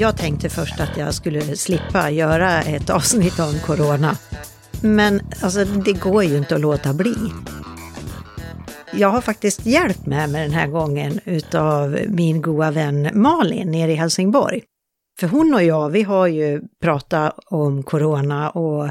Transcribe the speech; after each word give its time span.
Jag 0.00 0.16
tänkte 0.16 0.48
först 0.48 0.80
att 0.80 0.96
jag 0.96 1.14
skulle 1.14 1.40
slippa 1.40 2.10
göra 2.10 2.62
ett 2.62 2.90
avsnitt 2.90 3.38
om 3.38 3.58
corona. 3.66 4.16
Men 4.82 5.20
alltså, 5.42 5.64
det 5.64 5.92
går 5.92 6.24
ju 6.24 6.36
inte 6.36 6.54
att 6.54 6.60
låta 6.60 6.92
bli. 6.94 7.14
Jag 8.92 9.08
har 9.08 9.20
faktiskt 9.20 9.66
hjälpt 9.66 10.06
med 10.06 10.30
mig 10.30 10.42
den 10.42 10.52
här 10.52 10.66
gången 10.66 11.20
utav 11.24 11.98
min 12.08 12.42
goda 12.42 12.70
vän 12.70 13.10
Malin 13.12 13.70
nere 13.70 13.92
i 13.92 13.94
Helsingborg. 13.94 14.62
För 15.20 15.26
hon 15.26 15.54
och 15.54 15.62
jag, 15.62 15.90
vi 15.90 16.02
har 16.02 16.26
ju 16.26 16.62
pratat 16.82 17.38
om 17.46 17.82
corona 17.82 18.50
och 18.50 18.90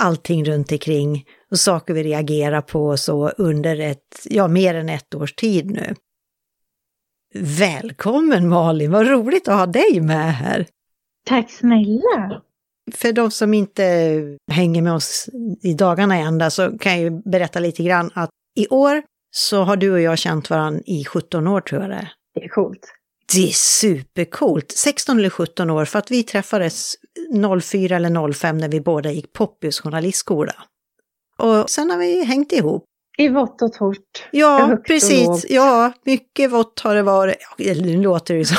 allting 0.00 0.44
runt 0.44 0.72
omkring 0.72 1.24
och 1.50 1.58
saker 1.58 1.94
vi 1.94 2.02
reagerar 2.02 2.60
på 2.62 2.96
så 2.96 3.28
under 3.28 3.80
ett, 3.80 4.20
ja 4.24 4.48
mer 4.48 4.74
än 4.74 4.88
ett 4.88 5.14
års 5.14 5.34
tid 5.34 5.70
nu. 5.70 5.94
Välkommen 7.34 8.48
Malin, 8.48 8.90
vad 8.90 9.06
roligt 9.06 9.48
att 9.48 9.58
ha 9.58 9.66
dig 9.66 10.00
med 10.00 10.34
här! 10.34 10.66
Tack 11.26 11.50
snälla! 11.50 12.42
För 12.94 13.12
de 13.12 13.30
som 13.30 13.54
inte 13.54 13.82
hänger 14.50 14.82
med 14.82 14.92
oss 14.92 15.28
i 15.62 15.74
dagarna 15.74 16.16
ända 16.16 16.50
så 16.50 16.78
kan 16.78 16.92
jag 16.92 17.00
ju 17.00 17.10
berätta 17.10 17.60
lite 17.60 17.82
grann 17.82 18.10
att 18.14 18.30
i 18.56 18.68
år 18.68 19.02
så 19.30 19.62
har 19.62 19.76
du 19.76 19.92
och 19.92 20.00
jag 20.00 20.18
känt 20.18 20.50
varandra 20.50 20.82
i 20.86 21.04
17 21.04 21.46
år 21.46 21.60
tror 21.60 21.80
jag 21.80 21.90
det 21.90 21.96
är. 21.96 22.12
Det 22.34 22.44
är 22.44 22.48
coolt. 22.48 22.94
Det 23.34 23.48
är 23.48 23.52
supercoolt! 23.52 24.72
16 24.72 25.18
eller 25.18 25.30
17 25.30 25.70
år 25.70 25.84
för 25.84 25.98
att 25.98 26.10
vi 26.10 26.22
träffades 26.22 26.94
04 27.62 27.96
eller 27.96 28.32
05 28.32 28.58
när 28.58 28.68
vi 28.68 28.80
båda 28.80 29.10
gick 29.10 29.32
Poppius 29.32 29.80
journalistskola. 29.80 30.54
Och 31.38 31.70
sen 31.70 31.90
har 31.90 31.98
vi 31.98 32.24
hängt 32.24 32.52
ihop. 32.52 32.84
I 33.22 33.28
vått 33.28 33.62
och 33.62 33.72
torrt. 33.72 34.24
Ja, 34.30 34.78
precis. 34.86 35.46
Ja, 35.48 35.92
mycket 36.04 36.52
vått 36.52 36.80
har 36.80 36.94
det 36.94 37.02
varit. 37.02 37.36
Ja, 37.58 37.74
nu 37.74 38.02
låter 38.02 38.34
det 38.34 38.44
så. 38.44 38.54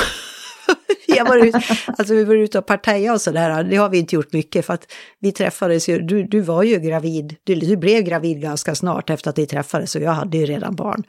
vi, 1.06 1.18
har 1.18 1.26
varit, 1.26 1.54
alltså 1.98 2.14
vi 2.14 2.24
var 2.24 2.34
ute 2.34 2.58
och 2.58 2.66
partaja 2.66 3.12
och 3.12 3.20
sådär. 3.20 3.64
Det 3.64 3.76
har 3.76 3.88
vi 3.88 3.98
inte 3.98 4.14
gjort 4.14 4.32
mycket 4.32 4.66
för 4.66 4.74
att 4.74 4.92
vi 5.20 5.32
träffades 5.32 5.88
ju. 5.88 5.98
Du, 5.98 6.22
du 6.22 6.40
var 6.40 6.62
ju 6.62 6.78
gravid. 6.78 7.36
Du, 7.44 7.54
du 7.54 7.76
blev 7.76 8.02
gravid 8.02 8.40
ganska 8.40 8.74
snart 8.74 9.10
efter 9.10 9.30
att 9.30 9.38
vi 9.38 9.46
träffades 9.46 9.94
och 9.94 10.02
jag 10.02 10.12
hade 10.12 10.38
ju 10.38 10.46
redan 10.46 10.74
barn. 10.74 11.02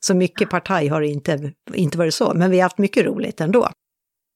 Så 0.00 0.14
mycket 0.14 0.50
partaj 0.50 0.88
har 0.88 1.00
det 1.00 1.08
inte, 1.08 1.52
inte 1.74 1.98
varit 1.98 2.14
så, 2.14 2.32
men 2.34 2.50
vi 2.50 2.56
har 2.56 2.62
haft 2.62 2.78
mycket 2.78 3.06
roligt 3.06 3.40
ändå. 3.40 3.68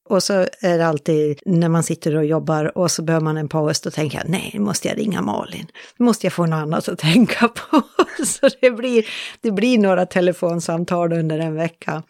Och 0.09 0.23
så 0.23 0.33
är 0.61 0.79
det 0.79 0.87
alltid 0.87 1.39
när 1.47 1.69
man 1.69 1.83
sitter 1.83 2.17
och 2.17 2.25
jobbar 2.25 2.79
och 2.79 2.91
så 2.91 3.03
behöver 3.03 3.25
man 3.25 3.37
en 3.37 3.49
paus, 3.49 3.81
då 3.81 3.91
tänker 3.91 4.19
jag 4.19 4.29
nej, 4.29 4.51
nu 4.55 4.61
måste 4.61 4.89
jag 4.89 4.98
ringa 4.98 5.23
Malin. 5.23 5.67
Nu 5.98 6.05
måste 6.05 6.27
jag 6.27 6.33
få 6.33 6.47
något 6.47 6.57
annat 6.57 6.89
att 6.89 6.98
tänka 7.13 7.48
på. 7.48 7.83
Så 8.25 8.48
det 8.61 8.71
blir, 8.71 9.05
det 9.41 9.51
blir 9.51 9.79
några 9.79 10.07
telefonsamtal 10.07 11.13
under 11.13 11.39
en 11.39 11.55
vecka. 11.55 12.03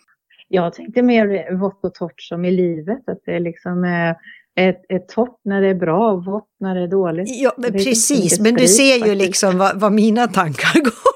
Jag 0.49 0.75
tänkte 0.75 1.03
mer 1.03 1.57
vått 1.59 1.85
och 1.85 1.95
torrt 1.95 2.21
som 2.21 2.45
i 2.45 2.51
livet, 2.51 3.09
att 3.09 3.21
det 3.27 3.41
liksom 3.41 3.85
är 3.85 4.17
ett, 4.57 4.85
ett 4.89 5.09
torrt 5.09 5.41
när 5.45 5.61
det 5.61 5.69
är 5.69 5.75
bra 5.75 6.13
och 6.13 6.25
vått 6.25 6.49
när 6.61 6.75
det 6.75 6.81
är 6.81 6.89
dåligt. 6.89 7.41
Ja, 7.43 7.53
men 7.57 7.73
precis, 7.73 8.41
men 8.41 8.55
du 8.55 8.69
ser 8.69 9.07
ju 9.07 9.15
liksom 9.15 9.59
vad, 9.59 9.81
vad 9.81 9.93
mina 9.93 10.27
tankar 10.27 10.81
går 10.85 11.16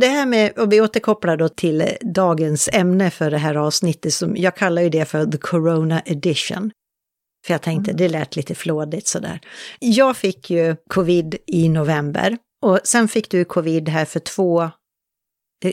det 0.00 0.06
här 0.06 0.26
med, 0.26 0.58
och 0.58 0.72
vi 0.72 0.80
återkopplar 0.80 1.36
då 1.36 1.48
till 1.48 1.84
dagens 2.00 2.68
ämne 2.72 3.10
för 3.10 3.30
det 3.30 3.38
här 3.38 3.54
avsnittet, 3.54 4.12
som 4.12 4.36
jag 4.36 4.56
kallar 4.56 4.82
ju 4.82 4.88
det 4.88 5.04
för 5.04 5.26
the 5.26 5.38
corona 5.38 6.02
edition. 6.06 6.70
För 7.46 7.54
jag 7.54 7.62
tänkte, 7.62 7.90
mm. 7.90 7.98
det 7.98 8.08
lät 8.08 8.36
lite 8.36 8.54
flådigt 8.54 9.06
sådär. 9.06 9.40
Jag 9.78 10.16
fick 10.16 10.50
ju 10.50 10.76
covid 10.88 11.36
i 11.46 11.68
november 11.68 12.38
och 12.62 12.80
sen 12.84 13.08
fick 13.08 13.30
du 13.30 13.44
covid 13.44 13.88
här 13.88 14.04
för 14.04 14.20
två 14.20 14.70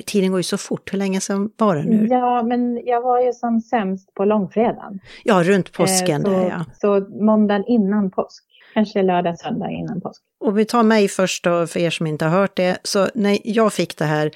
Tiden 0.06 0.32
går 0.32 0.40
ju 0.40 0.44
så 0.44 0.58
fort, 0.58 0.94
hur 0.94 0.98
länge 0.98 1.22
sedan 1.22 1.50
var 1.58 1.76
det 1.76 1.84
nu? 1.84 2.08
Ja, 2.10 2.44
men 2.44 2.86
jag 2.86 3.02
var 3.02 3.22
ju 3.22 3.34
som 3.34 3.62
sämst 3.62 4.14
på 4.14 4.26
långfredagen. 4.26 5.00
Ja, 5.24 5.44
runt 5.44 5.74
påsken. 5.74 6.26
Eh, 6.26 6.32
så, 6.32 6.40
där, 6.40 6.50
ja. 6.50 6.66
så 6.74 7.00
måndagen 7.26 7.64
innan 7.68 8.12
påsk. 8.12 8.44
Kanske 8.74 9.04
lördag, 9.04 9.40
söndag 9.40 9.72
innan 9.72 10.02
påsk. 10.02 10.22
Och 10.40 10.58
vi 10.58 10.66
tar 10.66 10.84
mig 10.84 11.08
först 11.08 11.44
då, 11.44 11.68
för 11.68 11.80
er 11.80 11.90
som 11.90 12.08
inte 12.08 12.26
har 12.26 12.40
hört 12.40 12.56
det. 12.56 12.78
Så 12.84 13.10
när 13.16 13.38
jag 13.44 13.74
fick 13.74 13.98
det 13.98 14.06
här 14.06 14.32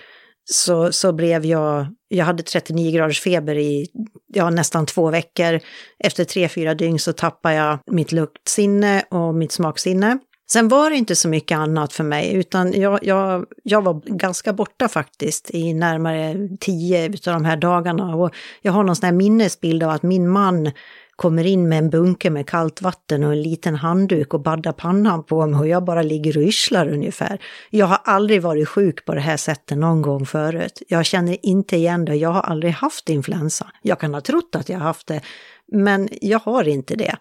så, 0.51 0.91
så 0.91 1.13
blev 1.13 1.45
jag, 1.45 1.87
jag 2.07 2.25
hade 2.25 2.43
39 2.43 2.91
graders 2.91 3.21
feber 3.21 3.57
i 3.57 3.87
ja, 4.33 4.49
nästan 4.49 4.85
två 4.85 5.09
veckor. 5.09 5.59
Efter 6.03 6.23
tre, 6.23 6.49
fyra 6.49 6.73
dygn 6.73 6.99
så 6.99 7.13
tappade 7.13 7.55
jag 7.55 7.79
mitt 7.91 8.11
luktsinne 8.11 9.03
och 9.09 9.35
mitt 9.35 9.51
smaksinne. 9.51 10.17
Sen 10.51 10.67
var 10.67 10.89
det 10.89 10.95
inte 10.95 11.15
så 11.15 11.27
mycket 11.27 11.57
annat 11.57 11.93
för 11.93 12.03
mig, 12.03 12.33
utan 12.33 12.73
jag, 12.73 12.99
jag, 13.01 13.45
jag 13.63 13.81
var 13.81 14.01
ganska 14.05 14.53
borta 14.53 14.87
faktiskt 14.87 15.51
i 15.51 15.73
närmare 15.73 16.49
tio 16.59 17.05
av 17.05 17.33
de 17.33 17.45
här 17.45 17.57
dagarna. 17.57 18.15
Och 18.15 18.35
jag 18.61 18.71
har 18.71 18.83
någon 18.83 18.95
sån 18.95 19.05
här 19.05 19.13
minnesbild 19.13 19.83
av 19.83 19.89
att 19.89 20.03
min 20.03 20.29
man 20.29 20.71
kommer 21.21 21.45
in 21.45 21.69
med 21.69 21.77
en 21.77 21.89
bunke 21.89 22.29
med 22.29 22.47
kallt 22.47 22.81
vatten 22.81 23.23
och 23.23 23.31
en 23.31 23.41
liten 23.41 23.75
handduk 23.75 24.33
och 24.33 24.41
baddar 24.41 24.71
pannan 24.71 25.23
på 25.23 25.47
mig 25.47 25.59
och 25.59 25.67
jag 25.67 25.83
bara 25.85 26.01
ligger 26.01 26.37
och 26.37 26.43
yrslar 26.43 26.89
ungefär. 26.89 27.41
Jag 27.69 27.85
har 27.85 27.99
aldrig 28.03 28.41
varit 28.41 28.67
sjuk 28.67 29.05
på 29.05 29.13
det 29.13 29.21
här 29.21 29.37
sättet 29.37 29.77
någon 29.77 30.01
gång 30.01 30.25
förut. 30.25 30.81
Jag 30.87 31.05
känner 31.05 31.45
inte 31.45 31.75
igen 31.75 32.05
det, 32.05 32.15
jag 32.15 32.29
har 32.29 32.41
aldrig 32.41 32.73
haft 32.73 33.09
influensa. 33.09 33.71
Jag 33.81 33.99
kan 33.99 34.13
ha 34.13 34.21
trott 34.21 34.55
att 34.55 34.69
jag 34.69 34.77
har 34.77 34.85
haft 34.85 35.07
det, 35.07 35.21
men 35.71 36.09
jag 36.21 36.39
har 36.39 36.67
inte 36.67 36.95
det. 36.95 37.15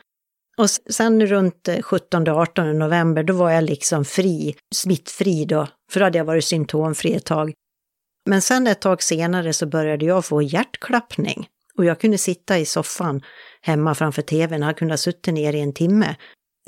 Och 0.58 0.70
sen 0.70 1.26
runt 1.26 1.68
eh, 1.68 1.74
17-18 1.74 2.72
november, 2.72 3.22
då 3.22 3.34
var 3.34 3.50
jag 3.50 3.64
liksom 3.64 4.04
fri, 4.04 4.54
smittfri 4.74 5.44
då, 5.44 5.66
för 5.92 6.00
då 6.00 6.06
hade 6.06 6.18
jag 6.18 6.24
varit 6.24 6.44
symptomfri 6.44 7.14
ett 7.14 7.24
tag. 7.24 7.52
Men 8.28 8.42
sen 8.42 8.66
ett 8.66 8.80
tag 8.80 9.02
senare 9.02 9.52
så 9.52 9.66
började 9.66 10.04
jag 10.04 10.24
få 10.24 10.42
hjärtklappning 10.42 11.48
och 11.80 11.86
jag 11.86 12.00
kunde 12.00 12.18
sitta 12.18 12.58
i 12.58 12.64
soffan 12.64 13.22
hemma 13.62 13.94
framför 13.94 14.22
tvn, 14.22 14.62
hade 14.62 14.78
kunnat 14.78 15.00
sitta 15.00 15.32
ner 15.32 15.54
i 15.54 15.60
en 15.60 15.72
timme. 15.72 16.16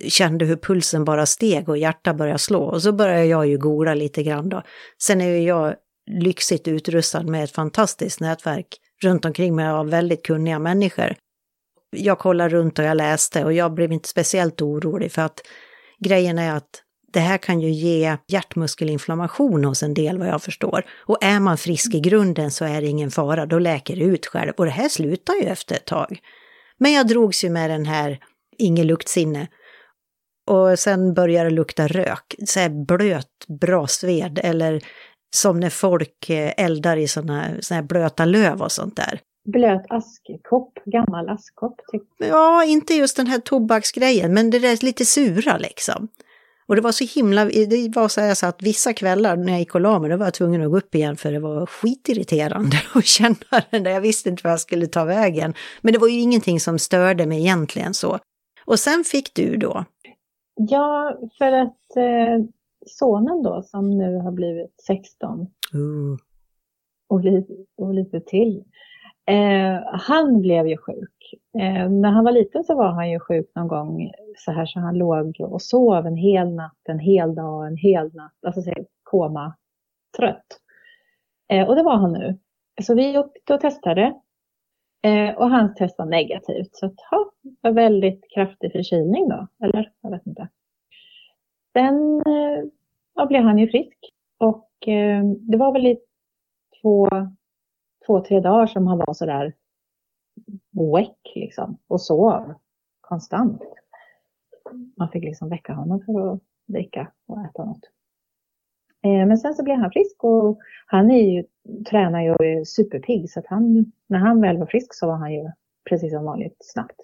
Kände 0.08 0.44
hur 0.44 0.56
pulsen 0.56 1.04
bara 1.04 1.26
steg 1.26 1.68
och 1.68 1.78
hjärtat 1.78 2.16
började 2.16 2.38
slå 2.38 2.62
och 2.62 2.82
så 2.82 2.92
började 2.92 3.24
jag 3.24 3.46
ju 3.46 3.58
gola 3.58 3.94
lite 3.94 4.22
grann 4.22 4.48
då. 4.48 4.62
Sen 5.02 5.20
är 5.20 5.28
ju 5.28 5.42
jag 5.42 5.74
lyxigt 6.10 6.68
utrustad 6.68 7.22
med 7.22 7.44
ett 7.44 7.52
fantastiskt 7.52 8.20
nätverk 8.20 8.66
runt 9.02 9.24
omkring 9.24 9.56
mig 9.56 9.68
av 9.68 9.90
väldigt 9.90 10.26
kunniga 10.26 10.58
människor. 10.58 11.14
Jag 11.96 12.18
kollade 12.18 12.50
runt 12.54 12.78
och 12.78 12.84
jag 12.84 12.96
läste 12.96 13.44
och 13.44 13.52
jag 13.52 13.74
blev 13.74 13.92
inte 13.92 14.08
speciellt 14.08 14.62
orolig 14.62 15.12
för 15.12 15.22
att 15.22 15.40
grejen 16.04 16.38
är 16.38 16.56
att 16.56 16.82
det 17.12 17.20
här 17.20 17.38
kan 17.38 17.60
ju 17.60 17.70
ge 17.70 18.16
hjärtmuskelinflammation 18.28 19.64
hos 19.64 19.82
en 19.82 19.94
del 19.94 20.18
vad 20.18 20.28
jag 20.28 20.42
förstår. 20.42 20.84
Och 21.06 21.24
är 21.24 21.40
man 21.40 21.58
frisk 21.58 21.94
i 21.94 22.00
grunden 22.00 22.50
så 22.50 22.64
är 22.64 22.80
det 22.80 22.86
ingen 22.86 23.10
fara, 23.10 23.46
då 23.46 23.58
läker 23.58 23.96
det 23.96 24.02
ut 24.02 24.26
själv. 24.26 24.52
Och 24.56 24.64
det 24.64 24.70
här 24.70 24.88
slutar 24.88 25.34
ju 25.34 25.42
efter 25.42 25.74
ett 25.74 25.84
tag. 25.84 26.18
Men 26.78 26.92
jag 26.92 27.06
drogs 27.06 27.44
ju 27.44 27.50
med 27.50 27.70
den 27.70 27.86
här 27.86 28.18
inget 28.58 28.86
luktsinne. 28.86 29.48
Och 30.50 30.78
sen 30.78 31.14
började 31.14 31.50
det 31.50 31.54
lukta 31.54 31.86
rök, 31.86 32.34
så 32.46 32.60
här 32.60 32.86
blöt 32.86 33.46
brasved 33.60 34.40
eller 34.42 34.82
som 35.34 35.60
när 35.60 35.70
folk 35.70 36.30
eh, 36.30 36.52
eldar 36.56 36.96
i 36.96 37.08
sådana 37.08 37.48
såna 37.60 37.80
här 37.80 37.86
blöta 37.86 38.24
löv 38.24 38.62
och 38.62 38.72
sånt 38.72 38.96
där. 38.96 39.20
Blöt 39.52 39.86
askkopp, 39.88 40.72
gammal 40.84 41.28
askkopp. 41.28 41.80
Typ. 41.92 42.02
Ja, 42.18 42.64
inte 42.64 42.94
just 42.94 43.16
den 43.16 43.26
här 43.26 43.38
tobaksgrejen, 43.38 44.34
men 44.34 44.50
det 44.50 44.58
där 44.58 44.84
lite 44.84 45.04
sura 45.04 45.58
liksom. 45.58 46.08
Och 46.72 46.76
det 46.76 46.82
var 46.82 46.92
så 46.92 47.20
himla, 47.20 47.44
det 47.44 47.96
var 47.96 48.08
så 48.08 48.20
här 48.20 48.34
så 48.34 48.46
att 48.46 48.62
vissa 48.62 48.92
kvällar 48.92 49.36
när 49.36 49.52
jag 49.52 49.58
gick 49.58 49.74
och 49.74 49.80
la 49.80 49.98
mig, 49.98 50.10
då 50.10 50.16
var 50.16 50.26
jag 50.26 50.34
tvungen 50.34 50.62
att 50.62 50.70
gå 50.70 50.76
upp 50.76 50.94
igen 50.94 51.16
för 51.16 51.32
det 51.32 51.38
var 51.40 51.66
skitirriterande 51.66 52.76
att 52.94 53.04
känna 53.04 53.62
den 53.70 53.82
där. 53.82 53.90
Jag 53.90 54.00
visste 54.00 54.28
inte 54.28 54.40
vad 54.44 54.52
jag 54.52 54.60
skulle 54.60 54.86
ta 54.86 55.04
vägen. 55.04 55.54
Men 55.80 55.92
det 55.92 55.98
var 55.98 56.08
ju 56.08 56.20
ingenting 56.20 56.60
som 56.60 56.78
störde 56.78 57.26
mig 57.26 57.40
egentligen 57.40 57.94
så. 57.94 58.18
Och 58.64 58.78
sen 58.78 59.04
fick 59.04 59.34
du 59.34 59.56
då? 59.56 59.84
Ja, 60.54 61.18
för 61.38 61.52
att 61.52 61.96
eh, 61.96 62.46
sonen 62.86 63.42
då 63.42 63.62
som 63.62 63.98
nu 63.98 64.16
har 64.16 64.32
blivit 64.32 64.80
16 64.86 65.40
uh. 65.40 65.46
och, 67.08 67.24
lite, 67.24 67.52
och 67.76 67.94
lite 67.94 68.20
till. 68.20 68.64
Eh, 69.26 69.80
han 69.92 70.40
blev 70.40 70.66
ju 70.66 70.76
sjuk 70.76 71.21
Eh, 71.58 71.90
när 71.90 72.10
han 72.10 72.24
var 72.24 72.32
liten 72.32 72.64
så 72.64 72.74
var 72.74 72.88
han 72.88 73.10
ju 73.10 73.20
sjuk 73.20 73.50
någon 73.54 73.68
gång 73.68 74.12
så 74.36 74.52
här 74.52 74.66
så 74.66 74.80
han 74.80 74.98
låg 74.98 75.36
och 75.40 75.62
sov 75.62 76.06
en 76.06 76.16
hel 76.16 76.54
natt, 76.54 76.88
en 76.88 76.98
hel 76.98 77.34
dag, 77.34 77.66
en 77.66 77.76
hel 77.76 78.14
natt, 78.14 78.44
alltså 78.46 78.62
så 78.62 78.72
koma, 79.02 79.56
trött. 80.16 80.46
Eh, 81.48 81.68
och 81.68 81.76
det 81.76 81.82
var 81.82 81.96
han 81.96 82.12
nu. 82.12 82.38
Så 82.82 82.94
vi 82.94 83.18
åkte 83.18 83.54
och 83.54 83.60
testade 83.60 84.14
eh, 85.02 85.34
och 85.34 85.50
hans 85.50 85.74
test 85.74 85.98
var 85.98 86.06
negativt. 86.06 86.76
Så 86.76 86.86
att, 86.86 87.00
ha, 87.10 87.30
var 87.60 87.70
väldigt 87.70 88.30
kraftig 88.34 88.72
förkylning 88.72 89.28
då, 89.28 89.46
eller 89.64 89.92
jag 90.00 90.10
vet 90.10 90.26
inte. 90.26 90.48
Sen 91.72 92.22
eh, 92.26 92.64
ja, 93.14 93.26
blev 93.26 93.42
han 93.42 93.58
ju 93.58 93.68
frisk 93.68 93.98
och 94.38 94.88
eh, 94.88 95.24
det 95.24 95.56
var 95.56 95.72
väl 95.72 95.86
i 95.86 95.98
två, 96.82 97.08
två, 98.06 98.20
tre 98.20 98.40
dagar 98.40 98.66
som 98.66 98.86
han 98.86 98.98
var 98.98 99.14
så 99.14 99.26
där 99.26 99.52
väck 100.96 101.32
liksom 101.34 101.78
och 101.88 102.00
sov 102.00 102.54
konstant. 103.00 103.62
Man 104.96 105.08
fick 105.08 105.24
liksom 105.24 105.48
väcka 105.48 105.74
honom 105.74 106.00
för 106.06 106.32
att 106.32 106.40
dricka 106.66 107.12
och 107.26 107.40
äta 107.40 107.64
något. 107.64 107.90
Eh, 109.04 109.26
men 109.26 109.38
sen 109.38 109.54
så 109.54 109.64
blev 109.64 109.76
han 109.76 109.90
frisk 109.90 110.24
och 110.24 110.58
han 110.86 111.10
är 111.10 111.30
ju, 111.30 111.44
tränar 111.90 112.22
ju 112.22 112.30
och 112.30 112.44
är 112.44 112.64
superpigg 112.64 113.30
så 113.30 113.40
att 113.40 113.46
han 113.46 113.92
när 114.06 114.18
han 114.18 114.40
väl 114.40 114.58
var 114.58 114.66
frisk 114.66 114.94
så 114.94 115.06
var 115.06 115.16
han 115.16 115.32
ju 115.32 115.50
precis 115.88 116.12
som 116.12 116.24
vanligt 116.24 116.56
snabbt. 116.60 117.00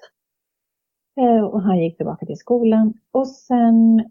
Eh, 1.20 1.44
och 1.44 1.62
han 1.62 1.78
gick 1.78 1.96
tillbaka 1.96 2.26
till 2.26 2.36
skolan 2.36 2.94
och 3.10 3.28
sen 3.28 4.10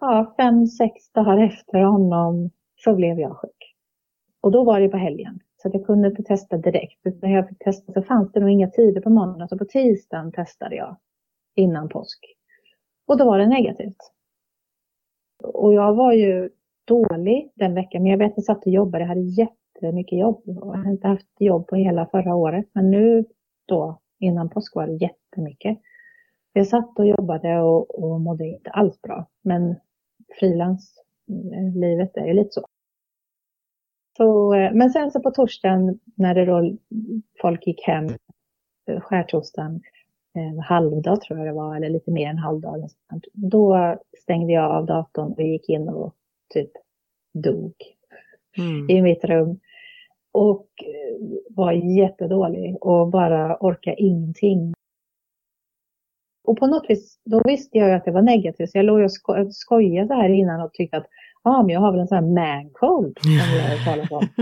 ja, 0.00 0.34
fem, 0.36 0.66
sex 0.66 1.12
dagar 1.12 1.38
efter 1.38 1.82
honom 1.82 2.50
så 2.76 2.94
blev 2.94 3.20
jag 3.20 3.36
sjuk. 3.36 3.74
Och 4.40 4.52
då 4.52 4.64
var 4.64 4.80
det 4.80 4.88
på 4.88 4.96
helgen. 4.96 5.40
Så 5.62 5.68
att 5.68 5.74
jag 5.74 5.86
kunde 5.86 6.08
inte 6.08 6.22
testa 6.22 6.56
direkt. 6.56 7.04
När 7.22 7.30
jag 7.30 7.48
fick 7.48 7.58
testa 7.58 7.92
så 7.92 8.02
fanns 8.02 8.32
det 8.32 8.40
nog 8.40 8.50
inga 8.50 8.70
tider 8.70 9.00
på 9.00 9.10
måndagen. 9.10 9.48
Så 9.48 9.58
på 9.58 9.64
tisdagen 9.64 10.32
testade 10.32 10.76
jag 10.76 10.96
innan 11.54 11.88
påsk. 11.88 12.18
Och 13.06 13.18
då 13.18 13.24
var 13.24 13.38
det 13.38 13.46
negativt. 13.46 13.96
Och 15.42 15.74
jag 15.74 15.94
var 15.94 16.12
ju 16.12 16.50
dålig 16.84 17.52
den 17.54 17.74
veckan. 17.74 18.02
Men 18.02 18.10
jag 18.10 18.18
vet 18.18 18.30
att 18.30 18.36
jag 18.36 18.44
satt 18.44 18.66
och 18.66 18.72
jobbade. 18.72 19.04
Jag 19.04 19.08
hade 19.08 19.20
jättemycket 19.20 20.18
jobb. 20.18 20.42
Jag 20.44 20.72
hade 20.72 20.90
inte 20.90 21.08
haft 21.08 21.28
jobb 21.38 21.66
på 21.66 21.76
hela 21.76 22.06
förra 22.06 22.34
året. 22.34 22.66
Men 22.72 22.90
nu 22.90 23.24
då 23.66 24.00
innan 24.18 24.48
påsk 24.48 24.74
var 24.74 24.86
det 24.86 24.94
jättemycket. 24.94 25.78
Jag 26.52 26.66
satt 26.66 26.98
och 26.98 27.06
jobbade 27.06 27.60
och, 27.60 28.02
och 28.04 28.20
mådde 28.20 28.46
inte 28.46 28.70
alls 28.70 29.02
bra. 29.02 29.26
Men 29.42 29.76
frilanslivet 30.38 32.16
eh, 32.16 32.22
är 32.22 32.26
ju 32.26 32.32
lite 32.32 32.50
så 32.50 32.66
så. 34.16 34.54
Eh, 34.54 34.72
men 34.72 34.90
sen 34.90 35.10
så 35.10 35.20
på 35.20 35.30
torsdagen 35.30 35.98
när 36.14 36.34
det 36.34 36.44
då 36.44 36.72
folk 37.40 37.66
gick 37.66 37.86
hem, 37.86 38.06
eh, 38.86 39.00
skärtorsdagen, 39.00 39.80
eh, 40.36 40.64
halvdag 40.64 41.20
tror 41.20 41.38
jag 41.38 41.48
det 41.48 41.52
var, 41.52 41.76
eller 41.76 41.88
lite 41.88 42.10
mer 42.10 42.28
än 42.28 42.38
halvdag. 42.38 42.88
Då 43.32 43.96
stängde 44.18 44.52
jag 44.52 44.70
av 44.70 44.86
datorn 44.86 45.32
och 45.32 45.42
gick 45.42 45.68
in 45.68 45.88
och 45.88 46.14
typ 46.54 46.70
dog 47.34 47.74
mm. 48.58 48.90
i 48.90 49.02
mitt 49.02 49.24
rum. 49.24 49.60
Och 50.34 50.66
var 51.50 51.72
jättedålig 51.72 52.76
och 52.80 53.08
bara 53.08 53.56
orkade 53.60 54.02
ingenting. 54.02 54.74
Och 56.44 56.58
på 56.58 56.66
något 56.66 56.90
vis, 56.90 57.20
då 57.24 57.42
visste 57.44 57.78
jag 57.78 57.88
ju 57.88 57.94
att 57.94 58.04
det 58.04 58.10
var 58.10 58.22
negativt. 58.22 58.70
Så 58.70 58.78
jag 58.78 58.84
låg 58.84 59.04
och 59.04 59.12
sko 59.12 59.50
skojade 59.50 60.08
så 60.08 60.14
här 60.14 60.28
innan 60.28 60.60
och 60.60 60.72
tyckte 60.72 60.96
att 60.96 61.06
ah, 61.42 61.62
men 61.62 61.68
jag 61.68 61.80
har 61.80 61.92
väl 61.92 62.00
en 62.00 62.08
sån 62.08 62.18
här 62.18 62.34
man-cold 62.34 63.18
som 63.22 63.32
jag 63.32 63.78
har 63.78 63.84
talat 63.84 64.12
om. 64.12 64.28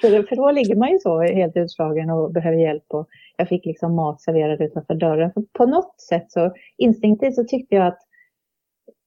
för, 0.00 0.26
för 0.28 0.36
då 0.36 0.50
ligger 0.50 0.76
man 0.76 0.90
ju 0.90 0.98
så 0.98 1.22
helt 1.22 1.56
utslagen 1.56 2.10
och 2.10 2.32
behöver 2.32 2.58
hjälp. 2.58 2.84
Och 2.88 3.08
jag 3.36 3.48
fick 3.48 3.66
liksom 3.66 3.94
mat 3.94 4.20
serverad 4.20 4.60
utanför 4.60 4.94
dörren. 4.94 5.32
För 5.32 5.44
på 5.52 5.66
något 5.66 6.00
sätt 6.00 6.32
så 6.32 6.52
instinktivt 6.76 7.34
så 7.34 7.44
tyckte 7.44 7.74
jag 7.74 7.86
att 7.86 7.98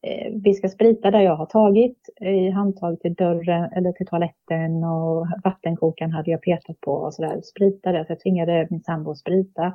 eh, 0.08 0.34
vi 0.44 0.54
ska 0.54 0.70
sprita 0.70 1.12
där 1.12 1.22
jag 1.22 1.36
har 1.36 1.46
tagit 1.46 2.10
i 2.22 2.50
handtag 2.50 3.00
till 3.00 3.14
dörren 3.14 3.72
eller 3.72 3.92
till 3.92 4.08
toaletten 4.08 4.84
och 4.84 5.28
vattenkokaren 5.44 6.12
hade 6.12 6.32
jag 6.32 6.42
petat 6.42 6.82
på 6.82 6.92
och 6.92 7.14
sådär. 7.14 7.42
Sprita 7.44 7.92
det. 7.92 8.06
Så 8.06 8.12
jag 8.12 8.20
tvingade 8.20 8.68
min 8.70 8.84
sambo 8.84 9.12
att 9.12 9.18
sprita 9.18 9.74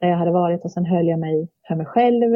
där 0.00 0.08
jag 0.08 0.16
hade 0.16 0.30
varit 0.30 0.64
och 0.64 0.72
sen 0.72 0.86
höll 0.86 1.08
jag 1.08 1.18
mig 1.18 1.48
för 1.68 1.74
mig 1.74 1.86
själv. 1.86 2.34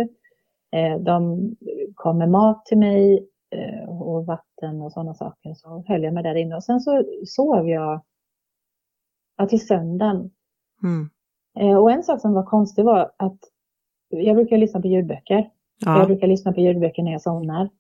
Eh, 0.75 0.99
de 0.99 1.51
kom 1.95 2.19
med 2.19 2.31
mat 2.31 2.67
till 2.67 2.79
mig 2.79 3.15
eh, 3.15 3.25
och 3.89 4.27
vatten 4.27 4.83
och 4.83 4.93
sådana 4.93 5.15
saker. 5.15 5.55
Så 5.55 5.85
höll 5.89 6.03
jag 6.03 6.15
mig 6.15 6.23
där 6.23 6.35
inne 6.35 6.57
och 6.57 6.65
sen 6.65 6.81
så 6.81 7.05
sov 7.27 7.69
jag 7.69 8.05
ja, 9.37 9.47
till 9.47 9.67
söndagen. 9.67 10.31
Mm. 10.83 11.11
Eh, 11.59 11.77
och 11.77 11.91
en 11.91 12.03
sak 12.03 12.21
som 12.21 12.33
var 12.33 12.43
konstig 12.43 12.85
var 12.85 13.13
att 13.17 13.39
jag 14.09 14.37
brukar 14.37 14.59
lyssna 14.59 14.81
på 14.81 14.87
ljudböcker. 14.87 15.51
Ja. 15.85 15.99
Jag 15.99 16.07
brukar 16.07 16.27
lyssna 16.27 16.53
på 16.53 16.61
ljudböcker 16.61 17.03
när 17.03 17.13
jag 17.13 17.23
somnar. 17.23 17.71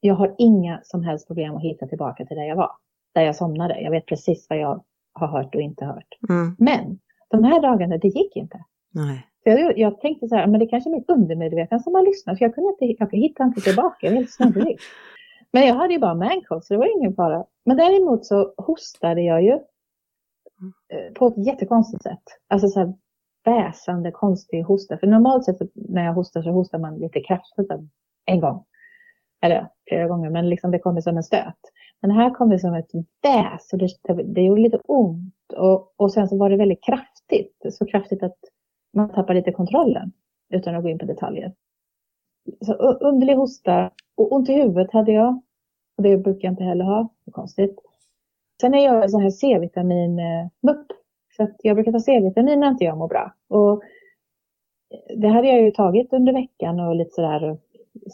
Jag 0.00 0.14
har 0.14 0.34
inga 0.38 0.80
som 0.82 1.02
helst 1.02 1.26
problem 1.26 1.56
att 1.56 1.62
hitta 1.62 1.86
tillbaka 1.86 2.26
till 2.26 2.36
där 2.36 2.44
jag 2.44 2.56
var. 2.56 2.70
Där 3.14 3.22
jag 3.22 3.36
somnade. 3.36 3.80
Jag 3.80 3.90
vet 3.90 4.06
precis 4.06 4.46
vad 4.50 4.58
jag 4.58 4.84
har 5.12 5.26
hört 5.28 5.54
och 5.54 5.60
inte 5.60 5.84
hört. 5.84 6.18
Mm. 6.28 6.56
Men 6.58 6.98
de 7.28 7.44
här 7.44 7.62
dagarna, 7.62 7.98
det 7.98 8.08
gick 8.08 8.36
inte. 8.36 8.64
Nej. 8.90 9.26
Så 9.44 9.50
jag, 9.50 9.78
jag 9.78 10.00
tänkte 10.00 10.28
så 10.28 10.36
här, 10.36 10.46
men 10.46 10.60
det 10.60 10.66
kanske 10.66 10.90
är 10.90 10.96
mitt 10.96 11.10
undermedvetna 11.10 11.78
som 11.78 11.94
har 11.94 12.02
lyssnat, 12.02 12.38
för 12.38 12.44
jag 12.44 12.54
kunde 12.54 12.70
inte, 12.70 13.04
jag 13.04 13.20
hittade 13.20 13.48
inte 13.48 13.60
tillbaka, 13.60 14.06
jag 14.06 14.10
var 14.10 14.16
helt 14.16 14.32
snurrig. 14.32 14.78
Men 15.52 15.66
jag 15.66 15.74
hade 15.74 15.94
ju 15.94 16.00
bara 16.00 16.14
mancold, 16.14 16.64
så 16.64 16.74
det 16.74 16.78
var 16.78 16.98
ingen 16.98 17.14
fara. 17.14 17.44
Men 17.64 17.76
däremot 17.76 18.26
så 18.26 18.54
hostade 18.56 19.22
jag 19.22 19.42
ju 19.42 19.52
eh, 19.52 21.12
på 21.14 21.26
ett 21.26 21.46
jättekonstigt 21.46 22.02
sätt. 22.02 22.22
Alltså 22.48 22.68
så 22.68 22.80
här 22.80 22.94
väsande, 23.44 24.10
konstig 24.10 24.62
hosta. 24.62 24.98
För 24.98 25.06
normalt 25.06 25.44
sett 25.44 25.56
när 25.74 26.04
jag 26.04 26.12
hostar 26.12 26.42
så 26.42 26.50
hostar 26.50 26.78
man 26.78 26.98
lite 26.98 27.20
kraftfullt 27.20 27.68
en 28.24 28.40
gång. 28.40 28.64
Eller 29.42 29.68
flera 29.88 30.08
gånger, 30.08 30.30
men 30.30 30.48
liksom 30.48 30.70
det 30.70 30.78
kommer 30.78 31.00
som 31.00 31.16
en 31.16 31.22
stöt. 31.22 31.60
Men 32.00 32.10
här 32.10 32.30
kom 32.30 32.50
det 32.50 32.58
som 32.58 32.74
ett 32.74 32.90
väs 33.22 33.72
och 33.72 33.78
det, 33.78 34.22
det 34.24 34.42
gjorde 34.42 34.60
lite 34.60 34.78
ont. 34.84 35.52
Och, 35.56 35.94
och 35.96 36.12
sen 36.12 36.28
så 36.28 36.38
var 36.38 36.50
det 36.50 36.56
väldigt 36.56 36.84
kraftigt. 36.84 37.56
Så 37.70 37.86
kraftigt 37.86 38.22
att 38.22 38.38
man 38.94 39.12
tappar 39.12 39.34
lite 39.34 39.52
kontrollen 39.52 40.12
utan 40.50 40.74
att 40.74 40.82
gå 40.82 40.88
in 40.88 40.98
på 40.98 41.06
detaljer. 41.06 41.52
Så 42.60 42.72
underlig 42.74 43.34
hosta 43.34 43.90
och 44.16 44.32
ont 44.32 44.48
i 44.48 44.52
huvudet 44.52 44.92
hade 44.92 45.12
jag. 45.12 45.42
Och 45.96 46.02
det 46.02 46.16
brukar 46.16 46.48
jag 46.48 46.52
inte 46.52 46.64
heller 46.64 46.84
ha. 46.84 47.08
Det 47.24 47.30
är 47.30 47.32
konstigt. 47.32 47.78
Sen 48.60 48.74
är 48.74 48.84
jag 48.84 49.02
en 49.02 49.10
sån 49.10 49.22
här 49.22 49.30
C-vitamin-mupp. 49.30 50.90
Eh, 50.90 50.96
så 51.36 51.42
att 51.42 51.56
jag 51.62 51.76
brukar 51.76 51.92
ta 51.92 52.00
C-vitamin 52.00 52.60
när 52.60 52.70
inte 52.70 52.84
jag 52.84 52.98
mår 52.98 53.08
bra. 53.08 53.34
Och 53.48 53.82
det 55.16 55.28
hade 55.28 55.48
jag 55.48 55.62
ju 55.62 55.70
tagit 55.70 56.12
under 56.12 56.32
veckan 56.32 56.80
och 56.80 56.96
lite 56.96 57.10
sådär 57.10 57.58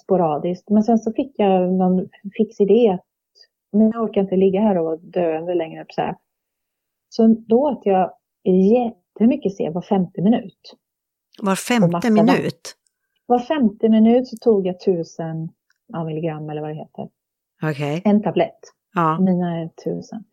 sporadiskt. 0.03 0.71
Men 0.71 0.83
sen 0.83 0.99
så 0.99 1.12
fick 1.12 1.33
jag 1.37 1.73
någon 1.73 2.09
fix 2.37 2.61
idé 2.61 2.88
att 2.88 3.05
men 3.73 3.91
jag 3.91 4.03
orkar 4.03 4.21
inte 4.21 4.37
ligga 4.37 4.61
här 4.61 4.79
och 4.79 4.85
vara 4.85 4.97
döende 4.97 5.55
längre. 5.55 5.87
Så, 5.88 6.15
så 7.09 7.26
då 7.26 7.71
åt 7.71 7.87
jag 7.87 8.12
jättemycket 9.20 9.56
C 9.56 9.70
var 9.70 9.82
femte 9.82 10.22
minut. 10.22 10.75
Var 11.43 11.55
femte 11.55 12.11
minut? 12.11 12.75
Var 13.26 13.38
femte 13.38 13.88
minut 13.88 14.28
så 14.28 14.37
tog 14.37 14.67
jag 14.67 14.81
tusen 14.81 15.49
milligram 16.06 16.50
eller 16.50 16.61
vad 16.61 16.70
det 16.70 16.75
heter. 16.75 17.08
Okay. 17.70 18.02
En 18.05 18.22
tablett. 18.22 18.58
Ja. 18.94 19.20
Mina 19.20 19.61
är 19.61 19.69
tusen. 19.84 20.25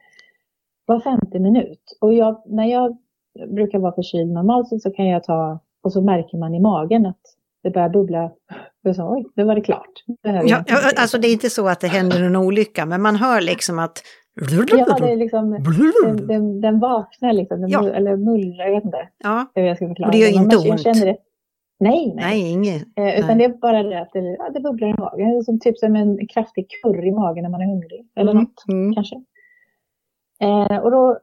Var 0.86 1.00
femte 1.00 1.40
minut. 1.40 1.98
Och 2.02 2.14
jag, 2.14 2.44
när 2.46 2.66
jag 2.66 2.98
brukar 3.48 3.80
vara 3.80 3.96
förkyld 3.96 4.32
normalt 4.32 4.82
så 4.82 4.92
kan 4.92 5.06
jag 5.08 5.24
ta, 5.24 5.60
och 5.84 5.94
så 5.94 6.02
märker 6.02 6.38
man 6.38 6.54
i 6.54 6.60
magen 6.60 7.06
att 7.06 7.22
det 7.64 7.70
börjar 7.70 7.90
bubbla. 7.90 8.32
Jag 8.82 8.96
sa, 8.96 9.14
oj, 9.14 9.26
nu 9.36 9.44
var 9.44 9.56
det 9.56 9.62
klart. 9.62 10.04
Det 10.24 10.44
ja, 10.46 10.64
alltså 10.98 11.18
det 11.18 11.28
är 11.28 11.34
inte 11.34 11.50
så 11.50 11.68
att 11.68 11.80
det 11.80 11.88
händer 11.88 12.24
en 12.24 12.36
olycka, 12.36 12.86
men 12.86 13.02
man 13.02 13.16
hör 13.16 13.42
liksom 13.42 13.80
att 13.80 14.04
Ja, 14.42 14.96
det 15.00 15.12
är 15.12 15.16
liksom, 15.16 15.52
den, 16.04 16.28
den, 16.28 16.62
den 16.62 16.80
vaknar 16.80 17.34
liksom, 17.34 17.62
den 17.62 17.70
ja. 17.70 17.90
eller 17.90 18.18
mullrar, 18.18 18.66
jag 18.66 18.76
vet 18.76 18.86
inte 18.86 19.10
ja. 19.18 19.46
hur 19.56 19.64
jag 19.64 19.78
ska 19.78 19.88
förklara. 19.88 20.08
Och 20.08 20.12
det 20.12 20.18
gör 20.18 20.42
inte 20.42 20.58
ont? 20.58 20.82
Känner 20.82 21.06
det. 21.06 21.18
Nej, 21.80 22.14
nej. 22.16 22.26
nej 22.26 22.52
inget. 22.52 22.82
Eh, 22.96 23.20
utan 23.20 23.38
nej. 23.38 23.48
det 23.48 23.54
är 23.54 23.58
bara 23.58 23.84
det 23.84 24.02
att 24.02 24.12
det, 24.14 24.36
ja, 24.40 24.50
det 24.54 24.60
bubblar 24.60 24.88
i 24.88 24.94
magen. 24.94 25.44
Som 25.44 25.60
typ 25.60 25.78
som 25.78 25.96
en 25.96 26.28
kraftig 26.28 26.68
kurr 26.84 27.06
i 27.06 27.12
magen 27.12 27.44
när 27.44 27.50
man 27.50 27.62
är 27.62 27.66
hungrig. 27.66 28.08
Eller 28.16 28.32
mm. 28.32 28.44
något, 28.44 28.66
mm. 28.68 28.96
kanske. 28.96 29.16
Eh, 30.40 30.78
och 30.78 30.92
då 30.92 31.20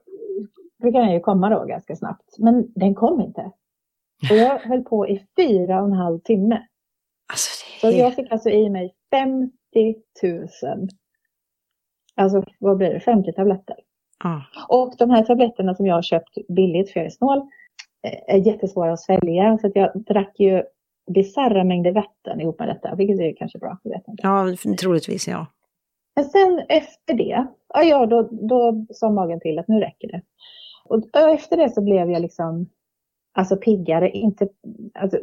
brukar 0.83 1.01
den 1.01 1.13
ju 1.13 1.21
komma 1.21 1.51
då 1.51 1.65
ganska 1.65 1.97
snabbt. 1.97 2.39
Men 2.39 2.73
den 2.75 2.95
kom 2.95 3.21
inte. 3.21 3.51
Och 4.31 4.37
jag 4.37 4.59
höll 4.59 4.83
på 4.83 5.09
i 5.09 5.27
fyra 5.37 5.81
och 5.81 5.87
en 5.87 5.93
halv 5.93 6.19
timme. 6.19 6.63
Alltså, 7.33 7.65
det 7.81 7.87
är... 7.87 7.93
Så 7.93 7.99
jag 7.99 8.15
fick 8.15 8.33
alltså 8.33 8.51
i 8.51 8.71
mig 8.71 8.95
50 9.11 9.53
000 10.23 10.89
Alltså 12.17 12.45
vad 12.59 12.77
blir 12.77 12.91
det, 12.91 13.01
50 13.01 13.33
tabletter. 13.33 13.77
Ah. 14.25 14.41
Och 14.69 14.95
de 14.99 15.11
här 15.11 15.23
tabletterna 15.23 15.75
som 15.75 15.87
jag 15.87 15.95
har 15.95 16.03
köpt 16.03 16.49
billigt 16.49 16.91
för 16.91 17.01
jag 17.01 17.07
är 17.07 17.11
snål 17.11 17.39
eh, 18.03 18.35
är 18.35 18.47
jättesvåra 18.47 18.93
att 18.93 19.01
svälja. 19.01 19.59
Så 19.59 19.67
att 19.67 19.77
jag 19.77 20.05
drack 20.05 20.41
ju 20.41 20.63
bisarra 21.15 21.65
mängder 21.65 21.93
vatten 21.93 22.41
ihop 22.41 22.59
med 22.59 22.69
detta, 22.69 22.95
vilket 22.95 23.21
är 23.21 23.37
kanske 23.37 23.59
bra. 23.59 23.79
Jag 23.83 23.91
vet 23.91 24.09
inte. 24.09 24.23
Ja, 24.23 24.47
troligtvis 24.81 25.29
ja. 25.29 25.47
Men 26.17 26.25
sen 26.25 26.63
efter 26.69 27.15
det, 27.15 27.47
ja, 27.75 28.07
då, 28.07 28.29
då 28.31 28.87
sa 28.91 29.11
magen 29.11 29.41
till 29.41 29.59
att 29.59 29.69
nu 29.69 29.81
räcker 29.81 30.09
det. 30.09 30.23
Och 30.85 31.17
efter 31.35 31.57
det 31.57 31.71
så 31.71 31.83
blev 31.83 32.11
jag 32.11 32.23
liksom 32.23 32.67
alltså 33.33 33.57
piggare. 33.57 34.11
Inte, 34.11 34.49
alltså, 34.95 35.19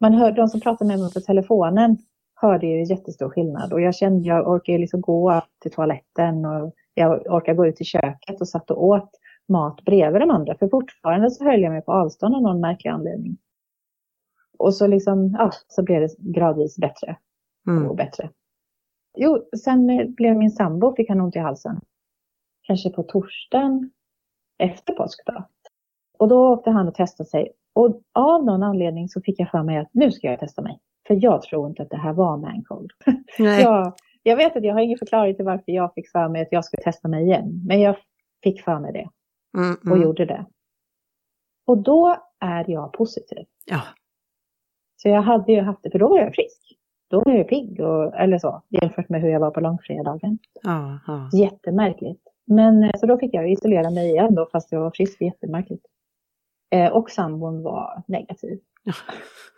man 0.00 0.14
hör 0.14 0.32
de 0.32 0.48
som 0.48 0.60
pratar 0.60 0.86
med 0.86 0.98
mig 0.98 1.12
på 1.12 1.20
telefonen 1.20 1.96
hörde 2.40 2.66
ju 2.66 2.84
jättestor 2.84 3.30
skillnad 3.30 3.72
och 3.72 3.80
jag 3.80 3.94
kände 3.94 4.28
jag 4.28 4.48
orkade 4.48 4.78
liksom 4.78 5.00
gå 5.00 5.42
till 5.62 5.70
toaletten 5.70 6.44
och 6.44 6.74
jag 6.94 7.26
orkade 7.26 7.56
gå 7.56 7.66
ut 7.66 7.80
i 7.80 7.84
köket 7.84 8.40
och 8.40 8.48
satt 8.48 8.70
och 8.70 8.84
åt 8.84 9.10
mat 9.48 9.84
bredvid 9.84 10.22
de 10.22 10.30
andra. 10.30 10.54
För 10.54 10.68
fortfarande 10.68 11.30
så 11.30 11.44
höll 11.44 11.60
jag 11.60 11.72
mig 11.72 11.82
på 11.82 11.92
avstånd 11.92 12.34
av 12.34 12.42
någon 12.42 12.60
märklig 12.60 12.90
anledning. 12.90 13.36
Och 14.58 14.74
så 14.74 14.86
liksom, 14.86 15.36
ja, 15.38 15.50
så 15.68 15.82
blev 15.82 16.00
det 16.00 16.18
gradvis 16.18 16.76
bättre 16.76 17.16
mm. 17.68 17.86
och 17.86 17.96
bättre. 17.96 18.30
Jo, 19.16 19.42
sen 19.64 20.14
blev 20.14 20.36
min 20.36 20.50
sambo, 20.50 20.94
fick 20.96 21.08
han 21.08 21.20
ont 21.20 21.36
i 21.36 21.38
halsen. 21.38 21.80
Kanske 22.62 22.90
på 22.90 23.02
torsdagen 23.02 23.90
efter 24.58 24.92
påsk 24.92 25.26
då. 25.26 25.48
Och 26.18 26.28
då 26.28 26.52
åkte 26.52 26.70
han 26.70 26.88
och 26.88 26.94
testade 26.94 27.28
sig. 27.28 27.52
Och 27.72 28.02
av 28.12 28.44
någon 28.44 28.62
anledning 28.62 29.08
så 29.08 29.20
fick 29.20 29.40
jag 29.40 29.50
för 29.50 29.62
mig 29.62 29.78
att 29.78 29.88
nu 29.92 30.10
ska 30.10 30.26
jag 30.26 30.40
testa 30.40 30.62
mig. 30.62 30.80
För 31.08 31.18
jag 31.24 31.42
tror 31.42 31.68
inte 31.68 31.82
att 31.82 31.90
det 31.90 31.96
här 31.96 32.12
var 32.12 32.36
mancold. 32.36 32.90
jag, 33.38 33.92
jag 34.22 34.36
vet 34.36 34.56
att 34.56 34.64
jag 34.64 34.74
har 34.74 34.80
ingen 34.80 34.98
förklaring 34.98 35.36
till 35.36 35.44
varför 35.44 35.72
jag 35.72 35.94
fick 35.94 36.10
för 36.10 36.28
mig 36.28 36.42
att 36.42 36.52
jag 36.52 36.64
skulle 36.64 36.82
testa 36.82 37.08
mig 37.08 37.24
igen. 37.24 37.62
Men 37.66 37.80
jag 37.80 37.96
fick 38.42 38.62
för 38.62 38.78
mig 38.78 38.92
det. 38.92 39.08
Mm, 39.58 39.74
och 39.74 39.86
mm. 39.86 40.02
gjorde 40.02 40.24
det. 40.24 40.46
Och 41.66 41.78
då 41.78 42.16
är 42.40 42.70
jag 42.70 42.92
positiv. 42.92 43.46
Ja. 43.66 43.82
Så 44.96 45.08
jag 45.08 45.22
hade 45.22 45.52
ju 45.52 45.60
haft 45.60 45.82
det, 45.82 45.90
för 45.90 45.98
då 45.98 46.08
var 46.08 46.18
jag 46.18 46.34
frisk. 46.34 46.62
Då 47.10 47.22
var 47.24 47.32
jag 47.32 47.48
pigg, 47.48 47.80
och, 47.80 48.14
eller 48.14 48.38
så, 48.38 48.62
jämfört 48.68 49.08
med 49.08 49.20
hur 49.20 49.28
jag 49.28 49.40
var 49.40 49.50
på 49.50 49.60
långfredagen. 49.60 50.38
Ja, 50.62 50.98
ja. 51.06 51.30
Jättemärkligt. 51.32 52.22
Men 52.46 52.82
eh, 52.82 52.90
så 52.96 53.06
då 53.06 53.18
fick 53.18 53.34
jag 53.34 53.50
isolera 53.50 53.90
mig 53.90 54.10
igen 54.10 54.34
då, 54.34 54.48
fast 54.52 54.72
jag 54.72 54.80
var 54.80 54.90
frisk. 54.90 55.20
Jättemärkligt. 55.20 55.86
Eh, 56.70 56.92
och 56.92 57.10
sambon 57.10 57.62
var 57.62 58.02
negativ. 58.06 58.60
Ja. 58.82 58.92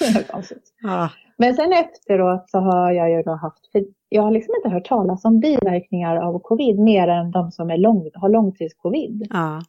Ja. 0.82 1.10
Men 1.36 1.54
sen 1.54 1.72
efteråt 1.72 2.50
så 2.50 2.58
har 2.58 2.92
jag 2.92 3.10
ju 3.10 3.22
då 3.22 3.30
haft, 3.30 3.70
jag 4.08 4.22
har 4.22 4.30
liksom 4.30 4.54
inte 4.56 4.68
hört 4.68 4.88
talas 4.88 5.24
om 5.24 5.40
biverkningar 5.40 6.16
av 6.16 6.38
covid 6.38 6.78
mer 6.78 7.08
än 7.08 7.30
de 7.30 7.50
som 7.50 7.70
är 7.70 7.76
lång, 7.76 8.10
har 8.14 8.28
långtidscovid. 8.28 9.26
ja. 9.30 9.62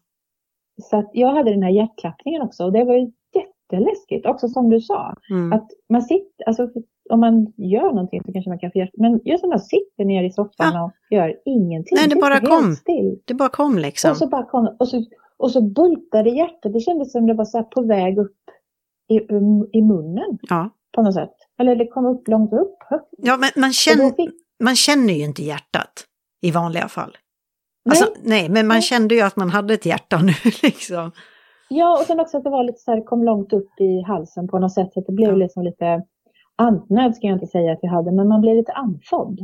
Så 0.82 1.10
jag 1.13 1.32
hade 1.32 1.51
den 1.51 1.63
här 1.63 1.70
hjärtklappningen 1.70 2.42
också 2.42 2.65
och 2.65 2.72
det 2.72 2.84
var 2.84 2.96
ju 2.96 3.12
jätteläskigt, 3.36 4.25
också 4.25 4.48
som 4.48 4.70
du 4.70 4.82
sa. 4.82 5.15
Mm. 5.30 5.53
Att 5.53 5.68
man 5.89 6.01
sitter, 6.01 6.46
alltså 6.46 6.70
om 7.10 7.20
man 7.20 7.53
gör 7.58 7.89
någonting 7.92 8.22
så 8.25 8.34
kanske 8.34 8.50
man 8.50 8.60
kan 8.60 8.72
få 8.72 8.77
hjärt... 8.77 8.89
Men 8.94 9.20
just 9.25 9.44
när 9.44 9.50
man 9.50 9.60
sitter 9.60 10.06
ner 10.06 10.24
i 10.24 10.32
soffan 10.32 10.84
och 10.84 10.92
gör 11.10 11.36
ingenting. 11.46 11.96
Nej, 11.96 12.08
det 12.10 12.15
bara 12.15 12.39
kom. 12.39 12.75
Still. 12.75 13.20
Det 13.25 13.34
bara 13.34 13.50
kom 13.50 13.77
liksom. 13.77 14.12
Och 14.12 14.18
så 14.18 14.27
bara 14.27 14.46
kom, 14.46 14.75
och 14.80 14.88
så, 14.88 15.03
och 15.38 15.51
så 15.51 15.62
bultade 15.62 16.30
hjärtat. 16.30 16.74
Det 16.74 16.80
kändes 16.80 17.12
som 17.12 17.27
det 17.27 17.34
var 17.34 17.46
så 17.46 17.63
på 17.63 17.82
väg 17.82 18.18
upp 18.18 18.38
i, 19.08 19.34
um, 19.34 19.70
i 19.74 19.82
munnen 19.82 20.38
Ja. 20.50 20.70
på 20.96 21.02
något 21.02 21.14
sätt. 21.14 21.34
Eller 21.60 21.76
det 21.76 21.88
kom 21.88 22.06
upp 22.06 22.28
långt 22.28 22.54
upp, 22.54 22.76
högt. 22.90 23.10
ja, 23.18 23.38
men 23.38 23.50
man 23.62 23.74
känner, 23.74 24.10
fick, 24.12 24.30
man 24.64 24.76
känner 24.76 25.14
ju 25.14 25.24
inte 25.24 25.44
hjärtat 25.44 26.06
i 26.42 26.52
vanliga 26.52 26.88
fall. 26.88 27.18
Alltså, 27.90 28.06
nej, 28.24 28.50
men 28.50 28.68
man 28.68 28.76
Nej. 28.76 28.82
kände 28.82 29.16
ju 29.16 29.22
att 29.22 29.36
man 29.36 29.50
hade 29.50 29.74
ett 29.74 29.86
hjärta 29.86 30.18
nu 30.22 30.32
liksom. 30.64 31.12
Ja, 31.70 31.98
och 32.00 32.06
sen 32.06 32.20
också 32.20 32.38
att 32.38 32.44
det 32.44 32.50
var 32.50 32.64
lite 32.64 32.80
så 32.80 32.92
här, 32.92 33.02
kom 33.06 33.24
långt 33.24 33.54
upp 33.54 33.80
i 33.80 34.02
halsen 34.02 34.48
på 34.48 34.60
något 34.60 34.74
sätt. 34.74 34.94
Så 34.94 35.00
att 35.00 35.06
det 35.06 35.12
blev 35.14 35.30
Ja. 35.30 35.36
liksom 35.36 35.64
lite, 35.64 36.04
andnöd 36.56 37.16
ska 37.16 37.28
jag 37.28 37.36
inte 37.36 37.48
säga 37.48 37.74
att 37.74 37.80
jag 37.82 37.90
hade, 37.90 38.12
men 38.12 38.28
man 38.28 38.42
blev 38.42 38.56
lite 38.56 38.72
andfådd. 38.72 39.40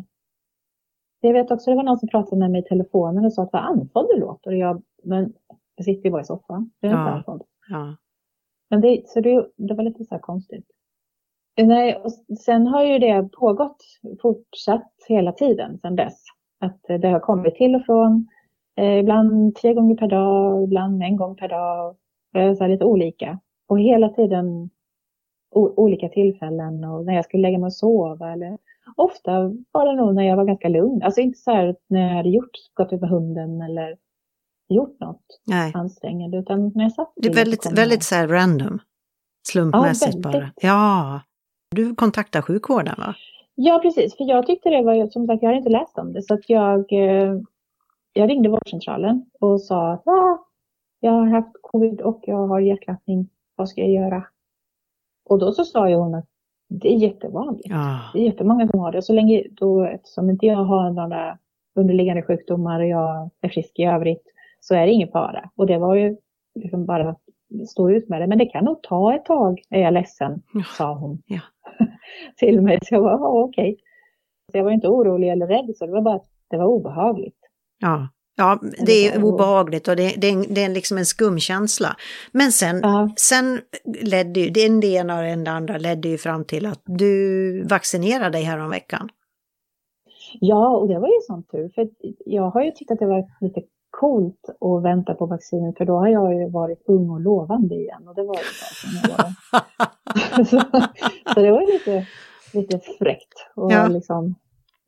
Jag 1.22 1.34
vet 1.34 1.52
också, 1.52 1.70
det 1.70 1.76
var 1.76 1.84
någon 1.84 2.00
som 2.00 2.10
pratade 2.10 2.40
med 2.40 2.52
mig 2.52 2.62
i 2.62 2.64
telefonen 2.64 3.26
och 3.26 3.34
sa 3.34 3.44
att 3.44 3.50
vad 3.54 3.62
andfådd 3.64 4.08
du 4.14 4.20
låter. 4.20 4.50
Och 4.52 4.58
jag, 4.58 4.82
men 5.04 5.34
jag 5.76 5.86
sitter 5.86 6.04
ju 6.06 6.12
bara 6.12 6.22
i 6.22 6.26
soffan, 6.26 6.72
jag 6.80 6.92
är 6.92 6.96
inte 6.96 7.10
Ja. 7.10 7.16
andfådd. 7.16 7.42
Ja. 7.70 7.96
Men 8.70 8.82
det, 8.82 9.02
så 9.10 9.22
det, 9.22 9.48
det 9.56 9.74
var 9.74 9.84
lite 9.84 10.04
så 10.04 10.16
här 10.16 10.20
konstigt. 10.22 10.66
Nej, 11.62 11.96
och 11.96 12.12
sen 12.40 12.68
har 12.68 12.84
ju 12.86 13.00
det 13.00 13.30
pågått, 13.32 13.78
fortsatt 14.22 14.92
hela 15.08 15.32
tiden 15.32 15.80
sedan 15.80 15.96
dess. 15.96 16.24
Att 16.60 16.82
det 17.02 17.08
har 17.08 17.20
kommit 17.20 17.56
till 17.56 17.76
och 17.76 17.86
från, 17.86 18.28
eh, 18.78 18.98
ibland 19.00 19.56
tre 19.56 19.74
gånger 19.74 19.96
per 19.96 20.08
dag, 20.08 20.64
ibland 20.64 21.04
en 21.04 21.16
gång 21.18 21.36
per 21.36 21.48
dag. 21.48 21.96
Så 22.34 22.64
här 22.64 22.68
lite 22.70 22.86
olika. 22.86 23.40
Och 23.68 23.80
hela 23.80 24.10
tiden 24.10 24.70
o- 25.56 25.74
olika 25.78 26.10
tillfällen 26.10 26.84
och 26.84 27.06
när 27.06 27.14
jag 27.16 27.26
skulle 27.26 27.42
lägga 27.42 27.58
mig 27.58 27.68
och 27.68 27.74
sova. 27.74 28.32
Eller, 28.34 28.58
ofta 28.96 29.32
var 29.72 29.86
det 29.86 29.94
nog 29.96 30.16
när 30.16 30.24
jag 30.24 30.36
var 30.38 30.46
ganska 30.46 30.70
lugn. 30.70 31.04
Alltså 31.04 31.22
inte 31.22 31.40
så 31.40 31.52
här 31.52 31.76
när 31.88 32.02
jag 32.08 32.16
hade 32.16 32.30
gjort, 32.30 32.52
gått 32.74 32.94
ut 32.94 33.02
med 33.02 33.10
hunden 33.10 33.62
eller 33.62 33.98
gjort 34.70 35.00
något 35.00 35.22
Nej, 35.46 35.72
ansträngande. 35.76 36.38
Utan 36.38 36.72
när 36.76 36.84
jag 36.84 36.92
satt 36.92 37.14
det 37.16 37.28
är 37.28 37.36
väldigt, 37.36 37.72
väldigt 37.72 38.04
så 38.04 38.16
här 38.16 38.28
random. 38.28 38.80
Slumpmässigt 39.48 40.16
Ja, 40.16 40.22
bara. 40.22 40.52
Ja. 40.62 41.22
Du 41.76 41.96
kontaktar 41.96 42.42
sjukvården 42.42 42.96
va? 42.98 43.16
Ja, 43.56 43.80
precis. 43.84 44.18
För 44.18 44.24
jag 44.24 44.48
tyckte 44.48 44.70
det 44.70 44.84
var, 44.84 45.08
som 45.08 45.28
sagt, 45.28 45.42
jag 45.42 45.50
hade 45.50 45.58
inte 45.58 45.70
läst 45.70 45.98
om 45.98 46.14
det. 46.14 46.22
Så 46.22 46.34
att 46.34 46.50
jag, 46.50 46.94
eh, 46.94 47.36
jag 48.14 48.30
ringde 48.30 48.50
vårdcentralen 48.50 49.26
och 49.40 49.62
sa 49.62 49.92
att 49.92 50.08
ah, 50.08 50.46
jag 51.00 51.12
har 51.12 51.28
haft 51.28 51.56
covid 51.62 52.02
och 52.02 52.24
jag 52.24 52.48
har 52.48 52.60
hjärtklappning. 52.60 53.30
Vad 53.56 53.70
ska 53.70 53.82
jag 53.82 53.90
göra? 53.90 54.24
Och 55.26 55.40
då 55.40 55.52
så 55.52 55.64
sa 55.66 55.90
ju 55.90 55.96
hon 55.96 56.16
att 56.16 56.26
det 56.70 56.94
är 56.94 56.98
jättevanligt. 56.98 57.70
Ja. 57.70 58.00
Det 58.14 58.20
är 58.20 58.24
jättemånga 58.24 58.68
som 58.68 58.80
har 58.80 58.92
det. 58.92 58.98
Och 58.98 59.04
så 59.04 59.14
länge, 59.14 59.44
då, 59.52 59.84
eftersom 59.84 60.30
inte 60.30 60.46
jag 60.46 60.64
har 60.64 60.92
några 60.92 61.38
underliggande 61.76 62.24
sjukdomar 62.24 62.80
och 62.80 62.88
jag 62.88 63.30
är 63.42 63.50
frisk 63.50 63.80
i 63.80 63.84
övrigt 63.84 64.24
så 64.60 64.76
är 64.76 64.86
det 64.86 64.92
ingen 64.92 65.12
fara. 65.12 65.50
Och 65.56 65.68
det 65.68 65.78
var 65.78 65.96
ju 65.96 66.16
liksom 66.56 66.86
bara 66.86 67.10
att 67.10 67.20
stå 67.70 67.90
ut 67.92 68.10
med 68.10 68.22
det. 68.22 68.28
Men 68.28 68.38
det 68.38 68.46
kan 68.46 68.66
nog 68.66 68.84
ta 68.84 69.16
ett 69.16 69.26
tag, 69.26 69.62
är 69.70 69.82
jag 69.82 69.94
ledsen, 69.94 70.42
Ja. 70.54 70.64
sa 70.78 70.94
hon 70.94 71.22
Ja. 71.26 71.40
till 72.38 72.62
mig. 72.62 72.80
Så 72.84 72.96
jag 72.96 73.02
var, 73.02 73.12
ja, 73.12 73.28
okej. 73.44 73.78
Så 74.52 74.58
jag 74.58 74.64
var 74.64 74.72
inte 74.72 74.88
orolig 74.88 75.30
eller 75.30 75.48
rädd, 75.48 75.76
så 75.78 75.86
det 75.86 75.92
var 75.92 76.02
bara 76.02 76.16
att 76.16 76.28
det 76.50 76.58
var 76.58 76.66
obehagligt. 76.66 77.38
Ja. 77.80 78.08
Ja, 78.36 78.60
det 78.86 79.08
är 79.08 79.24
obehagligt 79.24 79.88
och 79.88 79.96
det, 79.96 80.10
det, 80.22 80.46
det 80.56 80.64
är 80.64 80.70
liksom 80.70 80.98
en 80.98 81.06
skum 81.06 81.40
känsla. 81.40 81.96
Men 82.32 82.52
sen, 82.52 82.80
Ja, 82.84 83.10
sen 83.18 83.60
ledde 84.02 84.40
ju, 84.40 84.50
det 84.50 84.88
ena 84.88 85.18
och 85.18 85.24
det 85.44 85.52
andra 85.52 85.78
ledde 85.78 86.08
ju 86.10 86.18
fram 86.18 86.46
till 86.46 86.66
att 86.66 86.82
du 86.86 87.64
vaccinerade 87.64 88.30
dig 88.30 88.44
häromveckan. 88.44 89.10
ja, 90.40 90.78
och 90.78 90.88
det 90.88 91.00
var 91.00 91.08
ju 91.08 91.20
sån 91.28 91.44
tur. 91.44 91.70
För 91.76 91.90
jag 92.26 92.50
har 92.50 92.64
ju 92.64 92.72
tyckt 92.72 92.92
att 92.92 93.00
det 93.00 93.06
var 93.06 93.26
lite 93.42 93.62
coolt 93.90 94.50
att 94.50 94.84
vänta 94.84 95.14
på 95.14 95.26
vaccinet, 95.26 95.78
för 95.78 95.86
då 95.86 95.98
har 95.98 96.08
jag 96.08 96.36
ju 96.36 96.50
varit 96.50 96.84
ung 96.88 97.10
och 97.10 97.20
lovande 97.20 97.76
igen. 97.76 98.08
Och 98.08 98.16
det 98.16 98.24
var 98.24 98.36
ju 98.36 98.42
bara 99.10 99.28
så, 100.46 100.60
så 101.34 101.40
det 101.42 101.52
var 101.52 101.74
lite, 101.74 102.08
lite 102.54 102.80
fräckt 102.80 103.34
att 103.56 103.72
Ja. 103.72 103.88
liksom 103.88 104.36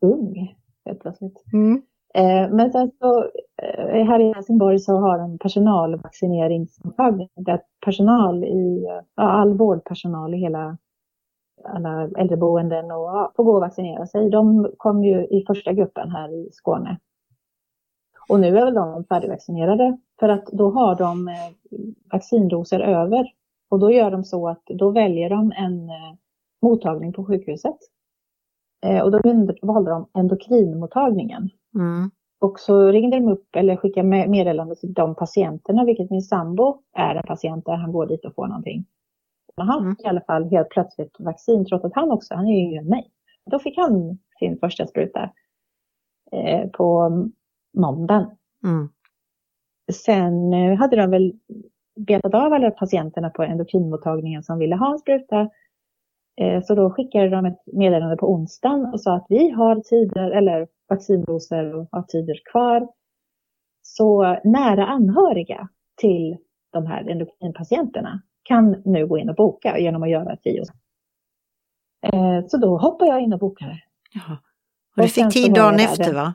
ung 0.01 0.55
helt 0.85 0.99
plötsligt. 0.99 1.43
Mm. 1.53 1.81
Eh, 2.13 2.49
men 2.55 2.71
sen 2.71 2.91
så 2.99 3.23
eh, 3.63 4.05
här 4.05 4.19
i 4.19 4.33
Helsingborg 4.33 4.79
så 4.79 4.95
har 4.97 5.17
de 5.17 5.37
personalvaccineringsmottagning 5.37 7.29
där 7.35 7.61
personal 7.85 8.43
i, 8.43 8.87
ja, 9.15 9.23
all 9.23 9.57
vårdpersonal 9.57 10.33
i 10.33 10.37
hela 10.37 10.77
alla 11.63 12.09
äldreboenden 12.17 12.85
och 12.91 13.01
ja, 13.01 13.31
får 13.35 13.43
gå 13.43 13.53
och 13.53 13.61
vaccinera 13.61 14.07
sig. 14.07 14.29
De 14.29 14.71
kom 14.77 15.03
ju 15.03 15.25
i 15.25 15.43
första 15.47 15.73
gruppen 15.73 16.11
här 16.11 16.33
i 16.33 16.49
Skåne. 16.51 16.97
Och 18.31 18.39
nu 18.39 18.47
är 18.57 18.65
väl 18.65 18.73
de 18.73 19.03
färdigvaccinerade 19.03 19.97
för 20.19 20.29
att 20.29 20.45
då 20.45 20.69
har 20.71 20.95
de 20.95 21.27
eh, 21.27 21.35
vaccindoser 22.11 22.79
över. 22.79 23.31
Och 23.69 23.79
då 23.79 23.91
gör 23.91 24.11
de 24.11 24.23
så 24.23 24.47
att 24.47 24.65
då 24.65 24.89
väljer 24.89 25.29
de 25.29 25.51
en 25.51 25.89
eh, 25.89 26.13
mottagning 26.61 27.13
på 27.13 27.25
sjukhuset. 27.25 27.77
Eh, 28.85 29.01
och 29.03 29.11
då 29.11 29.19
valde 29.61 29.91
de 29.91 30.05
endokrinmottagningen. 30.13 31.49
Mm. 31.75 32.11
Och 32.41 32.59
så 32.59 32.87
ringde 32.91 33.17
de 33.19 33.27
upp 33.27 33.55
eller 33.55 33.75
skickade 33.75 34.07
med- 34.07 34.29
meddelande 34.29 34.75
till 34.75 34.93
de 34.93 35.15
patienterna, 35.15 35.85
vilket 35.85 36.09
min 36.09 36.21
sambo 36.21 36.81
är 36.97 37.15
en 37.15 37.23
patient 37.23 37.65
där 37.65 37.75
han 37.75 37.91
går 37.91 38.05
dit 38.07 38.25
och 38.25 38.35
får 38.35 38.47
någonting. 38.47 38.85
Men 39.57 39.67
han 39.67 39.81
Mm. 39.83 39.95
fick 39.95 40.05
i 40.05 40.07
alla 40.09 40.21
fall 40.21 40.43
helt 40.43 40.69
plötsligt 40.69 41.15
vaccin, 41.19 41.65
trots 41.65 41.85
att 41.85 41.95
han 41.95 42.11
också, 42.11 42.35
han 42.35 42.47
är 42.47 42.51
ju 42.51 42.63
yngre 42.65 42.79
än 42.79 42.87
mig. 42.87 43.11
Då 43.51 43.59
fick 43.59 43.77
han 43.77 44.17
sin 44.39 44.57
första 44.59 44.87
spruta 44.87 45.29
eh, 46.31 46.69
på 46.69 47.09
måndagen. 47.77 48.25
Mm. 48.63 48.89
Sen 49.93 50.53
eh, 50.53 50.77
hade 50.77 50.95
de 50.95 51.11
väl 51.11 51.33
betat 51.95 52.33
av 52.33 52.53
alla 52.53 52.71
patienterna 52.71 53.29
på 53.29 53.43
endokrinmottagningen 53.43 54.43
som 54.43 54.59
ville 54.59 54.75
ha 54.75 54.91
en 54.91 54.99
spruta. 54.99 55.49
Eh, 56.41 56.61
Så 56.63 56.75
då 56.75 56.89
skickade 56.89 57.29
de 57.29 57.45
ett 57.45 57.59
meddelande 57.65 58.17
på 58.17 58.33
onsdagen 58.33 58.85
och 58.85 59.01
sa 59.01 59.15
att 59.15 59.25
vi 59.29 59.49
har 59.49 59.75
tider, 59.75 60.31
eller 60.31 60.67
vaccindoser 60.89 61.75
och 61.75 61.87
har 61.91 62.01
tider 62.01 62.39
kvar. 62.51 62.87
Så 63.81 64.37
nära 64.43 64.87
anhöriga 64.87 65.69
till 66.01 66.37
de 66.71 66.85
här 66.85 67.09
endokrinpatienterna 67.09 68.21
kan 68.43 68.81
nu 68.85 69.07
gå 69.07 69.17
in 69.17 69.29
och 69.29 69.35
boka 69.35 69.79
genom 69.79 70.03
att 70.03 70.09
göra 70.09 70.33
ett 70.33 70.41
tio. 70.41 70.63
Eh, 72.01 72.45
Så 72.47 72.57
då 72.57 72.77
hoppar 72.77 73.05
jag 73.05 73.21
in 73.21 73.33
och 73.33 73.39
bokade. 73.39 73.81
Ja. 74.13 74.37
Och 74.97 75.03
du 75.03 75.09
fick 75.09 75.33
tid 75.33 75.53
dagen 75.53 75.75
efter 75.75 76.13
va? 76.13 76.33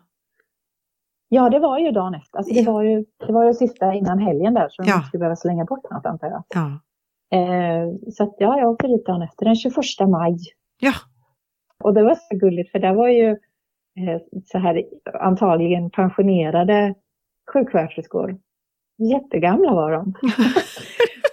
Ja, 1.28 1.50
det 1.50 1.58
var 1.58 1.78
ju 1.78 1.90
dagen 1.90 2.14
efter. 2.14 2.38
Alltså 2.38 2.54
det, 2.54 2.62
var 2.62 2.82
ju, 2.82 3.04
det 3.26 3.32
var 3.32 3.44
ju 3.44 3.54
sista 3.54 3.94
innan 3.94 4.18
helgen 4.18 4.54
där, 4.54 4.68
så 4.68 4.82
Ja. 4.86 4.94
inte 4.94 5.06
skulle 5.06 5.18
behöva 5.18 5.36
slänga 5.36 5.64
bort 5.64 5.90
något 5.90 6.06
antar 6.06 6.26
jag. 6.28 6.44
Ja. 6.48 6.80
Eh, 7.38 7.88
så 8.12 8.22
att, 8.24 8.34
ja, 8.38 8.58
jag 8.58 8.70
åkte 8.70 8.86
dit 8.86 9.06
dagen 9.06 9.22
efter, 9.22 9.44
den 9.46 9.56
21 9.56 9.76
maj. 10.08 10.36
Ja. 10.80 10.92
Och 11.84 11.94
det 11.94 12.02
var 12.02 12.14
så 12.14 12.36
gulligt, 12.36 12.72
för 12.72 12.78
det 12.78 12.92
var 12.92 13.08
ju 13.08 13.30
eh, 13.30 14.20
så 14.44 14.58
här 14.58 14.82
antagligen 15.20 15.90
pensionerade 15.90 16.94
sjuksköterskor. 17.52 18.38
Jättegamla 19.12 19.74
var 19.74 19.92
de. 19.92 20.14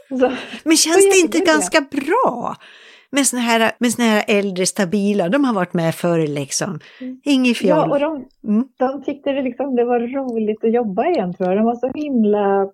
så, 0.20 0.32
Men 0.64 0.78
känns 0.78 1.10
det 1.14 1.20
inte 1.26 1.40
ganska 1.40 1.82
bra? 1.82 2.56
Med 3.16 3.26
såna, 3.26 3.42
här, 3.42 3.72
med 3.80 3.92
såna 3.92 4.08
här 4.08 4.24
äldre 4.28 4.66
stabila, 4.66 5.30
de 5.30 5.44
har 5.46 5.54
varit 5.54 5.74
med 5.74 5.96
förr 5.96 6.28
liksom. 6.28 6.80
Inget 7.24 7.58
fjoll. 7.58 7.70
ja, 7.78 7.92
och 7.92 8.00
de, 8.00 8.26
Mm. 8.48 8.68
de 8.80 9.04
tyckte 9.04 9.32
det, 9.32 9.42
liksom, 9.42 9.76
det 9.76 9.86
var 9.86 10.00
roligt 10.00 10.64
att 10.64 10.74
jobba 10.74 11.06
igen 11.08 11.34
tror 11.34 11.50
jag. 11.50 11.58
De 11.58 11.66
var 11.66 11.76
så 11.76 11.92
himla, 11.96 12.72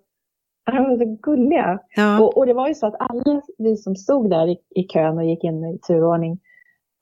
de 0.72 0.76
var 0.84 0.96
så 0.98 1.18
gulliga. 1.22 1.78
Ja. 1.96 2.20
Och, 2.20 2.36
och 2.38 2.46
det 2.46 2.52
var 2.52 2.68
ju 2.68 2.74
så 2.74 2.86
att 2.86 2.96
alla 2.98 3.42
vi 3.58 3.76
som 3.76 3.96
stod 3.96 4.30
där 4.30 4.46
i, 4.48 4.56
i 4.74 4.82
kön 4.82 5.18
och 5.18 5.24
gick 5.24 5.44
in 5.44 5.64
i 5.64 5.78
turordning 5.78 6.38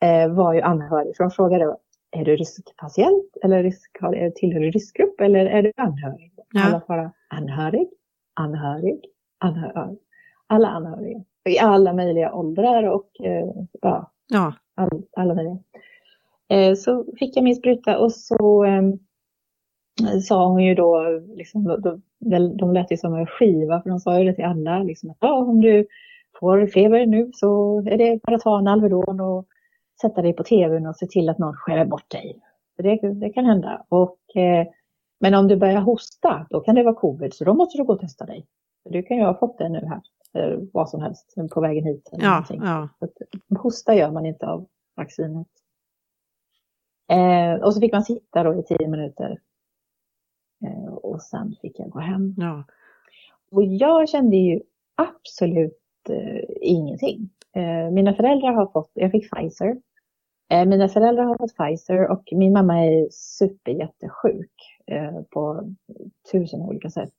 eh, 0.04 0.28
var 0.34 0.52
ju 0.54 0.60
anhöriga. 0.60 1.12
Så 1.14 1.22
de 1.22 1.30
frågade, 1.30 1.76
är 2.16 2.24
du 2.24 2.36
riskpatient 2.36 3.24
eller 3.44 3.62
risk, 3.62 3.90
tillhör 4.36 4.60
du 4.60 4.70
riskgrupp 4.70 5.20
eller 5.20 5.46
är 5.46 5.62
du 5.62 5.72
anhörig? 5.76 6.32
Ja. 6.52 6.64
Alla 6.66 6.80
svarade 6.80 7.10
anhörig, 7.28 7.88
anhörig, 8.34 9.00
anhörig. 9.38 9.98
Alla 10.46 10.68
anhöriga. 10.68 11.18
I 11.48 11.58
alla 11.58 11.92
möjliga 11.92 12.34
åldrar 12.34 12.82
och 12.82 13.20
eh, 13.20 13.46
ja, 13.82 14.10
ja. 14.28 14.54
All, 14.74 15.02
alla 15.16 15.34
möjliga. 15.34 15.58
Eh, 16.48 16.74
så 16.74 17.04
fick 17.18 17.36
jag 17.36 17.44
min 17.44 17.56
spruta 17.56 17.98
och 17.98 18.12
så 18.12 18.64
eh, 18.64 18.82
sa 20.22 20.46
hon 20.48 20.64
ju 20.64 20.74
då, 20.74 21.20
liksom, 21.36 21.64
då, 21.64 21.98
de 22.58 22.72
lät 22.72 22.92
ju 22.92 22.96
som 22.96 23.14
en 23.14 23.26
skiva 23.26 23.82
för 23.82 23.90
de 23.90 24.00
sa 24.00 24.18
ju 24.18 24.24
det 24.24 24.34
till 24.34 24.44
alla, 24.44 24.82
liksom, 24.82 25.10
att 25.10 25.16
ja, 25.20 25.34
om 25.34 25.60
du 25.60 25.86
får 26.40 26.66
feber 26.66 27.06
nu 27.06 27.30
så 27.34 27.78
är 27.78 27.98
det 27.98 28.20
bara 28.22 28.36
att 28.36 28.42
ta 28.42 28.58
en 28.58 28.68
Alvedon 28.68 29.20
och 29.20 29.46
sätta 30.00 30.22
dig 30.22 30.32
på 30.32 30.44
tvn 30.44 30.86
och 30.86 30.96
se 30.96 31.06
till 31.06 31.28
att 31.28 31.38
någon 31.38 31.54
skäller 31.54 31.84
bort 31.84 32.10
dig. 32.10 32.40
Det, 32.76 32.96
det 32.96 33.30
kan 33.30 33.44
hända. 33.44 33.84
Och, 33.88 34.36
eh, 34.36 34.66
men 35.20 35.34
om 35.34 35.48
du 35.48 35.56
börjar 35.56 35.80
hosta, 35.80 36.46
då 36.50 36.60
kan 36.60 36.74
det 36.74 36.82
vara 36.82 36.94
covid, 36.94 37.34
så 37.34 37.44
då 37.44 37.54
måste 37.54 37.78
du 37.78 37.84
gå 37.84 37.92
och 37.92 38.00
testa 38.00 38.26
dig. 38.26 38.46
Du 38.84 39.02
kan 39.02 39.16
ju 39.16 39.22
ha 39.22 39.38
fått 39.38 39.58
det 39.58 39.68
nu 39.68 39.86
här, 39.86 40.00
eh, 40.38 40.58
vad 40.72 40.88
som 40.88 41.02
helst, 41.02 41.34
på 41.50 41.60
vägen 41.60 41.84
hit. 41.84 42.08
Eller 42.12 42.24
ja, 42.24 42.44
ja. 42.48 42.88
Att, 42.98 43.58
hosta 43.58 43.94
gör 43.94 44.10
man 44.10 44.26
inte 44.26 44.46
av 44.46 44.66
vaccinet. 44.96 45.46
Eh, 47.08 47.54
och 47.54 47.74
så 47.74 47.80
fick 47.80 47.92
man 47.92 48.04
sitta 48.04 48.42
då 48.42 48.54
i 48.54 48.62
tio 48.62 48.88
minuter. 48.88 49.38
Eh, 50.66 50.94
och 50.94 51.22
sen 51.22 51.56
fick 51.62 51.78
jag 51.78 51.90
gå 51.90 51.98
hem. 51.98 52.34
Ja. 52.36 52.64
Och 53.50 53.64
jag 53.64 54.08
kände 54.08 54.36
ju 54.36 54.60
absolut 54.94 55.82
eh, 56.08 56.42
ingenting. 56.60 57.30
Eh, 57.52 57.90
mina 57.90 58.14
föräldrar 58.14 58.52
har 58.52 58.66
fått, 58.66 58.90
jag 58.94 59.10
fick 59.10 59.30
Pfizer. 59.30 59.76
Eh, 60.50 60.66
mina 60.66 60.88
föräldrar 60.88 61.24
har 61.24 61.38
fått 61.38 61.56
Pfizer 61.56 62.10
och 62.10 62.22
min 62.32 62.52
mamma 62.52 62.84
är 62.84 63.08
superjättesjuk 63.10 64.52
eh, 64.86 65.22
på 65.30 65.74
tusen 66.32 66.60
olika 66.60 66.90
sätt. 66.90 67.14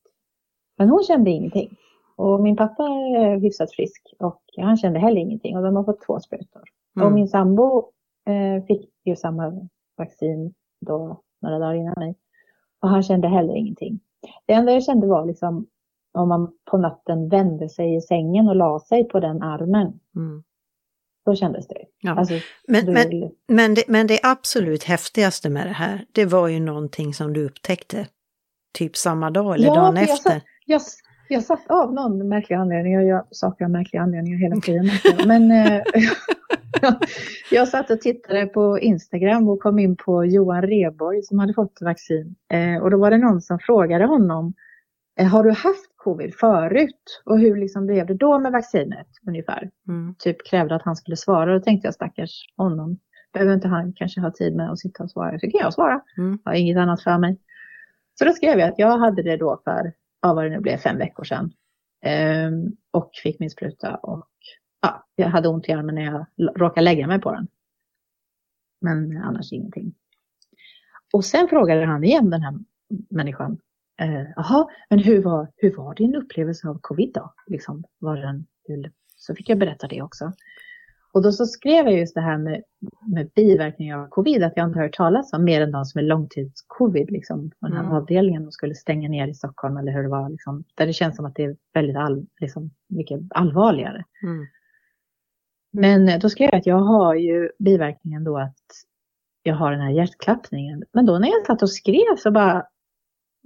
Men 0.78 0.90
hon 0.90 1.04
kände 1.04 1.30
ingenting. 1.30 1.78
Och 2.20 2.42
min 2.42 2.56
pappa 2.56 2.84
är 2.84 3.40
hyfsat 3.40 3.72
frisk 3.72 4.14
och 4.20 4.42
han 4.58 4.78
kände 4.78 5.00
heller 5.00 5.22
ingenting 5.22 5.58
och 5.58 5.64
de 5.64 5.76
har 5.76 5.84
fått 5.84 6.02
två 6.02 6.20
sprutor. 6.20 6.64
Mm. 6.96 7.08
Och 7.08 7.14
min 7.14 7.28
sambo 7.28 7.92
eh, 8.28 8.66
fick 8.66 8.90
ju 9.06 9.16
samma 9.16 9.68
vaccin 9.98 10.54
då 10.86 11.22
några 11.42 11.60
dagar 11.60 11.74
innan 11.74 11.94
mig. 11.98 12.16
Och 12.82 12.90
han 12.90 13.04
kände 13.04 13.28
heller 13.28 13.54
ingenting. 13.56 14.00
Det 14.46 14.54
enda 14.54 14.72
jag 14.72 14.84
kände 14.84 15.08
var 15.08 15.26
liksom 15.26 15.68
om 16.14 16.30
man 16.30 16.52
på 16.72 16.78
natten 16.78 17.30
vände 17.30 17.70
sig 17.70 17.96
i 17.96 18.02
sängen 18.02 18.48
och 18.48 18.56
la 18.56 18.80
sig 18.80 19.04
på 19.08 19.20
den 19.20 19.44
armen. 19.44 20.00
Mm. 20.16 20.44
Då 21.26 21.36
kändes 21.36 21.68
det. 21.68 21.86
Ja. 22.02 22.16
Alltså, 22.16 22.34
men, 22.68 22.94
men, 22.94 23.32
men, 23.48 23.74
det, 23.74 23.84
men 23.88 24.08
det 24.08 24.20
absolut 24.24 24.84
häftigaste 24.84 25.50
med 25.50 25.68
det 25.68 25.74
här, 25.74 26.06
det 26.12 26.26
var 26.26 26.48
ju 26.48 26.60
någonting 26.60 27.14
som 27.14 27.34
du 27.34 27.46
upptäckte 27.46 28.08
typ 28.74 28.96
samma 28.96 29.32
dag 29.32 29.56
eller 29.56 29.68
ja, 29.68 29.76
dagen 29.76 29.96
jag 29.96 30.04
efter. 30.04 30.30
Satt, 30.30 30.44
jag, 30.66 30.82
jag 31.30 31.44
satt 31.44 31.68
av 31.68 31.94
någon 31.94 32.28
märklig 32.28 32.56
anledning, 32.56 32.94
jag 32.94 33.06
gör 33.06 33.24
saker 33.32 33.66
av 33.66 33.72
märkliga 33.72 34.02
anledningar 34.02 34.40
hela 34.40 34.56
tiden. 34.56 34.90
Men 35.28 35.52
eh, 35.52 35.82
jag 37.52 37.68
satt 37.68 37.90
och 37.90 38.02
tittade 38.02 38.46
på 38.46 38.80
Instagram 38.80 39.50
och 39.50 39.60
kom 39.60 39.80
in 39.80 39.96
på 39.96 40.26
Johan 40.26 40.62
Reborg 40.62 41.24
som 41.24 41.40
hade 41.40 41.54
fått 41.54 41.78
vaccin. 41.82 42.36
Eh, 42.52 42.84
och 42.84 42.92
då 42.92 42.98
var 42.98 43.12
det 43.12 43.18
någon 43.18 43.42
som 43.42 43.60
frågade 43.60 44.06
honom, 44.06 44.54
eh, 45.20 45.28
har 45.28 45.44
du 45.44 45.50
haft 45.50 45.96
covid 45.96 46.36
förut? 46.36 47.22
Och 47.26 47.40
hur 47.40 47.58
liksom 47.58 47.86
blev 47.86 48.06
det 48.06 48.14
då 48.14 48.40
med 48.40 48.52
vaccinet 48.52 49.08
ungefär? 49.28 49.70
Mm. 49.88 50.16
Typ 50.20 50.48
krävde 50.50 50.76
att 50.76 50.84
han 50.84 50.96
skulle 50.96 51.18
svara. 51.18 51.54
Då 51.54 51.60
tänkte 51.60 51.88
jag 51.88 51.94
stackars 51.94 52.54
honom. 52.58 52.98
Behöver 53.34 53.54
inte 53.54 53.68
han 53.68 53.94
kanske 53.94 54.22
ha 54.22 54.32
tid 54.32 54.56
med 54.56 54.72
att 54.72 54.80
sitta 54.80 55.04
och 55.04 55.12
svara? 55.12 55.40
Så 55.40 55.52
kan 55.52 55.60
jag 55.62 55.74
svara. 55.74 56.02
Mm. 56.18 56.40
Jag 56.44 56.52
har 56.52 56.58
inget 56.58 56.78
annat 56.78 57.04
för 57.04 57.18
mig. 57.18 57.38
Så 58.20 58.26
då 58.26 58.32
skrev 58.32 58.60
jag 58.60 58.70
att 58.70 58.80
jag 58.80 58.98
hade 58.98 59.24
det 59.24 59.38
då 59.38 59.62
för, 59.64 59.94
ja 60.22 60.34
vad 60.34 60.46
det 60.46 60.50
nu 60.50 60.60
blev, 60.60 60.78
fem 60.78 60.98
veckor 60.98 61.24
sedan. 61.24 61.54
Ehm, 62.02 62.72
och 62.92 63.12
fick 63.24 63.40
min 63.40 63.50
spruta 63.50 63.96
och 63.96 64.30
ja, 64.82 65.08
jag 65.16 65.28
hade 65.28 65.50
ont 65.50 65.70
i 65.70 65.72
armen 65.72 65.96
när 65.96 66.06
jag 66.06 66.26
råkade 66.56 66.84
lägga 66.86 67.08
mig 67.08 67.22
på 67.22 67.34
den. 67.34 67.48
Men 68.82 69.18
annars 69.18 69.54
ingenting. 69.54 69.96
Och 71.14 71.26
sen 71.26 71.48
frågade 71.48 71.86
han 71.86 72.04
igen 72.04 72.30
den 72.30 72.42
här 72.42 72.54
människan. 73.10 73.60
Eh, 74.02 74.24
Jaha, 74.36 74.60
eh, 74.60 74.68
men 74.90 75.00
hur 75.00 75.24
var, 75.24 75.52
hur 75.56 75.76
var 75.76 75.96
din 75.96 76.16
upplevelse 76.16 76.68
av 76.68 76.80
covid 76.82 77.14
då? 77.14 77.34
Liksom, 77.48 77.84
var 78.00 78.18
den, 78.18 78.46
så 79.16 79.36
fick 79.36 79.50
jag 79.50 79.60
berätta 79.60 79.88
det 79.88 80.02
också. 80.02 80.34
Och 81.12 81.24
då 81.24 81.32
så 81.32 81.46
skrev 81.46 81.86
jag 81.86 82.00
just 82.00 82.16
det 82.16 82.22
här 82.22 82.38
med, 82.38 82.64
med 83.08 83.32
biverkningar 83.36 83.98
av 83.98 84.08
covid, 84.08 84.44
att 84.44 84.54
jag 84.56 84.68
inte 84.68 84.80
hört 84.80 84.96
talas 84.96 85.34
om 85.34 85.44
mer 85.44 85.62
än 85.62 85.72
de 85.72 85.86
som 85.86 86.00
är 86.00 86.04
långtidscovid, 86.04 87.12
liksom, 87.12 87.50
på 87.50 87.68
den 87.68 87.74
här 87.74 87.84
mm. 87.84 87.96
avdelningen 87.96 88.48
och 88.48 88.54
skulle 88.54 88.76
stänga 88.76 89.10
ner 89.10 89.28
i 89.28 89.34
Stockholm 89.34 89.78
eller 89.78 89.92
hur 89.92 90.04
det 90.04 90.10
var, 90.10 90.30
liksom, 90.30 90.64
där 90.76 90.88
det 90.88 90.94
känns 90.94 91.16
som 91.16 91.26
att 91.26 91.36
det 91.36 91.44
är 91.44 91.56
väldigt 91.74 91.98
all, 91.98 92.26
liksom, 92.40 92.72
mycket 92.88 93.22
allvarligare. 93.30 94.04
Mm. 94.24 94.46
Men 95.72 96.20
då 96.20 96.30
skrev 96.30 96.50
jag 96.52 96.60
att 96.60 96.66
jag 96.66 96.80
har 96.80 97.16
ju 97.16 97.52
biverkningen 97.60 98.24
då 98.24 98.38
att 98.38 98.56
jag 99.44 99.56
har 99.56 99.72
den 99.72 99.82
här 99.82 99.92
hjärtklappningen. 99.92 100.84
Men 100.92 101.06
då 101.06 101.20
när 101.20 101.28
jag 101.28 101.46
satt 101.46 101.62
och 101.62 101.72
skrev 101.72 102.16
så 102.18 102.32
bara, 102.32 102.68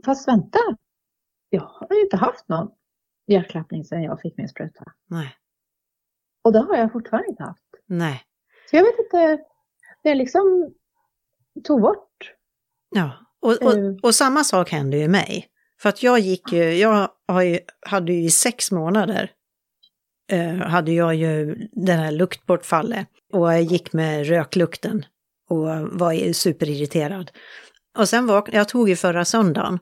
fast 0.05 0.27
vänta, 0.27 0.59
jag 1.49 1.61
har 1.61 1.87
ju 1.91 2.01
inte 2.01 2.17
haft 2.17 2.49
någon 2.49 2.71
hjärtklappning 3.27 3.83
sedan 3.83 4.03
jag 4.03 4.21
fick 4.21 4.37
min 4.37 4.49
spruta. 4.49 4.83
Nej. 5.07 5.35
Och 6.43 6.53
det 6.53 6.59
har 6.59 6.77
jag 6.77 6.91
fortfarande 6.91 7.29
inte 7.29 7.43
haft. 7.43 7.63
Nej. 7.85 8.21
Så 8.69 8.75
jag 8.75 8.83
vet 8.83 8.99
inte, 8.99 9.39
det 10.03 10.15
liksom 10.15 10.73
tog 11.63 11.81
bort. 11.81 12.33
Ja, 12.95 13.11
och, 13.41 13.51
och, 13.61 13.73
eh. 13.73 13.95
och 14.03 14.15
samma 14.15 14.43
sak 14.43 14.71
hände 14.71 14.97
ju 14.97 15.07
mig. 15.07 15.47
För 15.81 15.89
att 15.89 16.03
jag 16.03 16.19
gick 16.19 16.51
ju, 16.51 16.73
jag 16.73 17.09
ju, 17.45 17.59
hade 17.85 18.13
ju 18.13 18.23
i 18.23 18.29
sex 18.29 18.71
månader 18.71 19.31
eh, 20.31 20.55
hade 20.55 20.91
jag 20.91 21.15
ju 21.15 21.55
det 21.71 21.91
här 21.91 22.11
luktbortfallet 22.11 23.07
och 23.33 23.53
jag 23.53 23.61
gick 23.61 23.93
med 23.93 24.27
röklukten 24.27 25.05
och 25.49 25.67
var 25.79 26.33
superirriterad. 26.33 27.31
Och 27.97 28.09
sen 28.09 28.27
var, 28.27 28.49
jag 28.51 28.69
tog 28.69 28.89
ju 28.89 28.95
förra 28.95 29.25
söndagen 29.25 29.79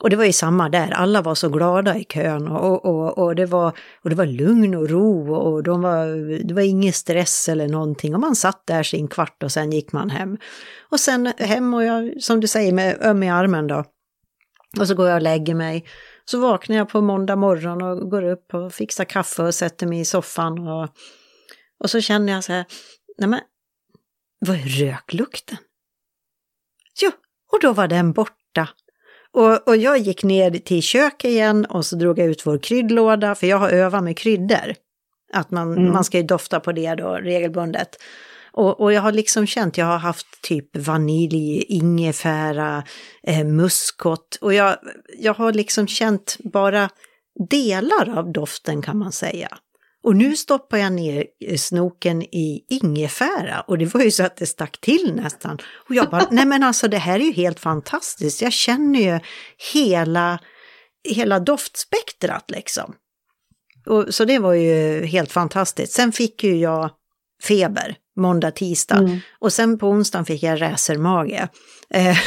och 0.00 0.10
det 0.10 0.16
var 0.16 0.24
ju 0.24 0.32
samma 0.32 0.68
där, 0.68 0.90
alla 0.90 1.22
var 1.22 1.34
så 1.34 1.48
glada 1.48 1.96
i 1.96 2.04
kön 2.04 2.48
och, 2.48 2.84
och, 2.84 3.18
och, 3.18 3.34
det, 3.34 3.46
var, 3.46 3.78
och 4.02 4.10
det 4.10 4.16
var 4.16 4.26
lugn 4.26 4.74
och 4.74 4.90
ro 4.90 5.34
och 5.34 5.62
de 5.62 5.82
var, 5.82 6.06
det 6.44 6.54
var 6.54 6.62
ingen 6.62 6.92
stress 6.92 7.48
eller 7.48 7.68
någonting 7.68 8.14
och 8.14 8.20
man 8.20 8.36
satt 8.36 8.66
där 8.66 8.82
sin 8.82 9.08
kvart 9.08 9.42
och 9.42 9.52
sen 9.52 9.72
gick 9.72 9.92
man 9.92 10.10
hem. 10.10 10.38
Och 10.90 11.00
sen 11.00 11.32
hem 11.38 11.74
och 11.74 11.84
jag, 11.84 12.22
som 12.22 12.40
du 12.40 12.46
säger, 12.46 12.72
med 12.72 12.98
öm 13.00 13.22
i 13.22 13.30
armen 13.30 13.66
då. 13.66 13.84
Och 14.80 14.88
så 14.88 14.94
går 14.94 15.08
jag 15.08 15.16
och 15.16 15.22
lägger 15.22 15.54
mig. 15.54 15.84
Så 16.24 16.40
vaknar 16.40 16.76
jag 16.76 16.88
på 16.88 17.00
måndag 17.00 17.36
morgon 17.36 17.82
och 17.82 18.10
går 18.10 18.22
upp 18.22 18.54
och 18.54 18.72
fixar 18.72 19.04
kaffe 19.04 19.42
och 19.42 19.54
sätter 19.54 19.86
mig 19.86 20.00
i 20.00 20.04
soffan 20.04 20.68
och, 20.68 20.88
och 21.80 21.90
så 21.90 22.00
känner 22.00 22.32
jag 22.32 22.44
så 22.44 22.52
här, 22.52 22.64
nej 23.18 23.28
men, 23.28 23.40
vad 24.40 24.56
är 24.56 24.84
röklukten? 24.84 25.58
Jo, 27.02 27.10
och 27.52 27.58
då 27.60 27.72
var 27.72 27.88
den 27.88 28.12
borta. 28.12 28.68
Och, 29.34 29.68
och 29.68 29.76
jag 29.76 29.98
gick 29.98 30.24
ner 30.24 30.50
till 30.50 30.82
köket 30.82 31.30
igen 31.30 31.64
och 31.64 31.86
så 31.86 31.96
drog 31.96 32.18
jag 32.18 32.26
ut 32.26 32.46
vår 32.46 32.58
kryddlåda, 32.58 33.34
för 33.34 33.46
jag 33.46 33.58
har 33.58 33.70
övat 33.70 34.04
med 34.04 34.18
kryddor. 34.18 34.74
Att 35.32 35.50
man, 35.50 35.72
mm. 35.72 35.92
man 35.92 36.04
ska 36.04 36.16
ju 36.18 36.22
dofta 36.22 36.60
på 36.60 36.72
det 36.72 36.94
då 36.94 37.14
regelbundet. 37.14 37.88
Och, 38.52 38.80
och, 38.80 38.92
jag 38.92 39.02
har 39.02 39.12
liksom 39.12 39.46
känt, 39.46 39.78
jag 39.78 39.86
har 39.86 39.98
haft 39.98 40.42
typ 40.42 40.76
vanilj, 40.76 41.62
ingefära, 41.68 42.84
eh, 43.22 43.44
muskot 43.44 44.38
och 44.40 44.54
jag, 44.54 44.76
jag 45.18 45.34
har 45.34 45.52
liksom 45.52 45.86
känt 45.86 46.36
bara 46.52 46.90
delar 47.50 48.18
av 48.18 48.32
doften 48.32 48.82
kan 48.82 48.98
man 48.98 49.12
säga. 49.12 49.58
Och 50.02 50.16
nu 50.16 50.36
stoppar 50.36 50.78
jag 50.78 50.92
ner 50.92 51.26
snoken 51.56 52.22
i 52.22 52.64
ingefära 52.68 53.60
och 53.60 53.78
det 53.78 53.94
var 53.94 54.00
ju 54.00 54.10
så 54.10 54.22
att 54.22 54.36
det 54.36 54.46
stack 54.46 54.80
till 54.80 55.14
nästan. 55.14 55.58
Och 55.88 55.94
jag 55.94 56.10
bara, 56.10 56.26
nej 56.30 56.46
men 56.46 56.62
alltså 56.62 56.88
det 56.88 56.98
här 56.98 57.20
är 57.20 57.24
ju 57.24 57.32
helt 57.32 57.60
fantastiskt. 57.60 58.42
Jag 58.42 58.52
känner 58.52 59.00
ju 59.00 59.20
hela, 59.72 60.38
hela 61.08 61.40
doftspektrat 61.40 62.50
liksom. 62.50 62.94
Och, 63.86 64.14
så 64.14 64.24
det 64.24 64.38
var 64.38 64.52
ju 64.52 65.04
helt 65.06 65.32
fantastiskt. 65.32 65.92
Sen 65.92 66.12
fick 66.12 66.44
ju 66.44 66.56
jag 66.56 66.90
feber 67.42 67.96
måndag, 68.16 68.50
tisdag. 68.50 68.98
Mm. 68.98 69.18
Och 69.38 69.52
sen 69.52 69.78
på 69.78 69.88
onsdagen 69.88 70.24
fick 70.24 70.42
jag 70.42 70.60
räsermage. 70.60 71.48
Eh, 71.90 72.18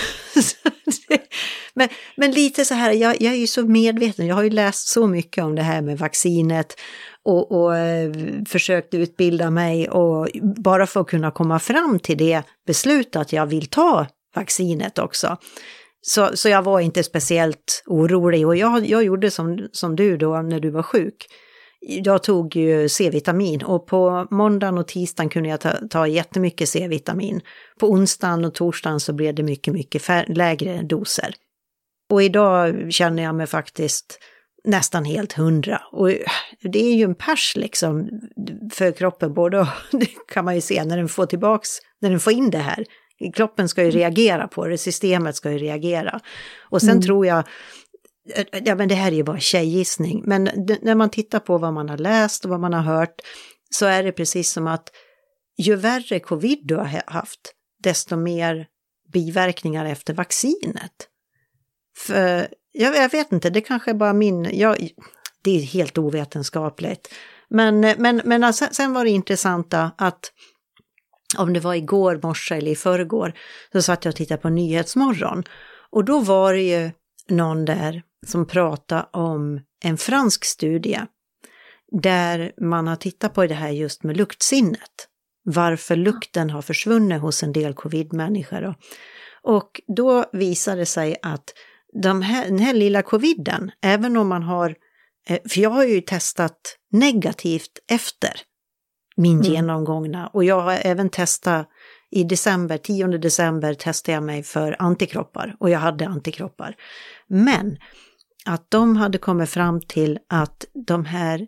men, 1.73 1.89
men 2.15 2.31
lite 2.31 2.65
så 2.65 2.73
här, 2.73 2.91
jag, 2.91 3.21
jag 3.21 3.34
är 3.34 3.38
ju 3.38 3.47
så 3.47 3.63
medveten, 3.67 4.27
jag 4.27 4.36
har 4.36 4.43
ju 4.43 4.49
läst 4.49 4.88
så 4.88 5.07
mycket 5.07 5.43
om 5.43 5.55
det 5.55 5.62
här 5.62 5.81
med 5.81 5.97
vaccinet 5.97 6.79
och, 7.25 7.51
och 7.51 7.77
eh, 7.77 8.12
försökt 8.47 8.93
utbilda 8.93 9.49
mig 9.49 9.89
och 9.89 10.27
bara 10.63 10.88
för 10.88 11.01
att 11.01 11.07
kunna 11.07 11.31
komma 11.31 11.60
fram 11.60 11.99
till 11.99 12.17
det 12.17 12.43
beslutet 12.67 13.15
att 13.15 13.34
jag 13.34 13.45
vill 13.45 13.67
ta 13.67 14.07
vaccinet 14.36 14.99
också. 14.99 15.38
Så, 16.01 16.29
så 16.34 16.49
jag 16.49 16.62
var 16.62 16.79
inte 16.79 17.03
speciellt 17.03 17.84
orolig 17.86 18.47
och 18.47 18.55
jag, 18.55 18.86
jag 18.86 19.03
gjorde 19.03 19.31
som, 19.31 19.67
som 19.71 19.95
du 19.95 20.17
då 20.17 20.41
när 20.41 20.60
du 20.60 20.69
var 20.69 20.84
sjuk 20.84 21.27
jag 21.81 22.23
tog 22.23 22.55
ju 22.55 22.89
C-vitamin 22.89 23.63
och 23.63 23.88
på 23.88 24.27
måndagen 24.31 24.77
och 24.77 24.88
tisdagen 24.88 25.29
kunde 25.29 25.49
jag 25.49 25.60
ta, 25.60 25.71
ta 25.89 26.07
jättemycket 26.07 26.69
C-vitamin. 26.69 27.41
På 27.79 27.91
onsdagen 27.91 28.45
och 28.45 28.53
torsdagen 28.53 28.99
så 28.99 29.13
blev 29.13 29.36
det 29.36 29.43
mycket, 29.43 29.73
mycket 29.73 30.27
lägre 30.27 30.81
doser. 30.81 31.34
Och 32.10 32.23
idag 32.23 32.93
känner 32.93 33.23
jag 33.23 33.36
mig 33.36 33.47
faktiskt 33.47 34.19
nästan 34.63 35.06
helt 35.06 35.34
hundra. 35.34 35.82
Och 35.91 36.10
det 36.62 36.80
är 36.80 36.95
ju 36.95 37.04
en 37.04 37.15
pers 37.15 37.54
liksom 37.56 38.10
för 38.74 38.91
kroppen, 38.91 39.34
både 39.34 39.67
det 39.91 40.08
kan 40.28 40.45
man 40.45 40.56
ju 40.56 40.62
se 40.62 40.84
när 40.84 40.97
den 40.97 41.10
får 41.10 41.26
tillbaks, 41.26 41.69
när 42.02 42.10
den 42.10 42.19
får 42.19 42.34
in 42.34 42.50
det 42.50 42.58
här. 42.58 42.86
Kroppen 43.34 43.69
ska 43.69 43.82
ju 43.82 43.89
mm. 43.89 44.00
reagera 44.00 44.47
på 44.47 44.67
det, 44.67 44.78
systemet 44.78 45.36
ska 45.36 45.52
ju 45.52 45.58
reagera. 45.58 46.19
Och 46.69 46.82
sen 46.82 46.89
mm. 46.89 47.02
tror 47.02 47.26
jag, 47.26 47.43
ja 48.52 48.76
men 48.76 48.88
det 48.88 48.95
här 48.95 49.12
är 49.12 49.15
ju 49.15 49.24
bara 49.24 49.39
tjejgissning, 49.39 50.24
men 50.26 50.43
när 50.82 50.95
man 50.95 51.10
tittar 51.10 51.39
på 51.39 51.58
vad 51.58 51.74
man 51.74 51.89
har 51.89 51.97
läst 51.97 52.45
och 52.45 52.52
vad 52.52 52.60
man 52.60 52.74
har 52.74 52.82
hört 52.82 53.15
så 53.69 53.86
är 53.86 54.04
det 54.04 54.12
precis 54.12 54.52
som 54.52 54.67
att 54.67 54.89
ju 55.58 55.76
värre 55.76 56.19
covid 56.19 56.60
du 56.63 56.76
har 56.76 57.12
haft, 57.12 57.54
desto 57.84 58.15
mer 58.15 58.67
biverkningar 59.13 59.86
efter 59.86 60.13
vaccinet. 60.13 61.08
För 61.97 62.47
jag, 62.71 62.95
jag 62.95 63.12
vet 63.12 63.31
inte, 63.31 63.49
det 63.49 63.62
kanske 63.62 63.91
är 63.91 63.95
bara 63.95 64.13
min, 64.13 64.49
jag, 64.53 64.89
det 65.43 65.57
är 65.57 65.62
helt 65.62 65.97
ovetenskapligt. 65.97 67.13
Men, 67.49 67.79
men, 67.79 68.21
men 68.25 68.43
alltså, 68.43 68.67
sen 68.71 68.93
var 68.93 69.03
det 69.03 69.10
intressanta 69.10 69.91
att 69.97 70.31
om 71.38 71.53
det 71.53 71.60
var 71.60 71.73
igår 71.73 72.19
morse 72.23 72.55
eller 72.55 72.71
i 72.71 72.75
förrgår, 72.75 73.34
så 73.71 73.81
satt 73.81 74.05
jag 74.05 74.12
och 74.12 74.15
tittade 74.15 74.41
på 74.41 74.49
Nyhetsmorgon. 74.49 75.43
Och 75.89 76.05
då 76.05 76.19
var 76.19 76.53
det 76.53 76.62
ju 76.62 76.91
någon 77.27 77.65
där 77.65 78.03
som 78.27 78.47
pratade 78.47 79.05
om 79.13 79.62
en 79.84 79.97
fransk 79.97 80.45
studie 80.45 80.99
där 82.01 82.51
man 82.62 82.88
har 82.88 82.95
tittat 82.95 83.34
på 83.34 83.45
det 83.45 83.53
här 83.53 83.69
just 83.69 84.03
med 84.03 84.17
luktsinnet. 84.17 85.07
Varför 85.43 85.95
lukten 85.95 86.49
har 86.49 86.62
försvunnit 86.62 87.21
hos 87.21 87.43
en 87.43 87.53
del 87.53 87.73
covid-människor. 87.73 88.75
Och 89.43 89.81
då 89.95 90.25
visade 90.34 90.81
det 90.81 90.86
sig 90.86 91.17
att 91.21 91.53
de 91.93 92.21
här, 92.21 92.45
den 92.45 92.60
här 92.60 92.73
lilla 92.73 93.01
coviden, 93.01 93.71
även 93.82 94.17
om 94.17 94.27
man 94.27 94.43
har, 94.43 94.75
eh, 95.27 95.39
för 95.49 95.62
jag 95.62 95.69
har 95.69 95.86
ju 95.86 96.01
testat 96.01 96.77
negativt 96.91 97.80
efter 97.91 98.41
min 99.15 99.39
mm. 99.39 99.51
genomgångna 99.51 100.27
och 100.27 100.43
jag 100.43 100.62
har 100.62 100.80
även 100.82 101.10
testat 101.10 101.69
i 102.12 102.23
december, 102.23 102.77
10 102.77 103.08
december 103.08 103.73
testade 103.73 104.15
jag 104.15 104.23
mig 104.23 104.43
för 104.43 104.75
antikroppar 104.80 105.56
och 105.60 105.69
jag 105.69 105.80
hade 105.80 106.08
antikroppar. 106.08 106.75
Men 107.27 107.77
att 108.45 108.71
de 108.71 108.95
hade 108.95 109.17
kommit 109.17 109.49
fram 109.49 109.82
till 109.82 110.19
att 110.30 110.65
de 110.88 111.06
här 111.06 111.47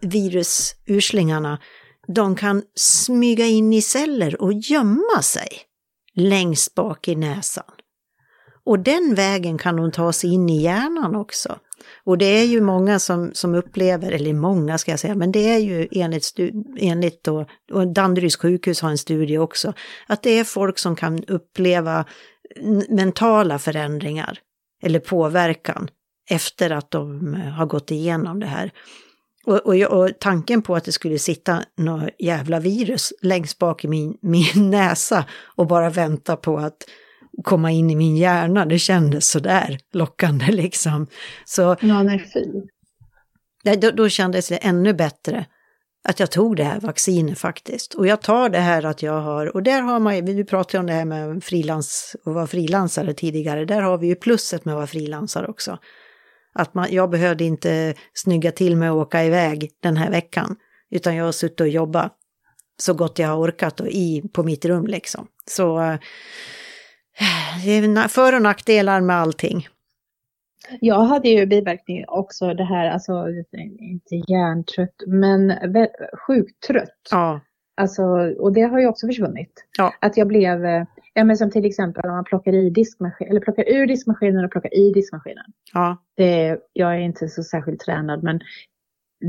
virusurslingarna, 0.00 1.58
de 2.06 2.36
kan 2.36 2.62
smyga 2.74 3.46
in 3.46 3.72
i 3.72 3.82
celler 3.82 4.42
och 4.42 4.52
gömma 4.52 5.22
sig 5.22 5.48
längst 6.14 6.74
bak 6.74 7.08
i 7.08 7.14
näsan. 7.14 7.73
Och 8.66 8.78
den 8.78 9.14
vägen 9.14 9.58
kan 9.58 9.76
de 9.76 9.92
ta 9.92 10.12
sig 10.12 10.32
in 10.32 10.48
i 10.48 10.62
hjärnan 10.62 11.16
också. 11.16 11.58
Och 12.04 12.18
det 12.18 12.24
är 12.24 12.44
ju 12.44 12.60
många 12.60 12.98
som, 12.98 13.30
som 13.34 13.54
upplever, 13.54 14.12
eller 14.12 14.32
många 14.32 14.78
ska 14.78 14.90
jag 14.90 15.00
säga, 15.00 15.14
men 15.14 15.32
det 15.32 15.50
är 15.54 15.58
ju 15.58 15.88
enligt, 15.90 16.34
enligt 16.78 17.24
då, 17.24 17.46
och 17.72 17.88
Danderyds 17.88 18.36
sjukhus 18.36 18.80
har 18.80 18.90
en 18.90 18.98
studie 18.98 19.38
också, 19.38 19.72
att 20.06 20.22
det 20.22 20.38
är 20.38 20.44
folk 20.44 20.78
som 20.78 20.96
kan 20.96 21.24
uppleva 21.24 22.04
mentala 22.88 23.58
förändringar 23.58 24.38
eller 24.82 24.98
påverkan 24.98 25.90
efter 26.30 26.70
att 26.70 26.90
de 26.90 27.34
eh, 27.34 27.40
har 27.40 27.66
gått 27.66 27.90
igenom 27.90 28.40
det 28.40 28.46
här. 28.46 28.70
Och, 29.46 29.66
och, 29.66 29.74
och, 29.74 30.10
tanken 30.20 30.62
på 30.62 30.76
att 30.76 30.84
det 30.84 30.92
skulle 30.92 31.18
sitta 31.18 31.64
något 31.76 32.10
jävla 32.18 32.60
virus 32.60 33.12
längst 33.22 33.58
bak 33.58 33.84
i 33.84 33.88
min, 33.88 34.18
min 34.22 34.70
näsa 34.70 35.24
och 35.56 35.66
bara 35.66 35.90
vänta 35.90 36.36
på 36.36 36.56
att 36.56 36.84
komma 37.42 37.70
in 37.70 37.90
i 37.90 37.96
min 37.96 38.16
hjärna, 38.16 38.66
det 38.66 38.78
kändes 38.78 39.28
sådär 39.28 39.78
lockande 39.92 40.46
liksom. 40.52 41.06
Så, 41.44 41.76
ja, 41.80 42.02
nej, 42.02 42.30
fy. 42.34 42.44
Då, 43.76 43.90
då 43.90 44.08
kändes 44.08 44.48
det 44.48 44.56
ännu 44.56 44.92
bättre 44.92 45.46
att 46.08 46.20
jag 46.20 46.30
tog 46.30 46.56
det 46.56 46.64
här 46.64 46.80
vaccinet 46.80 47.38
faktiskt. 47.38 47.94
Och 47.94 48.06
jag 48.06 48.22
tar 48.22 48.48
det 48.48 48.58
här 48.58 48.84
att 48.86 49.02
jag 49.02 49.20
har, 49.20 49.46
och 49.56 49.62
där 49.62 49.82
har 49.82 50.00
man 50.00 50.16
ju, 50.16 50.22
vi 50.22 50.44
pratade 50.44 50.78
om 50.78 50.86
det 50.86 50.92
här 50.92 51.04
med 51.04 51.44
frilans 51.44 52.16
och 52.24 52.34
vara 52.34 52.46
frilansare 52.46 53.14
tidigare, 53.14 53.64
där 53.64 53.82
har 53.82 53.98
vi 53.98 54.06
ju 54.06 54.14
plusset 54.14 54.64
med 54.64 54.72
att 54.72 54.76
vara 54.76 54.86
frilansare 54.86 55.46
också. 55.46 55.78
Att 56.54 56.74
man, 56.74 56.88
jag 56.90 57.10
behövde 57.10 57.44
inte 57.44 57.94
snygga 58.12 58.52
till 58.52 58.76
mig 58.76 58.90
och 58.90 58.96
åka 58.96 59.24
iväg 59.24 59.70
den 59.82 59.96
här 59.96 60.10
veckan, 60.10 60.56
utan 60.90 61.16
jag 61.16 61.24
har 61.24 61.32
suttit 61.32 61.60
och 61.60 61.68
jobbat 61.68 62.16
så 62.76 62.94
gott 62.94 63.18
jag 63.18 63.28
har 63.28 63.36
orkat 63.36 63.80
och 63.80 63.88
i, 63.88 64.22
på 64.32 64.42
mitt 64.42 64.64
rum 64.64 64.86
liksom. 64.86 65.26
Så 65.50 65.80
eh, 65.80 65.98
det 67.64 67.70
är 67.70 68.08
för 68.08 68.34
och 68.34 68.42
nackdelar 68.42 69.00
med 69.00 69.16
allting. 69.16 69.66
Jag 70.80 71.00
hade 71.00 71.28
ju 71.28 71.46
biverkning 71.46 72.04
också 72.08 72.54
det 72.54 72.64
här, 72.64 72.90
alltså 72.90 73.26
inte 73.78 74.14
hjärntrött, 74.32 75.02
men 75.06 75.52
sjukt 76.26 76.62
trött. 76.66 77.08
Ja. 77.10 77.40
Alltså, 77.76 78.02
och 78.38 78.52
det 78.52 78.62
har 78.62 78.80
ju 78.80 78.86
också 78.86 79.06
försvunnit. 79.06 79.64
Ja. 79.78 79.94
Att 80.00 80.16
jag 80.16 80.26
blev, 80.26 80.64
eh, 80.64 80.84
ja 81.14 81.24
men 81.24 81.36
som 81.36 81.50
till 81.50 81.64
exempel 81.64 82.04
om 82.04 82.10
man 82.10 82.24
plockar 82.24 82.52
i 82.52 82.70
diskmaskin, 82.70 83.28
eller 83.28 83.40
plockar 83.40 83.68
ur 83.68 83.86
diskmaskinen 83.86 84.44
och 84.44 84.50
plockar 84.50 84.74
i 84.74 84.92
diskmaskinen. 84.92 85.44
Ja. 85.72 85.96
Det, 86.16 86.58
jag 86.72 86.94
är 86.94 86.98
inte 86.98 87.28
så 87.28 87.42
särskilt 87.42 87.80
tränad 87.80 88.22
men 88.22 88.40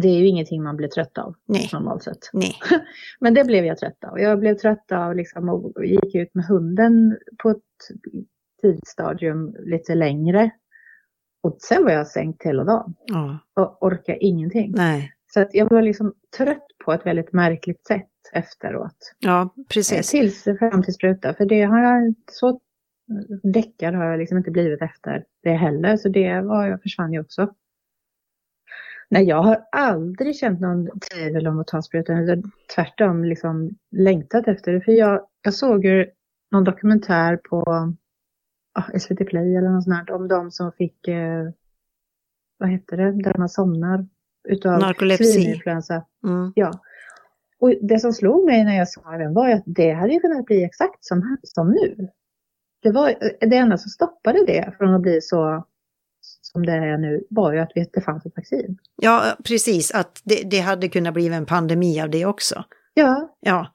det 0.02 0.08
är 0.08 0.18
ju 0.20 0.28
ingenting 0.28 0.64
man 0.64 0.78
blir 0.78 0.88
trött 0.88 1.18
av 1.18 1.36
Nej. 1.46 1.70
normalt 1.74 2.04
sett. 2.04 2.30
Nej. 2.34 2.54
Men 3.20 3.34
det 3.34 3.44
blev 3.44 3.66
jag 3.66 3.78
trött 3.78 4.04
av. 4.04 4.20
Jag 4.20 4.40
blev 4.40 4.56
trött 4.56 4.92
av 4.92 5.16
liksom 5.16 5.50
och 5.50 5.86
gick 5.86 6.16
ut 6.16 6.36
med 6.36 6.46
hunden 6.46 7.18
på 7.38 7.50
ett 7.50 7.58
tidigt 8.62 8.88
stadium 8.88 9.56
lite 9.60 9.96
längre. 9.96 10.52
Och 11.44 11.58
sen 11.60 11.84
var 11.84 11.92
jag 11.92 12.08
sänkt 12.08 12.44
hela 12.44 12.64
dagen. 12.64 12.96
Ja. 13.06 13.40
Och 13.54 13.84
orkade 13.84 14.24
ingenting. 14.24 14.74
Nej. 14.76 15.12
Så 15.34 15.42
att 15.42 15.54
jag 15.54 15.70
var 15.70 15.82
liksom 15.82 16.14
trött 16.38 16.68
på 16.86 16.94
ett 16.94 17.06
väldigt 17.06 17.34
märkligt 17.34 17.88
sätt 17.88 18.10
efteråt. 18.34 19.14
Ja, 19.20 19.54
precis. 19.70 20.14
Eh, 20.14 20.20
tills 20.20 20.44
fram 20.44 20.84
till 20.84 20.94
spruta. 20.94 21.34
För 21.34 21.46
det 21.46 21.62
har 21.62 21.80
jag 21.80 22.14
så 22.32 22.60
däckad 23.44 23.96
har 23.96 24.06
jag 24.06 24.20
liksom 24.20 24.38
inte 24.38 24.52
blivit 24.52 24.82
efter 24.82 25.24
det 25.44 25.54
heller. 25.54 25.98
Så 25.98 26.10
det 26.10 26.42
var, 26.42 26.68
jag 26.68 26.82
försvann 26.82 27.14
ju 27.14 27.20
också. 27.20 27.54
Nej, 29.10 29.24
jag 29.24 29.44
har 29.44 29.66
aldrig 29.72 30.36
känt 30.36 30.62
någon 30.62 31.00
tvivel 31.00 31.48
om 31.48 31.60
att 31.60 31.68
ta 31.68 31.82
sprutan. 31.82 32.18
Utan 32.18 32.52
tvärtom 32.76 33.24
liksom 33.24 33.70
längtat 33.92 34.48
efter 34.48 34.74
det. 34.74 34.82
För 34.82 34.92
jag, 34.92 35.28
jag 35.42 35.54
såg 35.54 35.86
ju 35.86 36.12
någon 36.52 36.64
dokumentär 36.64 37.38
på 37.38 37.64
ah, 38.74 39.00
SVT 39.00 39.28
Play 39.28 39.56
eller 39.56 39.70
något 39.70 39.84
sånt 39.84 39.96
här, 39.96 40.16
om 40.16 40.28
de 40.28 40.52
som 40.52 40.72
fick, 40.72 41.08
eh, 41.08 41.50
vad 42.58 42.70
heter 42.70 42.98
det, 42.98 43.12
där 43.12 43.38
man 43.38 43.50
somnar 43.50 44.08
utav 44.48 44.94
svininfluensa. 45.18 46.06
Mm. 46.24 46.52
Ja. 46.56 46.72
Och 47.60 47.74
det 47.82 48.00
som 48.00 48.14
slog 48.14 48.46
mig 48.46 48.64
när 48.64 48.78
jag 48.78 48.90
såg 48.90 49.20
den 49.20 49.34
var 49.34 49.50
att 49.50 49.64
det 49.66 49.92
hade 49.92 50.14
ju 50.14 50.20
kunnat 50.20 50.46
bli 50.46 50.64
exakt 50.64 51.06
som, 51.06 51.38
som 51.44 51.72
nu. 51.72 52.10
Det, 52.82 52.92
var, 52.92 53.14
det 53.40 53.58
enda 53.58 53.78
som 53.78 53.90
stoppade 53.90 54.46
det 54.46 54.74
från 54.78 54.94
att 54.94 55.02
bli 55.02 55.22
så 55.22 55.66
som 56.46 56.66
det 56.66 56.72
är 56.72 56.98
nu 56.98 57.24
var 57.30 57.54
ju 57.54 57.60
att 57.60 57.72
det 57.94 58.02
fanns 58.02 58.26
ett 58.26 58.36
vaccin. 58.36 58.78
Ja, 58.96 59.24
precis. 59.44 59.92
Att 59.92 60.22
det, 60.24 60.50
det 60.50 60.60
hade 60.60 60.88
kunnat 60.88 61.14
bli 61.14 61.28
en 61.28 61.46
pandemi 61.46 62.02
av 62.02 62.10
det 62.10 62.26
också. 62.26 62.64
Ja. 62.94 63.36
Ja. 63.40 63.68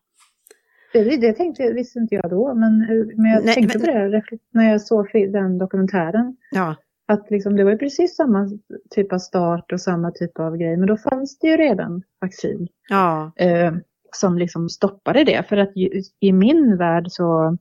Det, 0.93 1.17
det 1.17 1.33
tänkte, 1.33 1.73
visste 1.73 1.99
inte 1.99 2.15
jag 2.15 2.31
då, 2.31 2.55
men, 2.55 2.79
men 3.17 3.31
jag 3.31 3.45
Nej, 3.45 3.55
tänkte 3.55 3.79
men... 3.79 3.87
på 3.87 3.93
det 3.93 4.39
när 4.51 4.71
jag 4.71 4.83
såg 4.83 5.09
den 5.13 5.59
dokumentären. 5.59 6.37
Ja. 6.51 6.77
Att 7.07 7.31
liksom, 7.31 7.57
det 7.57 7.65
var 7.65 7.77
precis 7.77 8.17
samma 8.17 8.51
typ 8.91 9.13
av 9.13 9.19
start 9.19 9.73
och 9.73 9.81
samma 9.81 10.11
typ 10.11 10.39
av 10.39 10.57
grej, 10.57 10.77
men 10.77 10.87
då 10.87 10.97
fanns 10.97 11.39
det 11.39 11.49
ju 11.49 11.57
redan 11.57 12.03
vaccin. 12.21 12.69
Ja. 12.89 13.33
Eh, 13.37 13.75
som 14.13 14.39
liksom 14.39 14.69
stoppade 14.69 15.25
det, 15.25 15.49
för 15.49 15.57
att 15.57 15.77
ju, 15.77 16.03
i 16.21 16.33
min 16.33 16.77
värld 16.77 17.05
så 17.09 17.57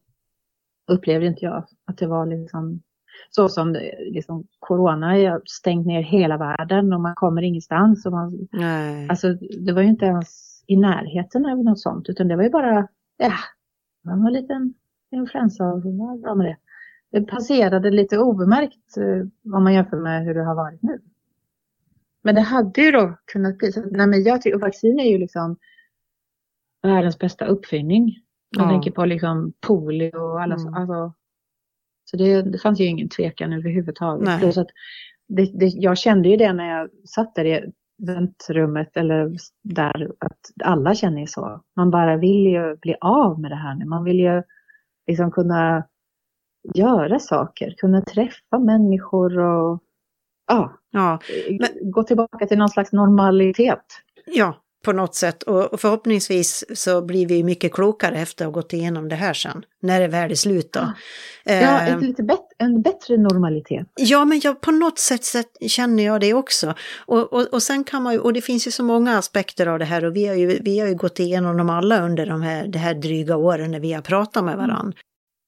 upplevde 0.91 1.27
inte 1.27 1.45
jag 1.45 1.65
att 1.85 1.97
det 1.97 2.07
var 2.07 2.25
liksom 2.25 2.81
så 3.29 3.49
som 3.49 3.73
det, 3.73 3.95
liksom, 4.11 4.47
corona 4.59 5.07
har 5.07 5.41
stängt 5.45 5.87
ner 5.87 6.01
hela 6.01 6.37
världen 6.37 6.93
och 6.93 7.01
man 7.01 7.15
kommer 7.15 7.41
ingenstans. 7.41 8.05
Och 8.05 8.11
man, 8.11 8.47
Nej. 8.51 9.07
Alltså, 9.09 9.33
det 9.33 9.73
var 9.73 9.81
ju 9.81 9.87
inte 9.87 10.05
ens 10.05 10.63
i 10.67 10.75
närheten 10.75 11.45
av 11.45 11.63
något 11.63 11.79
sånt, 11.79 12.09
utan 12.09 12.27
det 12.27 12.35
var 12.35 12.43
ju 12.43 12.49
bara, 12.49 12.87
ja, 13.17 13.33
man 14.05 14.21
har 14.21 14.27
en 14.27 14.33
liten 14.33 14.73
influensa 15.11 15.65
och 15.65 15.81
vad 15.83 16.21
bra 16.21 16.35
med 16.35 16.45
det. 16.45 16.57
Det 17.11 17.21
passerade 17.21 17.91
lite 17.91 18.17
obemärkt 18.17 18.97
eh, 18.97 19.53
om 19.55 19.63
man 19.63 19.73
jämför 19.73 19.97
med 19.97 20.23
hur 20.23 20.33
det 20.33 20.43
har 20.43 20.55
varit 20.55 20.81
nu. 20.81 20.99
Men 22.21 22.35
det 22.35 22.41
hade 22.41 22.81
ju 22.81 22.91
då 22.91 23.17
kunnat 23.25 23.57
bli 23.57 23.71
så. 23.71 23.81
Nej, 23.81 24.07
men 24.07 24.23
jag 24.23 24.41
tycker, 24.41 24.55
och 24.55 24.61
vaccin 24.61 24.99
är 24.99 25.11
ju 25.11 25.17
liksom 25.17 25.57
världens 26.81 27.19
bästa 27.19 27.45
uppfinning. 27.45 28.15
Man 28.57 28.65
ja. 28.65 28.71
tänker 28.71 28.91
på 28.91 29.05
liksom 29.05 29.53
polio 29.59 30.17
och 30.17 30.41
alla 30.41 30.55
mm. 30.55 30.73
alltså, 30.73 31.13
så 32.11 32.17
det, 32.17 32.41
det 32.41 32.57
fanns 32.57 32.79
ju 32.79 32.85
ingen 32.85 33.09
tvekan 33.09 33.53
överhuvudtaget. 33.53 34.39
Plus 34.39 34.57
att 34.57 34.67
det, 35.27 35.45
det, 35.45 35.65
jag 35.65 35.97
kände 35.97 36.29
ju 36.29 36.37
det 36.37 36.53
när 36.53 36.79
jag 36.79 36.89
satt 37.05 37.35
där 37.35 37.45
i 37.45 37.71
väntrummet 37.97 38.97
eller 38.97 39.31
där 39.63 40.11
att 40.19 40.39
alla 40.63 40.95
känner 40.95 41.21
ju 41.21 41.27
så. 41.27 41.61
Man 41.75 41.91
bara 41.91 42.17
vill 42.17 42.45
ju 42.45 42.75
bli 42.75 42.95
av 43.01 43.39
med 43.39 43.51
det 43.51 43.55
här 43.55 43.75
nu. 43.75 43.85
Man 43.85 44.03
vill 44.03 44.19
ju 44.19 44.43
liksom 45.07 45.31
kunna 45.31 45.83
göra 46.73 47.19
saker, 47.19 47.73
kunna 47.77 48.01
träffa 48.01 48.59
människor 48.59 49.39
och 49.39 49.83
ja, 50.47 50.77
ja 50.91 51.19
men, 51.59 51.91
gå 51.91 52.03
tillbaka 52.03 52.45
till 52.45 52.57
någon 52.57 52.69
slags 52.69 52.91
normalitet. 52.91 53.85
Ja, 54.25 54.61
på 54.85 54.91
något 54.91 55.15
sätt. 55.15 55.43
Och 55.43 55.81
förhoppningsvis 55.81 56.65
så 56.73 57.01
blir 57.01 57.27
vi 57.27 57.43
mycket 57.43 57.73
klokare 57.73 58.19
efter 58.19 58.45
att 58.45 58.53
ha 58.53 58.61
gått 58.61 58.73
igenom 58.73 59.09
det 59.09 59.15
här 59.15 59.33
sen, 59.33 59.63
när 59.81 59.99
det 59.99 60.07
väl 60.07 60.31
är 60.31 60.35
slut 60.35 60.73
då. 60.73 60.93
Ja, 61.43 61.87
eh, 61.87 61.99
lite 61.99 62.23
bet 62.23 62.39
en 62.57 62.81
bättre 62.81 63.17
normalitet. 63.17 63.87
Ja, 63.95 64.25
men 64.25 64.41
jag, 64.43 64.61
på 64.61 64.71
något 64.71 64.99
sätt, 64.99 65.23
sätt 65.23 65.57
känner 65.67 66.03
jag 66.03 66.21
det 66.21 66.33
också. 66.33 66.73
Och, 67.05 67.33
och, 67.33 67.53
och 67.53 67.63
sen 67.63 67.83
kan 67.83 68.03
man 68.03 68.13
ju, 68.13 68.19
och 68.19 68.33
det 68.33 68.41
finns 68.41 68.67
ju 68.67 68.71
så 68.71 68.83
många 68.83 69.17
aspekter 69.17 69.67
av 69.67 69.79
det 69.79 69.85
här 69.85 70.05
och 70.05 70.15
vi 70.15 70.27
har 70.27 70.35
ju, 70.35 70.59
vi 70.61 70.79
har 70.79 70.87
ju 70.87 70.95
gått 70.95 71.19
igenom 71.19 71.57
dem 71.57 71.69
alla 71.69 72.01
under 72.01 72.25
de 72.25 72.41
här, 72.41 72.67
det 72.67 72.79
här 72.79 72.93
dryga 72.93 73.37
åren 73.37 73.71
när 73.71 73.79
vi 73.79 73.93
har 73.93 74.01
pratat 74.01 74.43
med 74.43 74.57
varandra. 74.57 74.81
Mm. 74.81 74.93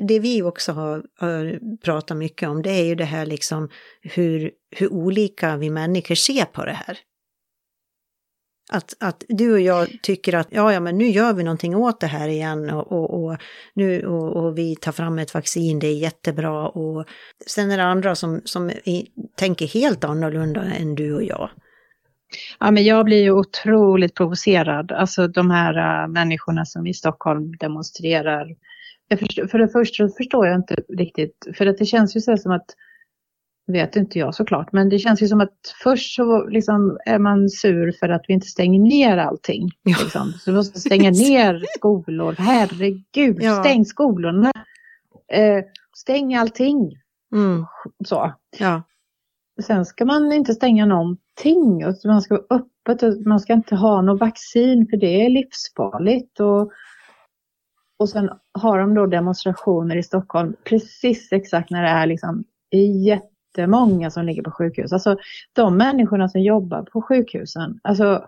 Det 0.07 0.19
vi 0.19 0.41
också 0.41 0.71
har, 0.71 1.03
har, 1.19 1.59
pratat 1.83 2.17
mycket 2.17 2.49
om 2.49 2.61
det 2.61 2.69
är 2.69 2.83
ju 2.83 2.95
det 2.95 3.05
här 3.05 3.25
liksom 3.25 3.69
hur, 4.01 4.51
hur 4.75 4.93
olika 4.93 5.57
vi 5.57 5.69
människor 5.69 6.15
ser 6.15 6.45
på 6.45 6.65
det 6.65 6.77
här. 6.87 6.97
Att, 8.73 8.95
att 8.99 9.23
du 9.27 9.53
och 9.53 9.59
jag 9.59 9.87
tycker 10.01 10.35
att 10.35 10.47
ja, 10.49 10.73
ja, 10.73 10.79
men 10.79 10.97
nu 10.97 11.05
gör 11.05 11.33
vi 11.33 11.43
någonting 11.43 11.75
åt 11.75 11.99
det 11.99 12.07
här 12.07 12.27
igen 12.27 12.69
och, 12.69 12.91
och, 12.91 13.23
och 13.23 13.37
nu, 13.73 14.05
och, 14.05 14.35
och, 14.35 14.57
vi 14.57 14.75
tar 14.75 14.91
fram 14.91 15.19
ett 15.19 15.33
vaccin, 15.33 15.79
det 15.79 15.87
är 15.87 15.97
jättebra. 15.97 16.67
Och 16.67 17.05
sen 17.47 17.71
är 17.71 17.77
det 17.77 17.83
andra 17.83 18.15
som, 18.15 18.41
som 18.45 18.71
tänker 19.35 19.67
helt 19.67 20.03
annorlunda 20.03 20.63
än 20.63 20.95
du 20.95 21.15
och 21.15 21.23
jag. 21.23 21.49
Ja, 22.59 22.71
men 22.71 22.83
jag 22.83 23.05
blir 23.05 23.21
ju 23.21 23.31
otroligt 23.31 24.15
provocerad. 24.15 24.91
Alltså 24.91 25.27
de 25.27 25.51
här 25.51 26.03
uh, 26.03 26.11
människorna 26.13 26.65
som 26.65 26.87
i 26.87 26.93
Stockholm 26.93 27.55
demonstrerar. 27.55 28.47
Förstår, 29.19 29.47
för 29.47 29.59
det 29.59 29.69
första 29.69 30.09
förstår 30.17 30.47
jag 30.47 30.55
inte 30.55 30.75
riktigt, 30.97 31.47
för 31.57 31.65
att 31.65 31.77
det 31.77 31.85
känns 31.85 32.15
ju 32.15 32.19
så 32.19 32.37
som 32.37 32.51
att 32.51 32.65
vet 33.67 33.95
inte 33.95 34.19
jag 34.19 34.35
såklart, 34.35 34.71
men 34.71 34.89
det 34.89 34.99
känns 34.99 35.21
ju 35.21 35.27
som 35.27 35.41
att 35.41 35.75
först 35.83 36.15
så 36.15 36.47
liksom 36.47 36.97
är 37.05 37.19
man 37.19 37.49
sur 37.49 37.91
för 37.99 38.09
att 38.09 38.25
vi 38.27 38.33
inte 38.33 38.47
stänger 38.47 38.79
ner 38.79 39.17
allting. 39.17 39.69
Ja. 39.83 39.97
Liksom. 40.01 40.31
Så 40.31 40.51
vi 40.51 40.57
måste 40.57 40.79
stänga 40.79 41.11
ner 41.11 41.65
skolor, 41.77 42.35
herregud, 42.37 43.37
ja. 43.39 43.63
stäng 43.63 43.85
skolorna. 43.85 44.51
Eh, 45.33 45.63
stäng 45.97 46.35
allting. 46.35 46.97
Mm. 47.33 47.65
Så. 48.05 48.33
Ja. 48.59 48.83
Sen 49.61 49.85
ska 49.85 50.05
man 50.05 50.31
inte 50.31 50.53
stänga 50.53 50.85
någonting, 50.85 51.85
och 51.85 51.95
man 52.05 52.21
ska 52.21 52.33
vara 52.33 52.61
öppet 52.61 53.03
och 53.03 53.25
man 53.25 53.39
ska 53.39 53.53
inte 53.53 53.75
ha 53.75 54.01
något 54.01 54.19
vaccin 54.19 54.87
för 54.89 54.97
det 54.97 55.25
är 55.25 55.29
livsfarligt. 55.29 56.39
Och, 56.39 56.71
och 57.99 58.09
sen 58.09 58.29
har 58.53 58.79
de 58.79 58.93
då 58.93 59.05
demonstrationer 59.05 59.95
i 59.95 60.03
Stockholm 60.03 60.55
precis 60.63 61.31
exakt 61.31 61.69
när 61.69 61.83
det 61.83 61.89
är 61.89 62.05
liksom 62.05 62.43
jätte 63.05 63.30
jättemånga 63.51 64.11
som 64.11 64.25
ligger 64.25 64.43
på 64.43 64.51
sjukhus. 64.51 64.93
Alltså 64.93 65.17
de 65.53 65.77
människorna 65.77 66.29
som 66.29 66.41
jobbar 66.41 66.83
på 66.83 67.01
sjukhusen, 67.01 67.79
alltså 67.83 68.25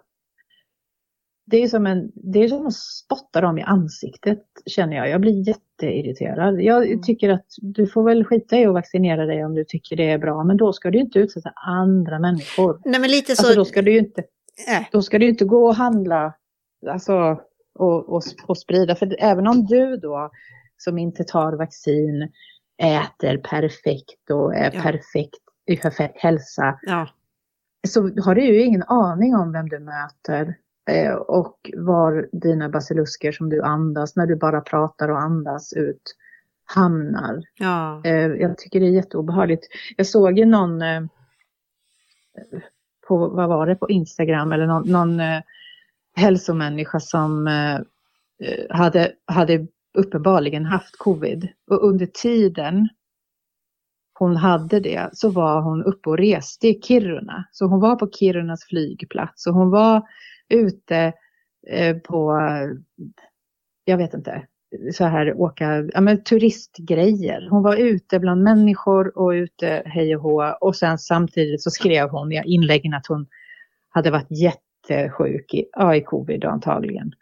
det 1.46 1.58
är 1.58 1.68
som, 1.68 1.88
en, 1.88 2.12
det 2.16 2.40
är 2.40 2.48
som 2.48 2.68
att 2.68 2.74
spotta 2.74 3.42
dem 3.42 3.58
i 3.58 3.62
ansiktet 3.62 4.44
känner 4.66 4.98
jag. 4.98 5.10
Jag 5.10 5.22
blir 5.22 5.48
jätteirriterad. 5.48 6.62
Jag 6.62 6.88
mm. 6.88 7.02
tycker 7.02 7.30
att 7.30 7.46
du 7.62 7.88
får 7.88 8.04
väl 8.04 8.26
skita 8.26 8.58
i 8.58 8.66
att 8.66 8.74
vaccinera 8.74 9.26
dig 9.26 9.46
om 9.46 9.56
du 9.56 9.64
tycker 9.64 9.96
det 9.96 10.10
är 10.10 10.18
bra, 10.18 10.44
men 10.44 10.58
då 10.58 10.74
ska 10.74 10.92
du 10.92 11.00
inte 11.00 11.20
utsätta 11.20 11.50
andra 11.50 12.20
människor. 12.20 12.82
Nej, 12.86 13.02
men 13.02 13.10
lite 13.10 13.36
så... 13.36 13.42
Alltså, 13.42 13.60
då 13.60 13.66
ska 13.66 13.82
du 13.82 13.92
ju 13.92 14.00
inte, 14.00 14.22
äh. 14.68 14.86
då 14.92 15.02
ska 15.02 15.20
du 15.20 15.30
inte 15.30 15.46
gå 15.46 15.68
och 15.68 15.76
handla 15.76 16.34
alltså, 16.92 17.38
och, 17.80 18.10
och, 18.10 18.24
och 18.48 18.58
sprida. 18.58 18.96
För 18.96 19.16
även 19.20 19.48
om 19.48 19.66
du 19.66 19.98
då 19.98 20.32
som 20.78 20.98
inte 20.98 21.24
tar 21.24 21.54
vaccin 21.54 22.32
äter 22.84 23.38
perfekt 23.38 24.30
och 24.32 24.56
är 24.56 24.72
ja. 24.74 24.82
perfekt 24.82 25.40
i 25.66 25.78
perfekt 25.78 26.18
hälsa. 26.18 26.80
Ja. 26.82 27.10
Så 27.88 28.02
har 28.02 28.36
du 28.36 28.42
ju 28.42 28.62
ingen 28.62 28.84
aning 28.84 29.36
om 29.36 29.52
vem 29.52 29.70
du 29.70 29.80
möter 29.80 30.56
eh, 30.90 31.14
och 31.14 31.72
var 31.78 32.30
dina 32.32 32.70
basilusker 32.70 33.32
som 33.32 33.50
du 33.50 33.62
andas 33.62 34.16
när 34.16 34.28
du 34.28 34.36
bara 34.36 34.62
pratar 34.62 35.10
och 35.10 35.22
andas 35.22 35.74
ut 35.74 36.16
hamnar. 36.66 37.44
Ja. 37.60 38.02
Eh, 38.06 38.28
jag 38.28 38.58
tycker 38.58 38.80
det 38.80 38.86
är 38.86 38.92
jätteobehagligt. 38.92 39.68
Jag 39.98 40.08
såg 40.08 40.40
ju 40.40 40.46
någon 40.46 40.82
eh, 40.82 41.02
på, 43.08 43.28
vad 43.28 43.50
var 43.50 43.68
det, 43.68 43.76
på 43.76 43.90
Instagram 43.90 44.52
eller 44.52 44.68
någon, 44.68 44.92
någon 44.92 45.20
eh, 45.20 45.42
hälsomänniska 46.16 47.00
som 47.00 47.48
eh, 47.48 47.80
hade, 48.70 49.12
hade 49.26 49.68
uppenbarligen 49.94 50.66
haft 50.66 50.98
covid. 50.98 51.48
Och 51.72 51.84
under 51.84 52.06
tiden 52.06 52.90
hon 54.14 54.36
hade 54.36 54.80
det 54.80 55.10
så 55.14 55.30
var 55.30 55.62
hon 55.62 55.84
uppe 55.84 56.10
och 56.10 56.18
reste 56.18 56.68
i 56.68 56.82
Kiruna. 56.82 57.46
Så 57.52 57.66
hon 57.66 57.80
var 57.80 57.96
på 57.96 58.10
Kirunas 58.12 58.64
flygplats 58.64 59.48
och 59.48 59.54
hon 59.54 59.70
var 59.70 60.02
ute 60.50 61.14
eh, 61.68 61.98
på, 61.98 62.40
jag 63.86 63.98
vet 63.98 64.14
inte, 64.14 64.48
så 64.94 65.06
här 65.06 65.34
åka, 65.34 65.90
ja 65.94 66.02
men 66.02 66.24
turistgrejer. 66.24 67.48
Hon 67.50 67.64
var 67.64 67.76
ute 67.76 68.20
bland 68.20 68.44
människor 68.44 69.18
och 69.18 69.30
ute 69.30 69.84
hej 69.86 70.16
och 70.16 70.22
hå. 70.22 70.58
Och 70.62 70.76
sen 70.76 70.98
samtidigt 70.98 71.62
så 71.64 71.70
skrev 71.70 72.10
hon 72.10 72.32
i 72.32 72.42
inläggen 72.46 72.94
att 72.94 73.08
hon 73.08 73.28
hade 73.90 74.12
varit 74.12 74.32
jättesjuk 74.32 75.54
i, 75.54 75.66
ja, 75.72 75.96
i 75.96 76.02
covid 76.02 76.46
antagligen. 76.46 77.14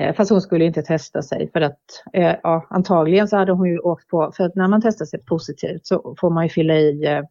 Eh, 0.00 0.14
fast 0.14 0.30
hon 0.30 0.40
skulle 0.40 0.64
inte 0.64 0.82
testa 0.82 1.22
sig 1.22 1.50
för 1.52 1.60
att 1.60 1.80
eh, 2.12 2.34
ja, 2.42 2.66
antagligen 2.70 3.28
så 3.28 3.36
hade 3.36 3.52
hon 3.52 3.68
ju 3.68 3.78
åkt 3.78 4.08
på, 4.08 4.32
för 4.36 4.44
att 4.44 4.54
när 4.54 4.68
man 4.68 4.82
testar 4.82 5.04
sig 5.04 5.24
positivt 5.24 5.86
så 5.86 6.16
får 6.20 6.30
man 6.30 6.44
ju 6.44 6.50
fylla 6.50 6.74
i 6.74 7.06
eh, 7.06 7.22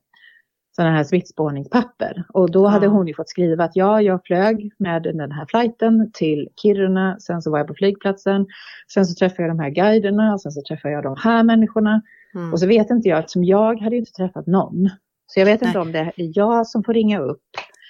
sådana 0.75 0.95
här 0.95 1.04
smittspårningspapper. 1.04 2.23
Och 2.34 2.51
då 2.51 2.67
hade 2.67 2.88
hon 2.88 3.08
ju 3.08 3.13
fått 3.13 3.30
skriva 3.30 3.63
att 3.63 3.75
ja, 3.75 4.01
jag 4.01 4.25
flög 4.25 4.71
med 4.78 5.04
den 5.04 5.32
här 5.32 5.45
flighten 5.49 6.12
till 6.13 6.49
Kiruna, 6.62 7.19
sen 7.19 7.41
så 7.41 7.51
var 7.51 7.58
jag 7.58 7.67
på 7.67 7.73
flygplatsen, 7.73 8.47
sen 8.93 9.06
så 9.06 9.15
träffade 9.15 9.43
jag 9.43 9.58
de 9.58 9.60
här 9.60 9.69
guiderna, 9.69 10.38
sen 10.38 10.51
så 10.51 10.62
träffade 10.62 10.93
jag 10.93 11.04
de 11.04 11.15
här 11.19 11.43
människorna. 11.43 12.01
Mm. 12.36 12.54
Och 12.54 12.60
så 12.60 12.67
vet 12.67 12.89
inte 12.89 13.10
jag, 13.10 13.19
eftersom 13.19 13.43
jag 13.43 13.82
hade 13.82 13.95
inte 13.95 14.12
träffat 14.12 14.47
någon, 14.47 14.89
så 15.28 15.39
jag 15.39 15.45
vet 15.45 15.62
Nej. 15.62 15.67
inte 15.67 15.80
om 15.80 15.91
det 15.91 15.99
är 15.99 16.13
jag 16.15 16.67
som 16.67 16.84
får 16.84 16.93
ringa 16.93 17.19
upp 17.19 17.43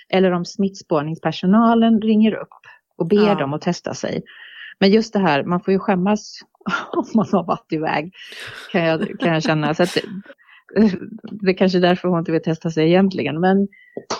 eller 0.10 0.32
om 0.32 0.46
smittspårningspersonalen 0.46 2.02
ringer 2.02 2.34
upp 2.34 2.50
och 2.98 3.08
ber 3.08 3.28
ja. 3.28 3.36
dem 3.36 3.54
att 3.54 3.62
testa 3.62 3.94
sig. 3.94 4.24
Men 4.80 4.92
just 4.92 5.14
det 5.14 5.20
här, 5.20 5.44
man 5.44 5.60
får 5.60 5.72
ju 5.72 5.80
skämmas 5.80 6.40
om 6.92 7.06
man 7.16 7.28
har 7.32 7.44
varit 7.44 7.74
iväg, 7.74 8.14
kan 8.72 8.84
jag, 8.84 9.20
kan 9.20 9.34
jag 9.34 9.44
känna. 9.44 9.74
Så 9.74 9.84
att, 9.84 9.98
det 11.24 11.52
är 11.52 11.58
kanske 11.58 11.80
därför 11.80 12.08
hon 12.08 12.20
inte 12.20 12.32
vill 12.32 12.42
testa 12.42 12.70
sig 12.72 12.88
egentligen. 12.88 13.40
Men, 13.40 13.68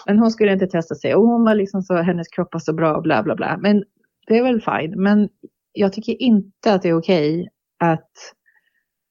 men 0.06 0.20
hon 0.20 0.32
skulle 0.32 0.54
inte 0.54 0.68
testa 0.68 0.96
sig 0.96 1.15
och 1.15 1.28
hon 1.28 1.44
var 1.44 1.56
liksom 1.56 1.82
så, 1.82 1.96
hennes 1.96 2.28
kropp 2.28 2.54
var 2.54 2.60
så 2.60 2.74
bra 2.74 2.96
och 2.96 3.04
bla 3.04 3.24
bla 3.24 3.36
bla. 3.36 3.58
Men 3.58 3.84
det 4.28 4.38
är 4.38 4.44
väl 4.44 4.62
fine. 4.62 5.04
Men 5.04 5.30
jag 5.74 5.94
tycker 5.94 6.22
inte 6.22 6.74
att 6.74 6.82
det 6.82 6.89
är 6.89 6.98
okej 6.98 7.39
okay 7.39 7.48
att 7.80 8.12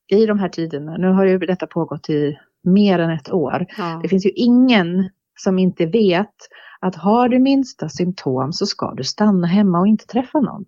i 0.09 0.27
de 0.27 0.39
här 0.39 0.49
tiderna, 0.49 0.97
nu 0.97 1.09
har 1.09 1.25
ju 1.25 1.39
detta 1.39 1.67
pågått 1.67 2.11
i 2.11 2.39
mer 2.63 2.99
än 2.99 3.11
ett 3.11 3.33
år. 3.33 3.67
Ja. 3.79 4.01
Det 4.03 4.09
finns 4.09 4.27
ju 4.27 4.31
ingen 4.31 5.11
som 5.39 5.59
inte 5.59 5.87
vet 5.87 6.35
att 6.81 6.97
har 6.97 7.29
du 7.29 7.39
minsta 7.39 7.89
symptom 7.89 8.53
så 8.53 8.67
ska 8.67 8.95
du 8.95 9.05
stanna 9.05 9.47
hemma 9.47 9.81
och 9.81 9.87
inte 9.87 10.07
träffa 10.07 10.41
någon. 10.41 10.65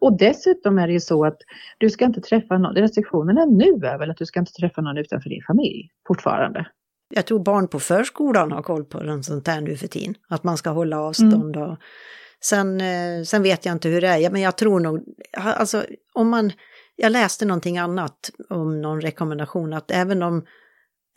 Och 0.00 0.18
dessutom 0.18 0.78
är 0.78 0.86
det 0.86 0.92
ju 0.92 1.00
så 1.00 1.24
att 1.24 1.38
du 1.78 1.90
ska 1.90 2.04
inte 2.04 2.20
träffa 2.20 2.58
någon, 2.58 2.74
restriktionerna 2.74 3.44
nu 3.44 3.86
är 3.86 3.98
väl 3.98 4.10
att 4.10 4.16
du 4.16 4.26
ska 4.26 4.40
inte 4.40 4.52
träffa 4.52 4.80
någon 4.80 4.98
utanför 4.98 5.30
din 5.30 5.42
familj 5.46 5.90
fortfarande. 6.08 6.66
Jag 7.14 7.26
tror 7.26 7.44
barn 7.44 7.68
på 7.68 7.80
förskolan 7.80 8.52
har 8.52 8.62
koll 8.62 8.84
på 8.84 9.02
den 9.02 9.22
sånt 9.22 9.48
här 9.48 9.60
nu 9.60 9.76
för 9.76 9.86
tiden, 9.86 10.14
att 10.28 10.44
man 10.44 10.56
ska 10.56 10.70
hålla 10.70 11.00
avstånd 11.00 11.56
mm. 11.56 11.70
och 11.70 11.78
sen, 12.44 12.80
eh, 12.80 13.22
sen 13.24 13.42
vet 13.42 13.66
jag 13.66 13.72
inte 13.72 13.88
hur 13.88 14.00
det 14.00 14.08
är, 14.08 14.30
men 14.30 14.40
jag 14.40 14.56
tror 14.56 14.80
nog, 14.80 15.04
alltså 15.38 15.84
om 16.14 16.28
man, 16.28 16.52
jag 16.96 17.12
läste 17.12 17.44
någonting 17.44 17.78
annat 17.78 18.30
om 18.48 18.82
någon 18.82 19.00
rekommendation 19.00 19.72
att 19.72 19.90
även 19.90 20.22
om 20.22 20.44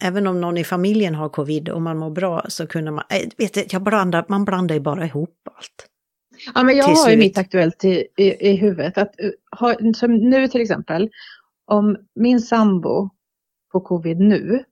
Även 0.04 0.28
om 0.28 0.42
någon 0.42 0.58
i 0.58 0.64
familjen 0.64 1.16
har 1.16 1.30
covid 1.30 1.70
och 1.70 1.82
man 1.82 1.98
mår 1.98 2.10
bra 2.10 2.46
så 2.48 2.68
kunde 2.68 2.92
man, 2.92 3.04
äh, 3.10 3.30
vet 3.38 3.54
du, 3.54 3.66
jag 3.70 3.84
blandar, 3.84 4.26
man 4.28 4.46
blandar 4.46 4.76
ju 4.76 4.82
bara 4.82 5.06
ihop 5.06 5.48
allt. 5.58 5.88
Ja, 6.56 6.64
men 6.64 6.78
jag 6.78 6.86
har 6.86 7.10
ju 7.10 7.18
mitt 7.18 7.38
aktuellt 7.38 7.86
i, 7.86 8.08
i, 8.18 8.50
i 8.50 8.56
huvudet. 8.56 8.98
Att, 8.98 9.16
uh, 9.24 9.32
ha, 9.60 9.76
som 9.96 10.16
nu 10.16 10.48
till 10.48 10.62
exempel, 10.62 11.10
om 11.66 11.98
min 12.16 12.42
sambo 12.42 13.10
får 13.72 13.80
covid 13.80 14.20
nu, 14.20 14.64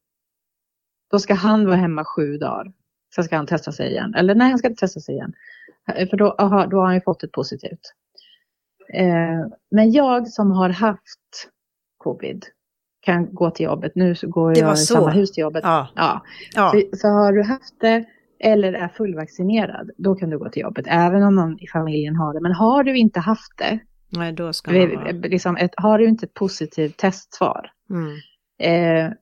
då 1.12 1.20
ska 1.20 1.34
han 1.34 1.66
vara 1.66 1.76
hemma 1.76 2.06
sju 2.06 2.38
dagar. 2.38 2.72
Sen 3.16 3.24
ska 3.24 3.36
han 3.36 3.48
testa 3.48 3.72
sig 3.72 3.90
igen. 3.90 4.16
Eller 4.16 4.36
nej, 4.36 4.50
han 4.50 4.58
ska 4.58 4.68
inte 4.68 4.80
testa 4.80 5.00
sig 5.00 5.16
igen. 5.16 5.34
Eh, 5.96 6.10
för 6.10 6.18
då, 6.18 6.32
aha, 6.32 6.66
då 6.66 6.78
har 6.78 6.86
han 6.86 6.96
ju 6.96 7.02
fått 7.02 7.24
ett 7.24 7.32
positivt. 7.32 7.94
Eh, 8.94 9.46
men 9.72 9.92
jag 9.92 10.28
som 10.28 10.52
har 10.52 10.70
haft 10.70 11.50
covid 11.98 12.46
kan 13.02 13.36
gå 13.36 13.52
till 13.52 13.66
jobbet. 13.66 13.96
Nu 13.96 14.16
så 14.16 14.28
går 14.28 14.58
jag 14.58 14.74
i 14.74 14.78
samma 14.78 15.10
hus 15.10 15.32
till 15.32 15.42
jobbet. 15.42 15.64
Ja. 15.64 15.88
ja. 15.96 16.22
ja. 16.56 16.72
Så, 16.72 16.98
så, 16.98 17.08
har 17.08 17.34
du 17.34 17.44
haft 17.44 17.74
det 17.80 18.06
eller 18.44 18.74
är 18.74 18.88
fullvaccinerad, 18.88 19.92
då 19.98 20.16
kan 20.16 20.30
du 20.30 20.38
gå 20.40 20.50
till 20.50 20.62
jobbet, 20.62 20.86
även 20.90 21.24
om 21.24 21.36
någon 21.36 21.60
i 21.60 21.68
familjen 21.68 22.16
har 22.16 22.34
det. 22.34 22.42
Men 22.42 22.52
har 22.52 22.84
du 22.84 22.98
inte 22.98 23.20
haft 23.20 23.58
det, 23.58 23.80
Nej, 24.14 24.34
då 24.34 24.54
ska 24.54 24.72
man 24.72 25.22
liksom 25.22 25.58
ett, 25.58 25.72
har 25.78 25.98
du 25.98 26.08
inte 26.08 26.26
ett 26.26 26.34
positivt 26.34 26.98
testsvar, 26.98 27.72
mm. 27.90 28.16
eh, 28.62 29.14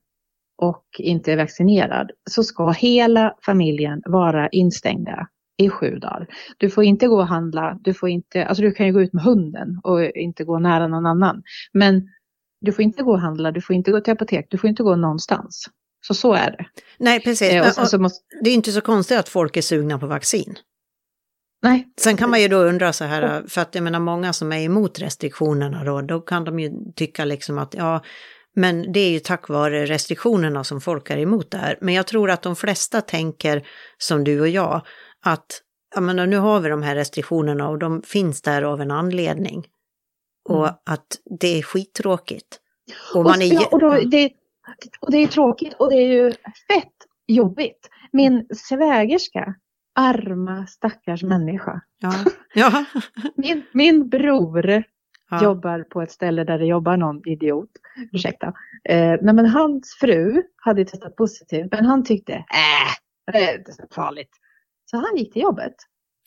och 0.62 0.86
inte 0.97 1.32
är 1.32 1.38
vaccinerad 1.38 2.12
så 2.29 2.43
ska 2.43 2.69
hela 2.69 3.36
familjen 3.45 4.01
vara 4.05 4.49
instängda 4.49 5.27
i 5.58 5.69
sju 5.69 5.95
dagar. 5.95 6.27
Du 6.58 6.69
får 6.69 6.84
inte 6.84 7.08
gå 7.08 7.19
och 7.19 7.27
handla, 7.27 7.79
du 7.82 7.93
får 7.93 8.10
inte, 8.10 8.45
alltså 8.45 8.63
du 8.63 8.71
kan 8.71 8.86
ju 8.86 8.93
gå 8.93 9.01
ut 9.01 9.13
med 9.13 9.23
hunden 9.23 9.79
och 9.84 10.03
inte 10.05 10.43
gå 10.43 10.60
nära 10.60 10.88
någon 10.88 11.05
annan. 11.05 11.43
Men 11.73 12.10
du 12.62 12.71
får 12.71 12.84
inte 12.84 13.03
gå 13.03 13.12
och 13.12 13.19
handla, 13.19 13.51
du 13.51 13.62
får 13.62 13.75
inte 13.75 13.91
gå 13.91 13.99
till 13.99 14.13
apotek, 14.13 14.47
du 14.49 14.58
får 14.58 14.69
inte 14.69 14.84
gå 14.84 14.95
någonstans. 14.95 15.69
Så 16.01 16.13
så 16.13 16.33
är 16.33 16.51
det. 16.51 16.65
Nej, 16.97 17.19
precis. 17.19 17.51
Eh, 17.51 17.99
måste... 17.99 18.25
Det 18.43 18.49
är 18.49 18.53
inte 18.53 18.71
så 18.71 18.81
konstigt 18.81 19.17
att 19.17 19.29
folk 19.29 19.57
är 19.57 19.62
sugna 19.62 19.99
på 19.99 20.07
vaccin. 20.07 20.57
Nej. 21.62 21.88
Sen 22.01 22.17
kan 22.17 22.29
man 22.29 22.41
ju 22.41 22.47
då 22.47 22.57
undra 22.57 22.93
så 22.93 23.05
här, 23.05 23.43
för 23.47 23.62
att 23.62 23.75
jag 23.75 23.83
menar 23.83 23.99
många 23.99 24.33
som 24.33 24.51
är 24.51 24.59
emot 24.59 24.99
restriktionerna 24.99 25.83
då, 25.83 26.01
då 26.01 26.19
kan 26.21 26.43
de 26.43 26.59
ju 26.59 26.71
tycka 26.95 27.25
liksom 27.25 27.57
att 27.57 27.73
ja, 27.73 28.03
men 28.55 28.91
det 28.91 28.99
är 28.99 29.09
ju 29.09 29.19
tack 29.19 29.49
vare 29.49 29.85
restriktionerna 29.85 30.63
som 30.63 30.81
folk 30.81 31.09
är 31.09 31.17
emot 31.17 31.51
det 31.51 31.57
här. 31.57 31.77
Men 31.81 31.93
jag 31.93 32.07
tror 32.07 32.29
att 32.29 32.41
de 32.41 32.55
flesta 32.55 33.01
tänker 33.01 33.67
som 33.97 34.23
du 34.23 34.41
och 34.41 34.47
jag, 34.47 34.85
att 35.25 35.62
jag 35.95 36.03
menar, 36.03 36.27
nu 36.27 36.38
har 36.38 36.59
vi 36.59 36.69
de 36.69 36.83
här 36.83 36.95
restriktionerna 36.95 37.69
och 37.69 37.79
de 37.79 38.01
finns 38.01 38.41
där 38.41 38.62
av 38.62 38.81
en 38.81 38.91
anledning. 38.91 39.65
Och 40.49 40.67
mm. 40.67 40.75
att 40.85 41.07
det 41.39 41.57
är 41.59 41.62
skittråkigt. 41.62 42.59
Och, 43.13 43.23
man 43.23 43.41
är... 43.41 43.53
Ja, 43.53 43.67
och, 43.71 43.79
då, 43.79 43.99
det, 44.12 44.29
och 44.99 45.12
det 45.12 45.17
är 45.17 45.27
tråkigt 45.27 45.73
och 45.73 45.89
det 45.89 45.95
är 45.95 46.08
ju 46.08 46.32
fett 46.32 46.93
jobbigt. 47.27 47.89
Min 48.12 48.47
svägerska, 48.55 49.55
arma 49.95 50.67
stackars 50.67 51.23
människa. 51.23 51.82
Ja. 51.99 52.13
Ja. 52.53 52.86
min, 53.36 53.63
min 53.71 54.10
bror 54.10 54.84
ja. 55.29 55.43
jobbar 55.43 55.84
på 55.84 56.01
ett 56.01 56.12
ställe 56.12 56.43
där 56.43 56.60
det 56.60 56.65
jobbar 56.65 56.97
någon 56.97 57.27
idiot. 57.27 57.69
Ursäkta. 58.12 58.47
Eh, 58.84 59.15
nej, 59.21 59.34
men 59.34 59.45
hans 59.45 59.97
fru 59.99 60.43
hade 60.55 60.86
testat 60.86 61.15
positivt 61.15 61.71
men 61.71 61.86
han 61.86 62.03
tyckte, 62.03 62.34
äh, 62.34 63.32
det 63.32 63.53
är 63.53 63.71
så 63.71 63.84
farligt. 63.91 64.32
Så 64.86 64.97
han 64.97 65.17
gick 65.17 65.34
till 65.34 65.41
jobbet. 65.41 65.75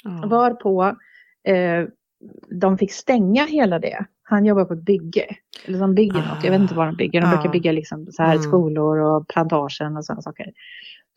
Ja. 0.04 0.26
Varpå 0.26 0.96
eh, 1.44 1.86
de 2.60 2.78
fick 2.78 2.92
stänga 2.92 3.44
hela 3.44 3.78
det. 3.78 4.06
Han 4.32 4.44
jobbar 4.44 4.64
på 4.64 4.74
ett 4.74 4.82
bygge. 4.82 5.26
Eller 5.64 5.78
de 5.78 5.94
bygger 5.94 6.18
ah. 6.18 6.34
något, 6.34 6.44
jag 6.44 6.50
vet 6.50 6.60
inte 6.60 6.74
vad 6.74 6.86
de 6.86 6.96
bygger. 6.96 7.20
De 7.20 7.26
ah. 7.26 7.30
brukar 7.30 7.50
bygga 7.50 7.72
liksom 7.72 8.06
så 8.12 8.22
här 8.22 8.34
mm. 8.34 8.42
skolor 8.42 8.98
och 8.98 9.28
plantagen 9.28 9.96
och 9.96 10.04
sådana 10.04 10.22
saker. 10.22 10.52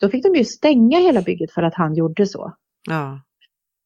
Då 0.00 0.08
fick 0.08 0.24
de 0.24 0.34
ju 0.34 0.44
stänga 0.44 0.98
hela 0.98 1.22
bygget 1.22 1.52
för 1.52 1.62
att 1.62 1.74
han 1.74 1.94
gjorde 1.94 2.26
så. 2.26 2.52
Ja. 2.88 3.20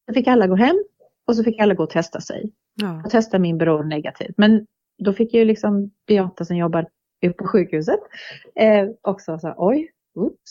Då 0.07 0.15
fick 0.15 0.27
alla 0.27 0.47
gå 0.47 0.55
hem 0.55 0.85
och 1.27 1.37
så 1.37 1.45
fick 1.45 1.61
alla 1.61 1.75
gå 1.75 1.83
och 1.83 1.91
testa 1.91 2.21
sig. 2.21 2.53
Ja. 2.75 3.03
Och 3.05 3.11
testa 3.11 3.39
min 3.39 3.59
bror 3.59 3.85
negativt. 3.85 4.35
Men 4.37 4.67
då 4.99 5.13
fick 5.13 5.35
ju 5.35 5.45
liksom 5.45 5.91
Beata 6.07 6.45
som 6.45 6.57
jobbar 6.57 6.87
på 7.39 7.47
sjukhuset 7.47 8.01
eh, 8.55 8.89
också 9.03 9.39
så 9.39 9.55
oj, 9.57 9.91
oops, 10.15 10.51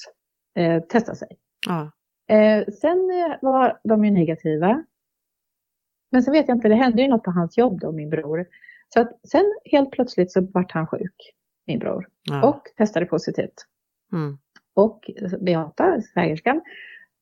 eh, 0.55 0.83
testa 0.83 1.15
sig. 1.15 1.37
Ja. 1.67 1.91
Eh, 2.35 2.65
sen 2.73 3.09
eh, 3.11 3.37
var 3.41 3.79
de 3.83 4.05
ju 4.05 4.11
negativa. 4.11 4.83
Men 6.11 6.23
sen 6.23 6.33
vet 6.33 6.47
jag 6.47 6.57
inte, 6.57 6.67
det 6.67 6.75
hände 6.75 7.01
ju 7.01 7.07
något 7.07 7.23
på 7.23 7.31
hans 7.31 7.57
jobb 7.57 7.79
då, 7.79 7.91
min 7.91 8.09
bror. 8.09 8.45
Så 8.93 9.01
att 9.01 9.19
sen 9.29 9.45
helt 9.65 9.91
plötsligt 9.91 10.31
så 10.31 10.47
vart 10.53 10.71
han 10.71 10.87
sjuk, 10.87 11.33
min 11.67 11.79
bror. 11.79 12.07
Ja. 12.29 12.49
Och 12.49 12.61
testade 12.77 13.05
positivt. 13.05 13.65
Mm. 14.13 14.37
Och 14.75 15.11
Beata, 15.39 16.01
svägerskan, 16.01 16.61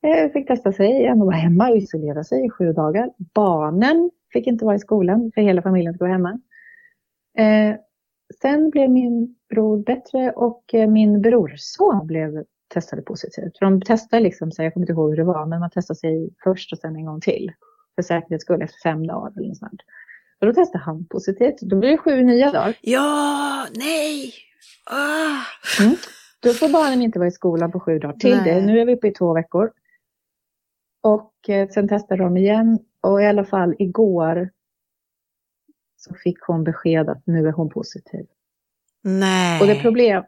eh, 0.03 0.31
fick 0.31 0.47
testa 0.47 0.71
sig 0.71 0.89
igen 0.89 1.21
och 1.21 1.25
vara 1.25 1.35
hemma 1.35 1.69
och 1.69 1.77
isolera 1.77 2.23
sig 2.23 2.45
i 2.45 2.49
sju 2.49 2.73
dagar. 2.73 3.11
Barnen 3.33 4.11
fick 4.33 4.47
inte 4.47 4.65
vara 4.65 4.75
i 4.75 4.79
skolan 4.79 5.31
för 5.35 5.41
hela 5.41 5.61
familjen 5.61 5.93
skulle 5.93 6.07
vara 6.07 6.17
hemma. 6.17 6.39
Eh, 7.37 7.75
sen 8.41 8.69
blev 8.69 8.89
min 8.89 9.35
bror 9.49 9.83
bättre 9.83 10.31
och 10.31 10.73
eh, 10.73 10.89
min 10.89 11.21
brorson 11.21 12.07
blev 12.07 12.43
testade 12.73 13.01
positivt. 13.01 13.57
För 13.57 13.65
de 13.65 13.81
testade 13.81 14.23
liksom, 14.23 14.51
så 14.51 14.63
jag 14.63 14.73
kommer 14.73 14.83
inte 14.83 14.93
ihåg 14.93 15.09
hur 15.09 15.17
det 15.17 15.23
var, 15.23 15.45
men 15.45 15.59
man 15.59 15.69
testade 15.69 15.97
sig 15.97 16.29
först 16.43 16.73
och 16.73 16.79
sen 16.79 16.95
en 16.95 17.05
gång 17.05 17.21
till. 17.21 17.51
För 17.97 18.01
säkerhets 18.01 18.43
skull 18.43 18.61
efter 18.61 18.79
fem 18.83 19.07
dagar 19.07 19.31
eller 19.37 19.47
något 19.47 19.57
sånt. 19.57 19.81
Och 20.41 20.47
då 20.47 20.53
testade 20.53 20.83
han 20.83 21.05
positivt. 21.05 21.61
Då 21.61 21.75
blir 21.75 21.89
det 21.89 21.97
sju 21.97 22.23
nya 22.23 22.51
dagar. 22.51 22.77
Ja, 22.81 23.67
nej! 23.75 24.33
Ah. 24.85 25.83
Mm. 25.83 25.95
Då 26.39 26.53
får 26.53 26.69
barnen 26.69 27.01
inte 27.01 27.19
vara 27.19 27.27
i 27.27 27.31
skolan 27.31 27.71
på 27.71 27.79
sju 27.79 27.99
dagar 27.99 28.13
till 28.13 28.35
nej. 28.35 28.53
det. 28.53 28.61
Nu 28.61 28.79
är 28.79 28.85
vi 28.85 28.93
uppe 28.95 29.07
i 29.07 29.11
två 29.11 29.33
veckor. 29.33 29.71
Och 31.01 31.49
eh, 31.49 31.69
sen 31.69 31.87
testade 31.87 32.23
de 32.23 32.37
igen. 32.37 32.79
Och 33.01 33.21
i 33.21 33.25
alla 33.25 33.45
fall 33.45 33.75
igår 33.79 34.49
så 35.97 36.13
fick 36.13 36.41
hon 36.41 36.63
besked 36.63 37.09
att 37.09 37.27
nu 37.27 37.47
är 37.47 37.51
hon 37.51 37.69
positiv. 37.69 38.25
Nej. 39.01 39.61
Och 39.61 39.67
det 39.67 39.81
problem, 39.81 40.23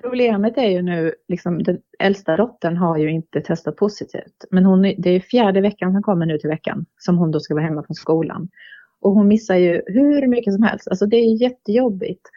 Problemet 0.00 0.58
är 0.58 0.68
ju 0.68 0.82
nu, 0.82 1.14
liksom, 1.28 1.62
den 1.62 1.80
äldsta 1.98 2.36
dottern 2.36 2.76
har 2.76 2.98
ju 2.98 3.10
inte 3.10 3.40
testat 3.40 3.76
positivt. 3.76 4.44
Men 4.50 4.64
hon, 4.64 4.82
det 4.82 5.10
är 5.10 5.20
fjärde 5.20 5.60
veckan 5.60 5.92
som 5.92 6.02
kommer 6.02 6.26
nu 6.26 6.38
till 6.38 6.50
veckan 6.50 6.86
som 6.98 7.18
hon 7.18 7.30
då 7.30 7.40
ska 7.40 7.54
vara 7.54 7.64
hemma 7.64 7.82
från 7.82 7.94
skolan. 7.94 8.48
Och 9.00 9.12
hon 9.12 9.28
missar 9.28 9.56
ju 9.56 9.82
hur 9.86 10.26
mycket 10.26 10.54
som 10.54 10.62
helst. 10.62 10.88
Alltså 10.88 11.06
det 11.06 11.16
är 11.16 11.42
jättejobbigt. 11.42 12.30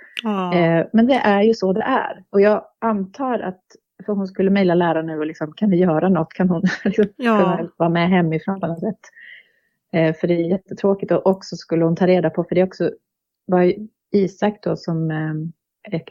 Eh, 0.54 0.88
men 0.94 1.06
det 1.08 1.16
är 1.16 1.42
ju 1.42 1.54
så 1.54 1.74
det 1.74 1.82
är. 1.82 2.24
Och 2.30 2.42
jag 2.42 2.64
antar 2.80 3.40
att, 3.40 3.62
för 4.06 4.14
hon 4.14 4.28
skulle 4.28 4.50
mejla 4.50 4.76
läraren 4.76 5.06
nu 5.06 5.20
och 5.20 5.26
liksom, 5.26 5.54
kan 5.54 5.70
vi 5.70 5.78
göra 5.78 6.10
något? 6.10 6.34
Kan 6.34 6.50
hon 6.50 6.64
liksom, 6.86 7.06
ja. 7.16 7.68
vara 7.78 7.90
med 7.90 8.10
hemifrån 8.10 8.60
på 8.60 8.68
något 8.68 8.80
sätt? 8.80 9.00
Eh, 9.94 10.16
för 10.16 10.28
det 10.28 10.34
är 10.34 10.50
jättetråkigt. 10.50 11.12
Och 11.12 11.28
också 11.28 11.56
skulle 11.56 11.86
hon 11.86 11.96
ta 11.96 12.08
reda 12.08 12.30
på, 12.30 12.44
för 12.44 12.56
det 12.56 12.62
är 12.62 12.66
också 12.66 12.92
var 13.46 13.74
Isak 14.12 14.64
då 14.64 14.76
som 14.76 15.12
eh, 15.12 15.34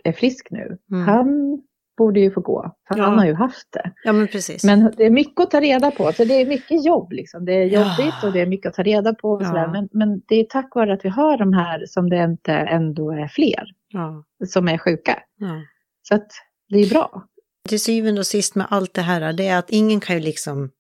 är, 0.05 0.13
frisk 0.13 0.49
nu, 0.51 0.79
mm. 0.93 1.09
han 1.09 1.59
borde 1.99 2.21
ju 2.21 2.31
få 2.31 2.41
gå. 2.41 2.75
För 2.89 2.99
ja. 2.99 3.05
han 3.05 3.19
har 3.19 3.27
ju 3.27 3.35
haft 3.35 3.73
det. 3.73 3.93
Ja, 4.05 4.13
men, 4.13 4.29
precis. 4.29 4.65
men 4.65 4.93
det 4.97 5.05
är 5.05 5.11
mycket 5.11 5.41
att 5.41 5.51
ta 5.51 5.61
reda 5.61 5.91
på. 5.91 6.13
Så 6.13 6.25
det 6.25 6.35
är 6.35 6.47
mycket 6.47 6.85
jobb. 6.85 7.13
Liksom. 7.13 7.45
Det 7.45 7.53
är 7.53 7.65
jobbigt 7.65 8.15
ja. 8.23 8.27
och 8.27 8.33
det 8.33 8.41
är 8.41 8.47
mycket 8.47 8.69
att 8.69 8.75
ta 8.75 8.83
reda 8.83 9.15
på. 9.15 9.31
Och 9.31 9.43
ja. 9.43 9.71
men, 9.73 9.89
men 9.93 10.23
det 10.29 10.35
är 10.35 10.45
tack 10.45 10.75
vare 10.75 10.95
att 10.95 11.05
vi 11.05 11.09
har 11.09 11.39
de 11.39 11.53
här 11.53 11.87
som 11.87 12.11
det 12.11 12.25
inte 12.25 12.53
ändå 12.53 13.11
är 13.13 13.29
fler 13.29 13.65
som 14.47 14.69
är 14.69 14.79
sjuka. 14.79 15.19
Så 16.03 16.15
att 16.15 16.29
det 16.69 16.79
är 16.79 16.91
bra. 16.91 17.25
Till 17.69 17.81
syvende 17.81 18.21
och 18.21 18.27
sist 18.27 18.55
med 18.55 18.67
allt 18.71 18.95
det 18.95 19.03
här, 19.03 19.33
det 19.33 19.49
är 19.49 19.59
att 19.59 19.71
ingen 19.71 20.01
kan 20.01 20.17
ju 20.17 20.23
liksom 20.23 20.71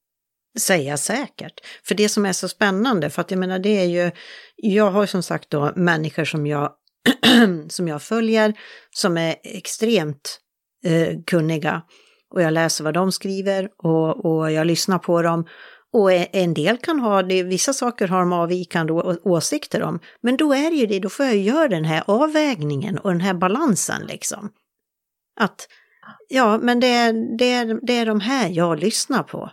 säga 0.58 0.96
säkert. 0.96 1.60
För 1.84 1.94
det 1.94 2.08
som 2.08 2.26
är 2.26 2.32
så 2.32 2.48
spännande, 2.48 3.10
för 3.10 3.20
att 3.20 3.30
jag 3.30 3.40
menar 3.40 3.58
det 3.58 3.80
är 3.80 3.84
ju, 3.84 4.10
jag 4.56 4.90
har 4.90 5.06
som 5.06 5.22
sagt 5.22 5.50
då 5.50 5.72
människor 5.76 6.24
som 6.24 6.46
jag 6.46 6.72
som 7.68 7.88
jag 7.88 8.02
följer 8.02 8.54
som 8.90 9.16
är 9.16 9.36
extremt 9.42 10.40
eh, 10.84 11.18
kunniga. 11.26 11.82
Och 12.30 12.42
jag 12.42 12.52
läser 12.52 12.84
vad 12.84 12.94
de 12.94 13.12
skriver 13.12 13.68
och, 13.76 14.24
och 14.24 14.52
jag 14.52 14.66
lyssnar 14.66 14.98
på 14.98 15.22
dem. 15.22 15.46
Och 15.92 16.12
en 16.12 16.54
del 16.54 16.76
kan 16.76 17.00
ha 17.00 17.22
det, 17.22 17.42
vissa 17.42 17.72
saker 17.72 18.08
har 18.08 18.20
de 18.20 18.32
avvikande 18.32 18.92
åsikter 19.22 19.82
om. 19.82 20.00
Men 20.20 20.36
då 20.36 20.54
är 20.54 20.70
det 20.70 20.76
ju 20.76 20.86
det, 20.86 20.98
då 20.98 21.08
får 21.08 21.26
jag 21.26 21.36
göra 21.36 21.68
den 21.68 21.84
här 21.84 22.02
avvägningen 22.06 22.98
och 22.98 23.10
den 23.10 23.20
här 23.20 23.34
balansen 23.34 24.06
liksom. 24.06 24.50
Att, 25.40 25.68
ja, 26.28 26.58
men 26.62 26.80
det 26.80 26.86
är, 26.86 27.36
det 27.38 27.52
är, 27.52 27.78
det 27.86 27.92
är 27.92 28.06
de 28.06 28.20
här 28.20 28.48
jag 28.48 28.78
lyssnar 28.80 29.22
på. 29.22 29.50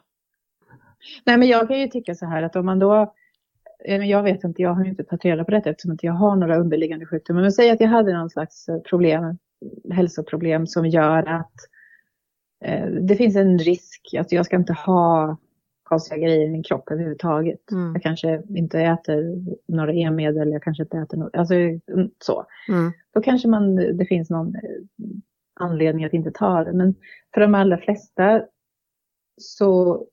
Nej, 1.26 1.38
men 1.38 1.48
jag 1.48 1.68
kan 1.68 1.80
ju 1.80 1.88
tycka 1.88 2.16
så 2.16 2.26
här 2.26 2.44
att 2.44 2.56
om 2.56 2.66
man 2.66 2.80
då 2.80 2.94
Eh, 3.04 3.08
jag 3.86 4.24
vet 4.24 4.44
inte, 4.44 4.62
jag 4.62 4.74
har 4.74 4.86
inte 4.86 5.04
tagit 5.04 5.26
reda 5.26 5.44
på 5.44 5.52
det 5.52 5.58
eftersom 5.58 5.98
jag 6.02 6.13
har 6.13 6.36
några 6.36 6.58
underliggande 6.58 7.06
sjukdomar. 7.06 7.41
Men 7.41 7.52
säg 7.52 7.70
att 7.70 7.82
jag 7.82 7.88
hade 7.88 8.13
någon 8.13 8.30
slags 8.30 8.70
eh, 8.70 8.80
problem, 8.80 9.38
hälsoproblem 9.91 10.67
som 10.67 10.86
gör 10.86 11.24
att 11.24 11.54
eh, 12.65 12.86
det 12.86 13.15
finns 13.15 13.36
en 13.36 13.60
risk 13.60 14.15
att 14.20 14.32
jag 14.32 14.46
ska 14.46 14.56
inte 14.56 14.74
ha 14.74 15.38
konstiga 15.84 16.17
grejer 16.17 16.46
i 16.46 16.50
min 16.50 16.63
kropp 16.63 16.91
överhuvudtaget. 16.91 17.72
Mm. 17.72 17.93
Jag 17.93 18.03
kanske 18.03 18.41
inte 18.49 18.80
äter 18.80 19.45
några 19.68 19.93
e-medel, 19.93 20.51
jag 20.51 20.64
kanske 20.64 20.84
inte 20.84 20.97
äter 20.97 21.18
något, 21.18 21.36
alltså 21.36 21.53
mm, 21.53 22.10
så. 22.20 22.45
Mm. 22.70 22.91
Då 23.14 23.22
kanske 23.22 23.47
man, 23.47 23.76
det 23.76 24.05
finns 24.05 24.30
någon 24.30 24.55
eh, 24.55 24.62
anledning 25.60 26.05
att 26.05 26.14
inte 26.14 26.32
ta 26.32 26.64
det. 26.64 26.74
Men 26.74 26.95
för 27.34 27.41
de 27.41 27.55
allra 27.55 27.78
flesta 27.78 28.43
så 29.38 30.03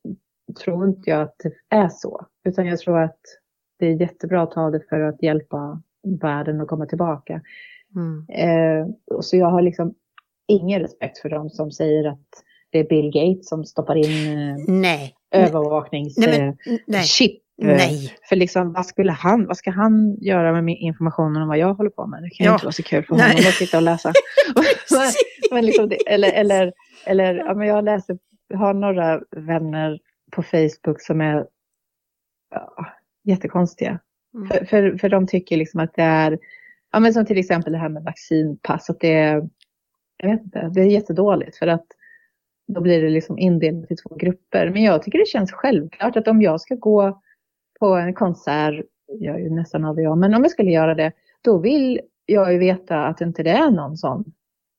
tror 0.65 0.89
inte 0.89 1.11
jag 1.11 1.23
att 1.23 1.39
det 1.39 1.77
är 1.77 1.89
så. 1.89 2.27
Utan 2.45 2.67
jag 2.67 2.79
tror 2.79 2.99
att 2.99 3.21
det 3.79 3.87
är 3.87 4.01
jättebra 4.01 4.43
att 4.43 4.51
ta 4.51 4.71
det 4.71 4.81
för 4.89 5.01
att 5.01 5.23
hjälpa 5.23 5.83
världen 6.21 6.61
att 6.61 6.69
komma 6.69 6.87
tillbaka. 6.87 7.41
Mm. 7.95 8.27
Eh, 8.29 8.87
så 9.21 9.37
jag 9.37 9.51
har 9.51 9.63
liksom 9.63 9.95
ingen 10.49 10.81
respekt 10.81 11.19
för 11.19 11.29
dem 11.29 11.51
som 11.51 11.71
säger 11.71 12.09
att 12.09 12.45
det 12.71 12.79
är 12.79 12.85
Bill 12.85 13.11
Gates 13.13 13.49
som 13.49 13.65
stoppar 13.65 13.97
in 13.97 14.39
eh, 14.39 14.57
nej. 14.69 15.15
övervakningschip. 15.31 16.29
Nej. 16.87 17.73
Eh, 17.73 17.77
nej. 17.77 18.15
För 18.29 18.37
liksom, 18.37 18.73
vad 18.73 18.87
skulle 18.87 19.13
han, 19.13 19.47
vad 19.47 19.57
ska 19.57 19.71
han 19.71 20.17
göra 20.21 20.63
med 20.63 20.77
informationen 20.79 21.43
om 21.43 21.49
vad 21.49 21.59
jag 21.59 21.75
håller 21.75 21.91
på 21.91 22.07
med? 22.07 22.23
Det 22.23 22.31
kan 22.31 22.47
ju 22.47 22.53
inte 22.53 22.65
vara 22.65 22.73
så 22.73 22.83
kul 22.83 23.05
för 23.05 23.15
honom 23.15 23.31
att 23.31 23.55
sitta 23.55 23.77
och 23.77 23.83
läsa. 23.83 24.13
men 25.51 25.67
liksom 25.67 25.89
det, 25.89 25.97
eller, 25.97 26.33
eller, 26.33 26.73
eller 27.07 27.35
ja, 27.35 27.55
men 27.55 27.69
jag 27.69 27.85
läser, 27.85 28.19
har 28.55 28.75
några 28.75 29.21
vänner 29.31 29.99
på 30.33 30.43
Facebook 30.43 31.03
som 31.03 31.21
är 31.21 31.47
ja, 32.51 32.87
jättekonstiga. 33.29 34.01
Mm. 34.35 34.49
För, 34.49 34.65
för, 34.65 34.99
för 34.99 35.09
de 35.09 35.27
tycker 35.27 35.57
liksom 35.57 35.81
att 35.81 35.95
det 35.95 36.03
är, 36.03 36.39
ja 36.93 37.01
men 37.01 37.13
som 37.15 37.27
till 37.27 37.39
exempel 37.39 37.73
det 37.73 37.79
här 37.79 37.89
med 37.89 38.05
vaccinpass, 38.05 38.91
att 38.91 39.01
det 39.01 39.15
är 39.15 39.49
jag 40.19 40.31
vet 40.31 40.43
inte, 40.43 40.71
det 40.75 40.81
är 40.81 40.85
jättedåligt 40.85 41.57
för 41.57 41.67
att 41.67 41.87
då 42.69 42.81
blir 42.81 43.03
det 43.03 43.09
liksom 43.09 43.39
indelat 43.39 43.91
i 43.91 43.97
två 43.97 44.15
grupper. 44.15 44.71
Men 44.71 44.83
jag 44.83 45.03
tycker 45.03 45.19
det 45.19 45.29
känns 45.29 45.53
självklart 45.53 46.17
att 46.17 46.29
om 46.29 46.43
jag 46.43 46.61
ska 46.61 46.75
gå 46.75 47.23
på 47.81 47.87
en 47.87 48.15
konsert, 48.15 48.85
jag 49.07 49.35
är 49.35 49.41
ju 49.41 49.51
nästan 49.51 49.85
aldrig 49.85 50.07
jag, 50.07 50.19
men 50.19 50.35
om 50.35 50.43
jag 50.43 50.51
skulle 50.51 50.71
göra 50.71 50.95
det, 50.95 51.13
då 51.43 51.59
vill 51.59 52.01
jag 52.27 52.53
ju 52.53 52.59
veta 52.59 53.07
att 53.07 53.21
inte 53.21 53.43
det 53.43 53.51
är 53.51 53.71
någon 53.71 53.97
sån 53.97 54.25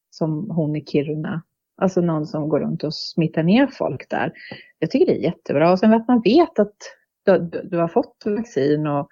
som 0.09 0.49
hon 0.49 0.75
i 0.75 0.85
Kiruna. 0.85 1.41
Alltså 1.81 2.01
någon 2.01 2.27
som 2.27 2.49
går 2.49 2.59
runt 2.59 2.83
och 2.83 2.93
smittar 2.93 3.43
ner 3.43 3.67
folk 3.67 4.09
där. 4.09 4.33
Jag 4.79 4.91
tycker 4.91 5.05
det 5.05 5.19
är 5.19 5.23
jättebra. 5.23 5.71
Och 5.71 5.79
sen 5.79 5.93
att 5.93 6.07
man 6.07 6.21
vet 6.21 6.59
att 6.59 6.77
du, 7.37 7.61
du 7.63 7.77
har 7.77 7.87
fått 7.87 8.23
vaccin 8.25 8.87
och 8.87 9.09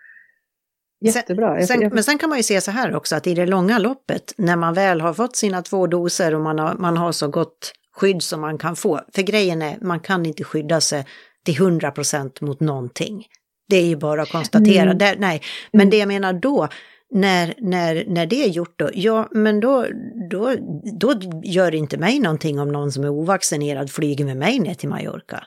Jättebra. 1.02 1.58
Sen, 1.58 1.68
sen, 1.80 1.90
men 1.94 2.04
sen 2.04 2.18
kan 2.18 2.30
man 2.30 2.40
ju 2.40 2.44
se 2.44 2.62
så 2.62 2.72
här 2.72 2.96
också 2.96 3.16
att 3.16 3.28
i 3.28 3.34
det 3.34 3.46
långa 3.46 3.80
loppet, 3.80 4.34
när 4.38 4.56
man 4.56 4.74
väl 4.74 5.02
har 5.02 5.14
fått 5.14 5.36
sina 5.36 5.62
två 5.62 5.88
doser 5.88 6.36
och 6.36 6.42
man 6.42 6.60
har, 6.60 6.74
man 6.74 6.98
har 6.98 7.12
så 7.12 7.28
gott 7.28 7.74
skydd 7.94 8.24
som 8.24 8.42
man 8.42 8.58
kan 8.58 8.76
få. 8.76 9.00
För 9.16 9.22
grejen 9.22 9.62
är, 9.62 9.78
man 9.82 10.00
kan 10.00 10.26
inte 10.26 10.44
skydda 10.44 10.82
sig 10.82 11.06
till 11.46 11.56
100 11.56 11.92
procent 11.92 12.42
mot 12.42 12.60
någonting. 12.60 13.26
Det 13.70 13.78
är 13.78 13.86
ju 13.86 13.96
bara 13.96 14.22
att 14.22 14.32
konstatera. 14.32 14.84
Mm. 14.84 14.98
Där, 14.98 15.16
nej, 15.20 15.42
men 15.72 15.90
det 15.90 15.98
jag 15.98 16.08
menar 16.08 16.34
då, 16.34 16.68
när, 17.12 17.54
när, 17.58 18.06
när 18.08 18.26
det 18.26 18.44
är 18.44 18.50
gjort 18.50 18.80
då, 18.80 18.90
ja 18.94 19.28
men 19.32 19.60
då, 19.60 19.86
då, 20.30 20.56
då 21.00 21.14
gör 21.44 21.72
det 21.72 21.78
inte 21.78 21.98
mig 21.98 22.20
någonting 22.20 22.60
om 22.60 22.72
någon 22.72 22.92
som 22.92 23.04
är 23.04 23.10
ovaccinerad 23.10 23.92
flyger 23.92 24.26
med 24.26 24.38
mig 24.38 24.60
ner 24.60 24.74
till 24.74 24.90
Mallorca. 24.90 25.44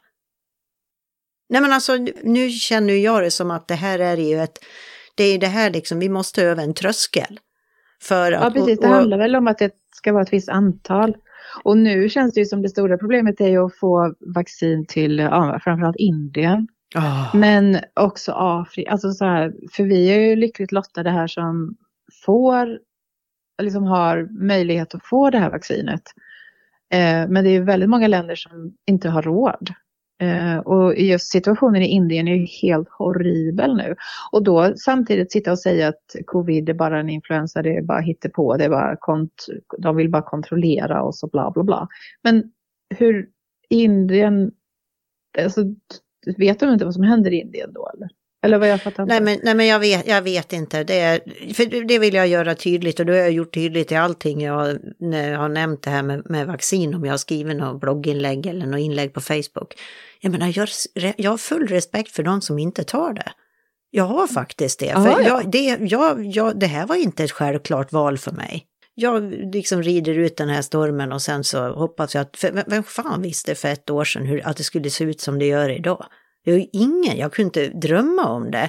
Nej 1.50 1.60
men 1.60 1.72
alltså 1.72 1.96
nu 2.22 2.50
känner 2.50 2.94
jag 2.94 3.22
det 3.22 3.30
som 3.30 3.50
att 3.50 3.68
det 3.68 3.74
här 3.74 3.98
är 3.98 4.16
ju 4.16 4.38
ett, 4.40 4.58
det 5.14 5.24
är 5.24 5.38
det 5.38 5.46
här 5.46 5.70
liksom, 5.70 5.98
vi 5.98 6.08
måste 6.08 6.42
över 6.42 6.62
en 6.62 6.74
tröskel. 6.74 7.40
För 8.02 8.32
att, 8.32 8.42
ja 8.42 8.50
precis, 8.50 8.80
det 8.80 8.86
och, 8.86 8.94
handlar 8.94 9.18
väl 9.18 9.36
om 9.36 9.48
att 9.48 9.58
det 9.58 9.72
ska 9.94 10.12
vara 10.12 10.22
ett 10.22 10.32
visst 10.32 10.48
antal. 10.48 11.16
Och 11.64 11.78
nu 11.78 12.08
känns 12.08 12.34
det 12.34 12.40
ju 12.40 12.46
som 12.46 12.62
det 12.62 12.68
stora 12.68 12.98
problemet 12.98 13.40
är 13.40 13.48
ju 13.48 13.66
att 13.66 13.78
få 13.78 14.14
vaccin 14.34 14.86
till 14.86 15.18
ja, 15.18 15.60
framförallt 15.64 15.96
Indien. 15.96 16.68
Oh. 16.96 17.36
Men 17.36 17.78
också 18.00 18.32
Afrika, 18.32 18.90
alltså 18.90 19.10
så 19.10 19.24
här, 19.24 19.52
för 19.72 19.84
vi 19.84 20.10
är 20.10 20.18
ju 20.18 20.36
lyckligt 20.36 20.72
lottade 20.72 21.10
här 21.10 21.26
som 21.26 21.76
får, 22.24 22.78
liksom 23.62 23.84
har 23.84 24.28
möjlighet 24.46 24.94
att 24.94 25.04
få 25.04 25.30
det 25.30 25.38
här 25.38 25.50
vaccinet. 25.50 26.02
Eh, 26.92 27.28
men 27.28 27.44
det 27.44 27.50
är 27.50 27.60
väldigt 27.60 27.88
många 27.88 28.08
länder 28.08 28.34
som 28.34 28.74
inte 28.86 29.08
har 29.08 29.22
råd. 29.22 29.72
Eh, 30.20 30.58
och 30.58 30.98
just 30.98 31.30
situationen 31.30 31.82
i 31.82 31.86
Indien 31.86 32.28
är 32.28 32.34
ju 32.34 32.46
helt 32.62 32.88
horribel 32.88 33.76
nu. 33.76 33.96
Och 34.32 34.42
då 34.42 34.72
samtidigt 34.76 35.32
sitta 35.32 35.52
och 35.52 35.58
säga 35.58 35.88
att 35.88 36.16
covid 36.26 36.68
är 36.68 36.74
bara 36.74 37.00
en 37.00 37.10
influensa, 37.10 37.62
det 37.62 37.76
är 37.76 37.82
bara 37.82 38.00
hittepå, 38.00 38.56
det 38.56 38.64
är 38.64 38.68
bara 38.68 38.96
kont 38.96 39.46
de 39.78 39.96
vill 39.96 40.10
bara 40.10 40.22
kontrollera 40.22 41.02
och 41.02 41.14
så 41.14 41.26
bla 41.26 41.50
bla 41.50 41.62
bla. 41.62 41.88
Men 42.22 42.44
hur 42.94 43.28
Indien, 43.68 44.50
alltså, 45.38 45.64
vet 46.36 46.60
de 46.60 46.72
inte 46.72 46.84
vad 46.84 46.94
som 46.94 47.02
händer 47.02 47.30
i 47.30 47.40
Indien 47.40 47.72
då 47.72 47.90
eller? 47.94 48.08
Eller 48.42 48.58
vad 48.58 48.68
jag 48.68 48.82
fattar 48.82 49.06
nej 49.06 49.20
men, 49.20 49.38
nej 49.42 49.54
men 49.54 49.66
jag 49.66 49.80
vet, 49.80 50.08
jag 50.08 50.22
vet 50.22 50.52
inte, 50.52 50.84
det, 50.84 51.00
är, 51.00 51.20
för 51.54 51.86
det 51.88 51.98
vill 51.98 52.14
jag 52.14 52.28
göra 52.28 52.54
tydligt 52.54 53.00
och 53.00 53.06
det 53.06 53.12
har 53.12 53.18
jag 53.18 53.32
gjort 53.32 53.54
tydligt 53.54 53.92
i 53.92 53.96
allting 53.96 54.40
jag, 54.40 54.78
när 54.98 55.32
jag 55.32 55.38
har 55.38 55.48
nämnt 55.48 55.82
det 55.82 55.90
här 55.90 56.02
med, 56.02 56.30
med 56.30 56.46
vaccin, 56.46 56.94
om 56.94 57.04
jag 57.04 57.12
har 57.12 57.18
skrivit 57.18 57.56
något 57.56 57.80
blogginlägg 57.80 58.46
eller 58.46 58.66
något 58.66 58.80
inlägg 58.80 59.14
på 59.14 59.20
Facebook. 59.20 59.74
Jag 60.20 60.32
menar, 60.32 60.52
jag, 60.58 60.68
jag 61.16 61.30
har 61.30 61.38
full 61.38 61.68
respekt 61.68 62.12
för 62.12 62.22
de 62.22 62.40
som 62.40 62.58
inte 62.58 62.84
tar 62.84 63.12
det. 63.12 63.32
Jag 63.90 64.04
har 64.04 64.26
faktiskt 64.26 64.78
det. 64.80 64.92
Aha, 64.92 65.14
för 65.14 65.22
jag, 65.22 65.50
det, 65.50 65.78
jag, 65.80 66.26
jag, 66.26 66.58
det 66.58 66.66
här 66.66 66.86
var 66.86 66.96
inte 66.96 67.24
ett 67.24 67.30
självklart 67.30 67.92
val 67.92 68.18
för 68.18 68.32
mig. 68.32 68.66
Jag 68.94 69.32
liksom 69.32 69.82
rider 69.82 70.18
ut 70.18 70.36
den 70.36 70.48
här 70.48 70.62
stormen 70.62 71.12
och 71.12 71.22
sen 71.22 71.44
så 71.44 71.72
hoppas 71.72 72.14
jag 72.14 72.22
att, 72.22 72.36
för 72.36 72.64
vem 72.66 72.82
fan 72.82 73.22
visste 73.22 73.54
för 73.54 73.68
ett 73.68 73.90
år 73.90 74.04
sedan 74.04 74.26
hur, 74.26 74.46
att 74.46 74.56
det 74.56 74.64
skulle 74.64 74.90
se 74.90 75.04
ut 75.04 75.20
som 75.20 75.38
det 75.38 75.46
gör 75.46 75.68
idag? 75.68 76.06
Det 76.44 76.50
är 76.52 76.66
ingen, 76.72 77.16
jag 77.16 77.32
kunde 77.32 77.64
inte 77.64 77.78
drömma 77.88 78.28
om 78.28 78.50
det. 78.50 78.68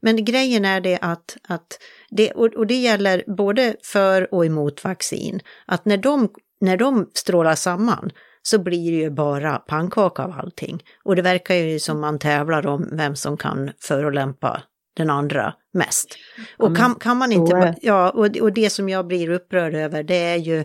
Men 0.00 0.24
grejen 0.24 0.64
är 0.64 0.80
det 0.80 0.98
att, 1.00 1.36
att 1.48 1.78
det, 2.10 2.32
och 2.32 2.66
det 2.66 2.80
gäller 2.80 3.24
både 3.36 3.76
för 3.82 4.34
och 4.34 4.46
emot 4.46 4.84
vaccin, 4.84 5.40
att 5.66 5.84
när 5.84 5.96
de, 5.96 6.28
när 6.60 6.76
de 6.76 7.10
strålar 7.14 7.54
samman 7.54 8.10
så 8.42 8.58
blir 8.58 8.92
det 8.92 8.98
ju 8.98 9.10
bara 9.10 9.58
pannkaka 9.58 10.24
av 10.24 10.32
allting. 10.38 10.82
Och 11.04 11.16
det 11.16 11.22
verkar 11.22 11.54
ju 11.54 11.78
som 11.78 12.00
man 12.00 12.18
tävlar 12.18 12.66
om 12.66 12.88
vem 12.92 13.16
som 13.16 13.36
kan 13.36 13.70
förolämpa 13.80 14.62
den 14.96 15.10
andra 15.10 15.54
mest. 15.72 16.16
Och 16.58 16.76
kan, 16.76 16.94
kan 16.94 17.16
man 17.16 17.32
inte, 17.32 17.74
ja, 17.82 18.10
och, 18.10 18.36
och 18.36 18.52
det 18.52 18.70
som 18.70 18.88
jag 18.88 19.06
blir 19.06 19.30
upprörd 19.30 19.74
över 19.74 20.02
det 20.02 20.14
är 20.16 20.36
ju, 20.36 20.64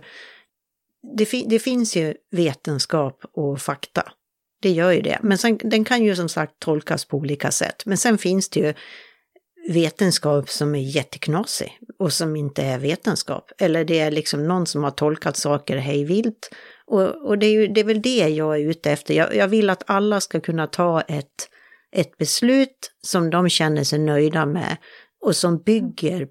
det, 1.17 1.43
det 1.47 1.59
finns 1.59 1.95
ju 1.95 2.13
vetenskap 2.31 3.21
och 3.33 3.61
fakta. 3.61 4.03
Det 4.61 4.69
gör 4.69 4.91
ju 4.91 5.01
det. 5.01 5.19
Men 5.21 5.37
sen, 5.37 5.59
den 5.63 5.85
kan 5.85 6.03
ju 6.03 6.15
som 6.15 6.29
sagt 6.29 6.59
tolkas 6.59 7.05
på 7.05 7.17
olika 7.17 7.51
sätt. 7.51 7.85
Men 7.85 7.97
sen 7.97 8.17
finns 8.17 8.49
det 8.49 8.59
ju 8.59 8.73
vetenskap 9.69 10.49
som 10.49 10.75
är 10.75 10.79
jätteknasig 10.79 11.79
och 11.99 12.13
som 12.13 12.35
inte 12.35 12.63
är 12.63 12.79
vetenskap. 12.79 13.51
Eller 13.57 13.85
det 13.85 13.99
är 13.99 14.11
liksom 14.11 14.47
någon 14.47 14.65
som 14.65 14.83
har 14.83 14.91
tolkat 14.91 15.37
saker 15.37 15.77
hejvilt 15.77 16.49
och, 16.87 17.27
och 17.27 17.37
det, 17.37 17.45
är 17.45 17.51
ju, 17.51 17.67
det 17.67 17.79
är 17.79 17.85
väl 17.85 18.01
det 18.01 18.29
jag 18.29 18.55
är 18.55 18.69
ute 18.69 18.91
efter. 18.91 19.13
Jag, 19.13 19.35
jag 19.35 19.47
vill 19.47 19.69
att 19.69 19.83
alla 19.87 20.21
ska 20.21 20.39
kunna 20.39 20.67
ta 20.67 21.01
ett, 21.01 21.49
ett 21.91 22.17
beslut 22.17 22.91
som 23.01 23.29
de 23.29 23.49
känner 23.49 23.83
sig 23.83 23.99
nöjda 23.99 24.45
med 24.45 24.77
och 25.25 25.35
som 25.35 25.63
bygger, 25.63 26.27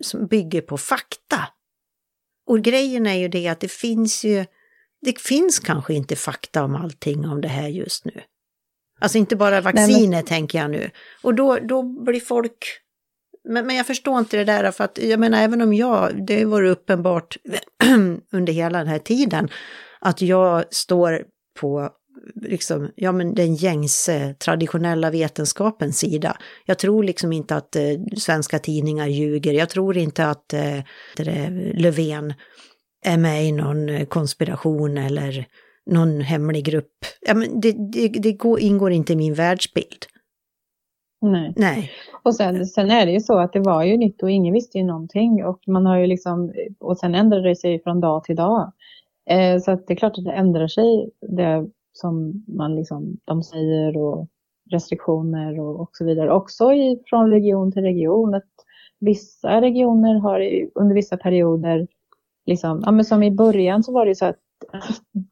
som 0.00 0.26
bygger 0.26 0.60
på 0.60 0.78
fakta. 0.78 1.48
Och 2.46 2.62
grejen 2.62 3.06
är 3.06 3.14
ju 3.14 3.28
det 3.28 3.48
att 3.48 3.60
det 3.60 3.72
finns 3.72 4.24
ju, 4.24 4.44
det 5.00 5.20
finns 5.20 5.58
kanske 5.58 5.94
inte 5.94 6.16
fakta 6.16 6.64
om 6.64 6.74
allting 6.74 7.28
om 7.28 7.40
det 7.40 7.48
här 7.48 7.68
just 7.68 8.04
nu. 8.04 8.22
Alltså 8.98 9.18
inte 9.18 9.36
bara 9.36 9.60
vacciner 9.60 9.98
Nej, 9.98 10.08
men... 10.08 10.24
tänker 10.24 10.58
jag 10.58 10.70
nu. 10.70 10.90
Och 11.22 11.34
då, 11.34 11.58
då 11.58 11.82
blir 11.82 12.20
folk... 12.20 12.58
Men, 13.48 13.66
men 13.66 13.76
jag 13.76 13.86
förstår 13.86 14.18
inte 14.18 14.36
det 14.36 14.44
där 14.44 14.70
för 14.70 14.84
att 14.84 14.98
jag 15.02 15.20
menar 15.20 15.42
även 15.42 15.62
om 15.62 15.74
jag, 15.74 16.26
det 16.26 16.42
har 16.42 16.50
varit 16.50 16.70
uppenbart 16.70 17.36
under 18.32 18.52
hela 18.52 18.78
den 18.78 18.86
här 18.86 18.98
tiden 18.98 19.48
att 20.00 20.22
jag 20.22 20.64
står 20.70 21.22
på 21.60 21.90
liksom, 22.34 22.90
ja, 22.96 23.12
men 23.12 23.34
den 23.34 23.54
gängse 23.54 24.34
traditionella 24.34 25.10
vetenskapens 25.10 25.98
sida. 25.98 26.36
Jag 26.66 26.78
tror 26.78 27.04
liksom 27.04 27.32
inte 27.32 27.56
att 27.56 27.76
eh, 27.76 27.82
svenska 28.16 28.58
tidningar 28.58 29.06
ljuger. 29.06 29.52
Jag 29.52 29.68
tror 29.68 29.96
inte 29.96 30.26
att 30.26 30.52
eh, 30.52 30.80
Löfven 31.74 32.34
är 33.04 33.16
med 33.16 33.44
i 33.44 33.52
någon 33.52 34.06
konspiration 34.06 34.98
eller 34.98 35.46
någon 35.90 36.20
hemlig 36.20 36.64
grupp. 36.64 36.92
Ja, 37.26 37.34
men 37.34 37.60
det, 37.60 37.72
det, 37.92 38.08
det 38.08 38.32
går, 38.32 38.60
ingår 38.60 38.92
inte 38.92 39.12
i 39.12 39.16
min 39.16 39.34
världsbild. 39.34 40.06
Nej. 41.20 41.52
Nej. 41.56 41.90
Och 42.22 42.34
sen, 42.34 42.66
sen 42.66 42.90
är 42.90 43.06
det 43.06 43.12
ju 43.12 43.20
så 43.20 43.38
att 43.38 43.52
det 43.52 43.60
var 43.60 43.84
ju 43.84 43.96
nytt 43.96 44.22
och 44.22 44.30
ingen 44.30 44.54
visste 44.54 44.78
ju 44.78 44.84
någonting 44.84 45.44
och 45.44 45.60
man 45.66 45.86
har 45.86 45.98
ju 45.98 46.06
liksom, 46.06 46.52
och 46.78 46.98
sen 46.98 47.14
ändrade 47.14 47.48
det 47.48 47.56
sig 47.56 47.82
från 47.82 48.00
dag 48.00 48.24
till 48.24 48.36
dag. 48.36 48.72
Eh, 49.30 49.58
så 49.58 49.70
det 49.70 49.92
är 49.92 49.96
klart 49.96 50.18
att 50.18 50.24
det 50.24 50.32
ändrar 50.32 50.68
sig, 50.68 51.10
det 51.20 51.68
som 51.92 52.44
man 52.48 52.76
liksom, 52.76 53.16
de 53.24 53.42
säger 53.42 53.96
och 53.96 54.28
restriktioner 54.70 55.60
och, 55.60 55.80
och 55.80 55.90
så 55.92 56.04
vidare. 56.04 56.32
Också 56.32 56.72
i, 56.72 57.02
från 57.06 57.30
region 57.30 57.72
till 57.72 57.82
region. 57.82 58.34
Att 58.34 58.50
vissa 59.00 59.60
regioner 59.60 60.18
har 60.18 60.40
under 60.74 60.94
vissa 60.94 61.16
perioder, 61.16 61.86
liksom, 62.46 62.82
ja, 62.84 62.90
men 62.90 63.04
som 63.04 63.22
i 63.22 63.30
början 63.30 63.82
så 63.82 63.92
var 63.92 64.04
det 64.04 64.10
ju 64.10 64.14
så 64.14 64.26
att 64.26 64.38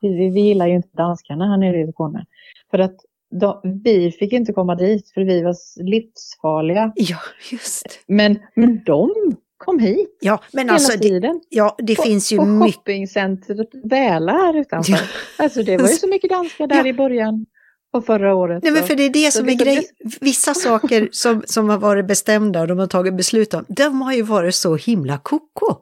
vi, 0.00 0.30
vi 0.30 0.40
gillar 0.40 0.66
ju 0.66 0.74
inte 0.74 0.96
danskarna 0.96 1.46
här 1.46 1.56
nere 1.56 1.80
i 1.80 1.92
Skåne. 1.92 2.26
För 2.70 2.78
att 2.78 2.96
de, 3.40 3.80
vi 3.84 4.12
fick 4.12 4.32
inte 4.32 4.52
komma 4.52 4.74
dit 4.74 5.10
för 5.10 5.20
vi 5.20 5.42
var 5.42 5.82
livsfarliga. 5.82 6.92
Ja, 6.94 7.18
just 7.52 7.86
Men, 8.06 8.38
men 8.54 8.84
de 8.84 9.10
kom 9.56 9.78
hit. 9.78 10.18
Ja, 10.20 10.40
men 10.52 10.64
hela 10.64 10.72
alltså, 10.72 10.98
tiden. 10.98 11.40
Det, 11.50 11.56
ja, 11.56 11.76
det 11.78 11.94
på, 11.94 12.02
finns 12.02 12.32
ju 12.32 12.36
på 12.36 12.44
mycket. 12.44 12.74
shoppingcentret 12.74 13.68
Väla 13.84 14.32
här 14.32 14.56
utanför. 14.56 14.92
Ja. 14.92 14.98
Alltså 15.38 15.62
det 15.62 15.76
var 15.76 15.88
ju 15.88 15.94
så 15.94 16.08
mycket 16.08 16.30
danskar 16.30 16.66
där 16.66 16.76
ja. 16.76 16.86
i 16.86 16.92
början 16.92 17.46
på 17.92 18.02
förra 18.02 18.34
året. 18.34 18.62
Nej, 18.62 18.72
men 18.72 18.82
för 18.82 18.94
det 18.94 19.02
är 19.02 19.10
det 19.10 19.32
som 19.32 19.48
är 19.48 19.54
grejen. 19.54 19.84
Vissa 20.20 20.54
saker 20.54 21.08
som, 21.12 21.42
som 21.46 21.68
har 21.68 21.78
varit 21.78 22.06
bestämda 22.06 22.60
och 22.60 22.68
de 22.68 22.78
har 22.78 22.86
tagit 22.86 23.16
beslut 23.16 23.54
om, 23.54 23.64
de 23.68 24.02
har 24.02 24.12
ju 24.12 24.22
varit 24.22 24.54
så 24.54 24.76
himla 24.76 25.18
koko. 25.18 25.76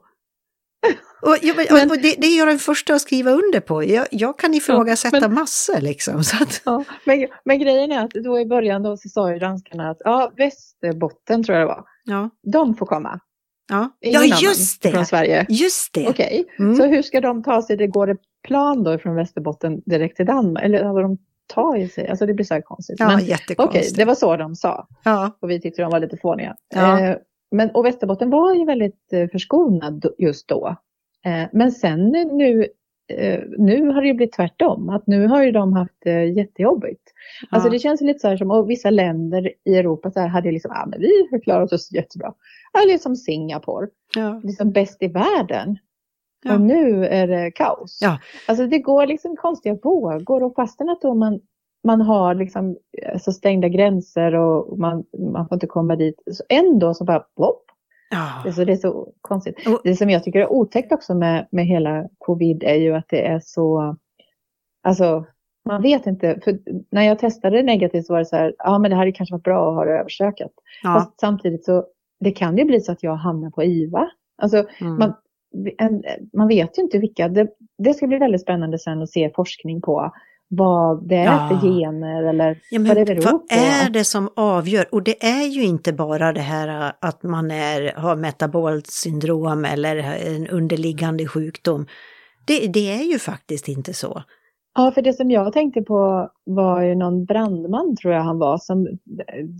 Och, 1.21 1.37
ja, 1.41 1.53
men, 1.71 1.89
och 1.89 1.97
det, 1.97 2.15
det 2.17 2.27
är 2.27 2.37
jag 2.37 2.47
den 2.47 2.59
första 2.59 2.95
att 2.95 3.01
skriva 3.01 3.31
under 3.31 3.59
på. 3.59 3.83
Jag, 3.83 4.07
jag 4.11 4.39
kan 4.39 4.53
ifrågasätta 4.53 5.17
ja, 5.17 5.21
men, 5.21 5.33
massor 5.33 5.81
liksom. 5.81 6.23
Så 6.23 6.43
att... 6.43 6.61
ja, 6.65 6.83
men, 7.05 7.27
men 7.45 7.59
grejen 7.59 7.91
är 7.91 8.05
att 8.05 8.11
då 8.11 8.39
i 8.39 8.45
början 8.45 8.83
då 8.83 8.97
så 8.97 9.09
sa 9.09 9.33
ju 9.33 9.39
danskarna 9.39 9.89
att 9.89 9.97
ja, 9.99 10.31
Västerbotten 10.37 11.43
tror 11.43 11.57
jag 11.57 11.67
det 11.67 11.73
var. 11.73 11.83
Ja. 12.03 12.29
De 12.51 12.75
får 12.75 12.85
komma. 12.85 13.19
Ja, 13.69 13.89
ja 13.99 14.23
just 14.41 14.81
det. 14.81 14.91
Från 14.91 15.05
Sverige. 15.05 15.45
Just 15.49 15.93
det. 15.93 16.07
Okej, 16.07 16.45
okay. 16.45 16.65
mm. 16.65 16.75
så 16.75 16.85
hur 16.85 17.01
ska 17.01 17.21
de 17.21 17.43
ta 17.43 17.61
sig? 17.61 17.77
Det 17.77 17.87
går 17.87 18.09
ett 18.09 18.21
plan 18.47 18.83
då 18.83 18.97
från 18.97 19.15
Västerbotten 19.15 19.81
direkt 19.85 20.17
till 20.17 20.25
Danmark? 20.25 20.65
Eller 20.65 20.93
vad 20.93 21.03
de 21.03 21.17
tar 21.47 21.87
sig? 21.87 22.07
Alltså 22.07 22.25
det 22.25 22.33
blir 22.33 22.45
så 22.45 22.53
här 22.53 22.61
konstigt. 22.61 22.95
Ja, 22.99 23.19
jättekonstigt. 23.19 23.59
Okej, 23.59 23.79
okay, 23.79 23.91
det 23.95 24.05
var 24.05 24.15
så 24.15 24.37
de 24.37 24.55
sa. 24.55 24.87
Ja. 25.03 25.37
Och 25.41 25.49
vi 25.49 25.61
tyckte 25.61 25.81
de 25.81 25.91
var 25.91 25.99
lite 25.99 26.17
fåniga. 26.17 26.55
Ja. 26.75 26.99
Eh, 26.99 27.17
men, 27.53 27.69
och 27.69 27.85
Västerbotten 27.85 28.29
var 28.29 28.53
ju 28.53 28.65
väldigt 28.65 29.13
eh, 29.13 29.29
förskonad 29.29 30.05
just 30.17 30.47
då. 30.47 30.75
Eh, 31.25 31.49
men 31.53 31.71
sen 31.71 32.09
nu 32.09 32.67
eh, 33.07 33.39
nu 33.57 33.87
har 33.87 34.01
det 34.01 34.07
ju 34.07 34.13
blivit 34.13 34.33
tvärtom, 34.33 34.89
att 34.89 35.07
nu 35.07 35.27
har 35.27 35.43
ju 35.43 35.51
de 35.51 35.73
haft 35.73 35.97
det 35.99 36.25
jättejobbigt. 36.25 37.01
Alltså, 37.01 37.13
ja. 37.41 37.47
Alltså 37.51 37.69
det 37.69 37.79
känns 37.79 38.01
lite 38.01 38.19
så 38.19 38.27
här 38.27 38.37
som, 38.37 38.51
och 38.51 38.69
vissa 38.69 38.89
länder 38.89 39.51
i 39.65 39.75
Europa 39.75 40.11
så 40.11 40.19
här 40.19 40.27
hade 40.27 40.51
liksom, 40.51 40.71
ja 40.75 40.83
ah, 40.83 40.85
men 40.85 40.99
vi 40.99 41.27
har 41.31 41.39
klarat 41.39 41.73
oss 41.73 41.91
jättebra. 41.91 42.33
Eller 42.83 42.97
som 42.97 43.15
Singapore, 43.15 43.87
ja. 44.15 44.41
liksom 44.43 44.71
bäst 44.71 45.03
i 45.03 45.07
världen. 45.07 45.77
Ja. 46.43 46.53
Och 46.53 46.61
nu 46.61 47.05
är 47.05 47.27
det 47.27 47.51
kaos. 47.51 47.99
Ja. 48.01 48.19
Alltså 48.47 48.67
det 48.67 48.79
går 48.79 49.07
liksom 49.07 49.35
konstiga 49.35 49.77
vågor 49.83 50.43
och 50.43 50.55
fastän 50.55 50.89
att 50.89 51.01
då 51.01 51.13
man, 51.13 51.39
man 51.83 52.01
har 52.01 52.35
liksom 52.35 52.77
alltså 53.13 53.31
stängda 53.31 53.67
gränser 53.67 54.35
och 54.35 54.79
man, 54.79 55.03
man 55.33 55.47
får 55.47 55.55
inte 55.55 55.67
komma 55.67 55.95
dit. 55.95 56.23
Så 56.31 56.43
ändå 56.49 56.93
så 56.93 57.03
bara 57.03 57.19
plopp. 57.19 57.63
Ja. 58.09 58.43
Alltså 58.45 58.65
det 58.65 58.71
är 58.71 58.77
så 58.77 59.13
konstigt. 59.21 59.55
Det 59.83 59.95
som 59.95 60.09
jag 60.09 60.23
tycker 60.23 60.39
är 60.39 60.51
otäckt 60.51 60.91
också 60.91 61.15
med, 61.15 61.47
med 61.51 61.65
hela 61.65 62.09
covid 62.17 62.63
är 62.63 62.75
ju 62.75 62.95
att 62.95 63.05
det 63.09 63.27
är 63.27 63.39
så, 63.43 63.95
alltså 64.83 65.25
man 65.65 65.81
vet 65.81 66.07
inte, 66.07 66.39
för 66.43 66.59
när 66.91 67.03
jag 67.03 67.19
testade 67.19 67.63
negativt 67.63 68.05
så 68.05 68.13
var 68.13 68.19
det 68.19 68.25
så 68.25 68.35
här, 68.35 68.55
ja 68.57 68.79
men 68.79 68.91
det 68.91 68.97
hade 68.97 69.11
kanske 69.11 69.33
varit 69.33 69.43
bra 69.43 69.69
att 69.69 69.75
ha 69.75 69.85
det 69.85 69.99
överstökat. 69.99 70.51
Ja. 70.83 70.93
Fast 70.93 71.19
samtidigt 71.19 71.65
så, 71.65 71.85
det 72.19 72.31
kan 72.31 72.57
ju 72.57 72.65
bli 72.65 72.79
så 72.79 72.91
att 72.91 73.03
jag 73.03 73.15
hamnar 73.15 73.49
på 73.49 73.63
IVA. 73.63 74.09
Alltså 74.37 74.65
mm. 74.81 74.95
man, 74.97 75.13
en, 75.77 76.03
man 76.33 76.47
vet 76.47 76.77
ju 76.77 76.81
inte 76.81 76.97
vilka, 76.97 77.27
det, 77.27 77.47
det 77.77 77.93
ska 77.93 78.07
bli 78.07 78.17
väldigt 78.17 78.41
spännande 78.41 78.79
sen 78.79 79.01
att 79.01 79.09
se 79.09 79.31
forskning 79.35 79.81
på 79.81 80.11
vad 80.55 81.09
det 81.09 81.15
är 81.15 81.25
ja. 81.25 81.47
för 81.49 81.67
gener 81.67 82.23
eller 82.23 82.59
ja, 82.71 82.81
vad 82.87 82.97
det 82.97 83.05
beror 83.05 83.21
vad 83.21 83.31
på. 83.31 83.45
Vad 83.49 83.59
är 83.59 83.89
det 83.89 84.03
som 84.03 84.29
avgör? 84.35 84.85
Och 84.91 85.03
det 85.03 85.25
är 85.25 85.47
ju 85.47 85.63
inte 85.63 85.93
bara 85.93 86.33
det 86.33 86.41
här 86.41 86.93
att 86.99 87.23
man 87.23 87.51
är, 87.51 87.93
har 87.95 88.15
metabolt 88.15 88.87
syndrom 88.87 89.65
eller 89.65 89.95
en 90.35 90.47
underliggande 90.47 91.27
sjukdom. 91.27 91.85
Det, 92.47 92.67
det 92.67 92.91
är 92.91 93.03
ju 93.11 93.19
faktiskt 93.19 93.67
inte 93.67 93.93
så. 93.93 94.23
Ja, 94.75 94.91
för 94.91 95.01
det 95.01 95.13
som 95.13 95.31
jag 95.31 95.53
tänkte 95.53 95.81
på 95.81 96.29
var 96.45 96.81
ju 96.81 96.95
någon 96.95 97.25
brandman 97.25 97.95
tror 97.95 98.13
jag 98.13 98.21
han 98.21 98.39
var, 98.39 98.57
som, 98.57 98.87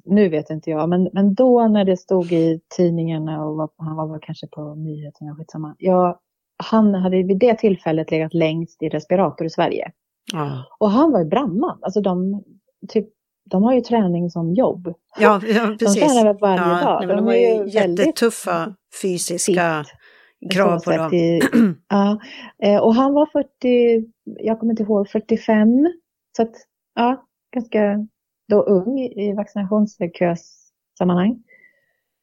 nu 0.05 0.29
vet 0.29 0.49
inte 0.49 0.69
jag, 0.69 0.89
men, 0.89 1.09
men 1.13 1.33
då 1.33 1.67
när 1.67 1.85
det 1.85 1.97
stod 1.97 2.31
i 2.31 2.59
tidningarna 2.77 3.45
och 3.45 3.55
var, 3.55 3.69
han 3.77 3.95
var 3.95 4.19
kanske 4.21 4.47
på 4.47 4.75
nyheterna, 4.75 5.35
skitsamma. 5.35 5.75
Ja, 5.77 6.19
han 6.57 6.95
hade 6.95 7.23
vid 7.23 7.39
det 7.39 7.57
tillfället 7.57 8.11
legat 8.11 8.33
längst 8.33 8.83
i 8.83 8.89
respirator 8.89 9.47
i 9.47 9.49
Sverige. 9.49 9.91
Ja. 10.33 10.65
Och 10.79 10.89
han 10.89 11.11
var 11.11 11.19
ju 11.19 11.25
brandman, 11.25 11.79
alltså 11.81 12.01
de, 12.01 12.43
typ, 12.89 13.09
de 13.49 13.63
har 13.63 13.73
ju 13.73 13.81
träning 13.81 14.29
som 14.29 14.53
jobb. 14.53 14.93
Ja, 15.19 15.41
ja 15.47 15.67
precis. 15.79 16.01
De 16.01 16.07
tränar 16.07 16.33
varje 16.33 16.61
ja, 16.61 16.83
dag. 16.83 16.99
Nej, 16.99 17.07
de, 17.07 17.15
de 17.15 17.25
har 17.25 17.33
ju 17.33 17.69
jättetuffa 17.69 18.75
fysiska 19.01 19.83
fit 19.83 19.93
krav 20.51 20.83
på 20.83 20.91
dem. 20.91 21.13
I, 21.13 21.41
ja, 21.89 22.19
eh, 22.63 22.77
och 22.77 22.95
han 22.95 23.13
var 23.13 23.25
40, 23.25 24.05
jag 24.23 24.59
kommer 24.59 24.73
inte 24.73 24.83
ihåg, 24.83 25.09
45. 25.09 25.87
Så 26.37 26.41
att, 26.41 26.55
ja, 26.95 27.25
ganska 27.53 28.07
då 28.49 28.61
ung 28.61 28.99
i 28.99 29.33
vaccinationskössammanhang. 29.33 31.43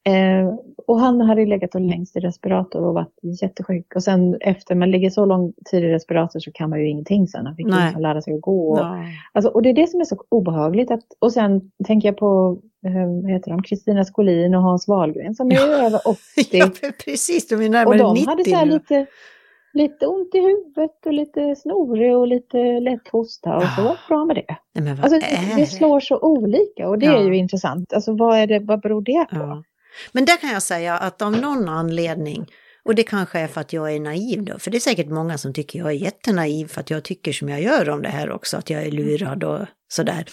Eh, 0.03 0.53
och 0.87 0.99
han 0.99 1.21
hade 1.21 1.45
legat 1.45 1.75
och 1.75 1.81
längst 1.81 2.15
i 2.15 2.19
respirator 2.19 2.85
och 2.85 2.93
varit 2.93 3.41
jättesjuk. 3.41 3.95
Och 3.95 4.03
sen 4.03 4.37
efter 4.41 4.75
man 4.75 4.91
ligger 4.91 5.09
så 5.09 5.25
lång 5.25 5.53
tid 5.71 5.83
i 5.83 5.87
respirator 5.87 6.39
så 6.39 6.51
kan 6.51 6.69
man 6.69 6.79
ju 6.79 6.89
ingenting 6.89 7.27
sen. 7.27 7.45
Han 7.45 7.55
fick 7.55 7.67
Nej. 7.67 7.95
lära 7.99 8.21
sig 8.21 8.33
att 8.33 8.41
gå. 8.41 8.71
Och, 8.71 8.85
alltså, 9.33 9.51
och 9.51 9.61
det 9.61 9.69
är 9.69 9.73
det 9.73 9.87
som 9.87 9.99
är 9.99 10.05
så 10.05 10.23
obehagligt. 10.29 10.91
Att, 10.91 11.03
och 11.19 11.33
sen 11.33 11.71
tänker 11.87 12.07
jag 12.07 12.17
på 12.17 12.59
eh, 12.85 13.21
vad 13.21 13.31
heter 13.31 13.51
de, 13.51 13.63
Kristina 13.63 14.05
Skolin 14.05 14.55
och 14.55 14.61
Hans 14.61 14.87
Wahlgren 14.87 15.35
som 15.35 15.51
är 15.51 15.55
ja. 15.55 15.85
över 15.85 15.99
80. 16.07 16.17
ja, 16.51 16.69
precis, 17.05 17.47
de 17.47 17.55
är 17.55 17.69
närmare 17.69 17.95
90 17.95 18.05
Och 18.05 18.15
de 18.15 18.19
90 18.19 18.29
hade 18.29 18.43
så 18.43 18.65
lite, 18.65 19.05
lite 19.73 20.07
ont 20.07 20.35
i 20.35 20.39
huvudet 20.39 21.05
och 21.05 21.13
lite 21.13 21.55
snorig 21.55 22.17
och 22.17 22.27
lite 22.27 22.79
lätt 22.79 23.07
hosta 23.07 23.55
och 23.55 23.63
så 23.63 23.81
var 23.81 23.89
det 23.89 23.97
bra 24.07 24.25
med 24.25 24.35
det. 24.35 24.81
Nej, 24.81 24.97
alltså, 25.01 25.19
det, 25.19 25.55
det 25.55 25.65
slår 25.65 25.99
så 25.99 26.19
olika 26.19 26.89
och 26.89 26.99
det 26.99 27.05
ja. 27.05 27.19
är 27.19 27.23
ju 27.23 27.37
intressant. 27.37 27.93
Alltså 27.93 28.15
vad, 28.15 28.37
är 28.37 28.47
det, 28.47 28.59
vad 28.59 28.81
beror 28.81 29.01
det 29.01 29.25
på? 29.29 29.35
Ja. 29.35 29.63
Men 30.11 30.25
där 30.25 30.37
kan 30.37 30.49
jag 30.49 30.63
säga 30.63 30.97
att 30.97 31.21
av 31.21 31.31
någon 31.31 31.69
anledning, 31.69 32.47
och 32.83 32.95
det 32.95 33.03
kanske 33.03 33.39
är 33.39 33.47
för 33.47 33.61
att 33.61 33.73
jag 33.73 33.93
är 33.93 33.99
naiv 33.99 34.43
då, 34.43 34.59
för 34.59 34.71
det 34.71 34.77
är 34.77 34.79
säkert 34.79 35.09
många 35.09 35.37
som 35.37 35.53
tycker 35.53 35.79
jag 35.79 35.87
är 35.87 35.95
jättenaiv 35.95 36.67
för 36.67 36.81
att 36.81 36.89
jag 36.89 37.03
tycker 37.03 37.33
som 37.33 37.49
jag 37.49 37.61
gör 37.61 37.89
om 37.89 38.01
det 38.01 38.09
här 38.09 38.31
också, 38.31 38.57
att 38.57 38.69
jag 38.69 38.83
är 38.83 38.91
lurad 38.91 39.43
och 39.43 39.65
sådär. 39.87 40.25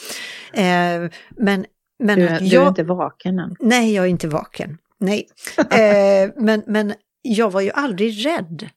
Eh, 0.52 1.10
men, 1.30 1.66
men 1.98 2.18
du, 2.18 2.24
jag, 2.24 2.42
du 2.42 2.56
är 2.56 2.68
inte 2.68 2.82
vaken 2.82 3.38
än? 3.38 3.56
Nej, 3.60 3.94
jag 3.94 4.04
är 4.04 4.08
inte 4.08 4.28
vaken. 4.28 4.78
Nej. 5.00 5.28
Eh, 5.58 6.30
men, 6.36 6.62
men 6.66 6.94
jag 7.22 7.50
var 7.50 7.60
ju 7.60 7.70
aldrig 7.70 8.26
rädd 8.26 8.68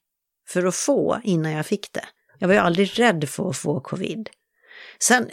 för 0.47 0.65
att 0.65 0.75
få 0.75 1.19
innan 1.23 1.51
jag 1.51 1.65
fick 1.65 1.93
det. 1.93 2.05
Jag 2.39 2.47
var 2.47 2.55
ju 2.55 2.61
aldrig 2.61 2.99
rädd 2.99 3.29
för 3.29 3.49
att 3.49 3.57
få 3.57 3.79
covid. 3.79 4.29
Sen, 4.99 5.29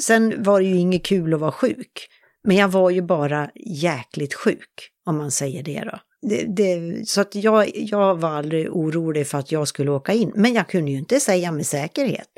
sen 0.00 0.42
var 0.42 0.60
det 0.60 0.66
ju 0.66 0.76
inget 0.76 1.04
kul 1.04 1.34
att 1.34 1.40
vara 1.40 1.52
sjuk. 1.52 2.08
Men 2.44 2.56
jag 2.56 2.68
var 2.68 2.90
ju 2.90 3.02
bara 3.02 3.50
jäkligt 3.54 4.34
sjuk, 4.34 4.90
om 5.06 5.18
man 5.18 5.30
säger 5.30 5.62
det 5.62 5.84
då. 5.84 5.98
Det, 6.28 6.44
det, 6.44 7.08
så 7.08 7.20
att 7.20 7.34
jag, 7.34 7.70
jag 7.74 8.20
var 8.20 8.30
aldrig 8.30 8.76
orolig 8.76 9.26
för 9.26 9.38
att 9.38 9.52
jag 9.52 9.68
skulle 9.68 9.90
åka 9.90 10.12
in. 10.12 10.32
Men 10.34 10.54
jag 10.54 10.68
kunde 10.68 10.90
ju 10.90 10.98
inte 10.98 11.20
säga 11.20 11.52
med 11.52 11.66
säkerhet. 11.66 12.28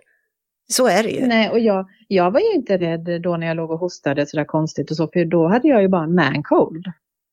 Så 0.69 0.87
är 0.87 1.03
det 1.03 1.11
ju. 1.11 1.27
Nej, 1.27 1.51
och 1.51 1.61
jag, 1.61 1.87
jag 2.09 2.31
var 2.31 2.41
ju 2.41 2.53
inte 2.53 2.79
rädd 2.79 3.23
då 3.23 3.37
när 3.37 3.47
jag 3.47 3.57
låg 3.57 3.71
och 3.71 3.79
hostade 3.79 4.27
sådär 4.27 4.45
konstigt 4.45 4.91
och 4.91 4.97
så, 4.97 5.09
för 5.09 5.25
då 5.25 5.49
hade 5.49 5.69
jag 5.69 5.83
ju 5.83 5.89
bara 5.89 6.05
en 6.05 6.15
man 6.15 6.43
cold. 6.43 6.87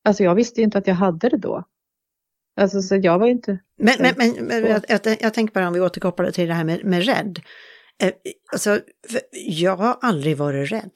Alltså 0.05 0.23
jag 0.23 0.35
visste 0.35 0.61
ju 0.61 0.65
inte 0.65 0.77
att 0.77 0.87
jag 0.87 0.95
hade 0.95 1.29
det 1.29 1.37
då. 1.37 1.63
Alltså 2.61 2.81
så 2.81 2.95
jag 2.95 3.19
var 3.19 3.25
ju 3.25 3.31
inte... 3.31 3.59
Men, 3.77 3.95
men, 3.99 4.13
men, 4.17 4.45
men 4.45 4.65
jag, 4.65 4.81
jag, 4.87 5.17
jag 5.21 5.33
tänker 5.33 5.53
bara 5.53 5.67
om 5.67 5.73
vi 5.73 5.79
återkopplar 5.79 6.31
till 6.31 6.47
det 6.47 6.53
här 6.53 6.63
med, 6.63 6.85
med 6.85 7.05
rädd. 7.05 7.39
Eh, 8.03 8.11
alltså, 8.51 8.79
jag 9.33 9.75
har 9.75 9.97
aldrig 10.01 10.37
varit 10.37 10.71
rädd. 10.71 10.91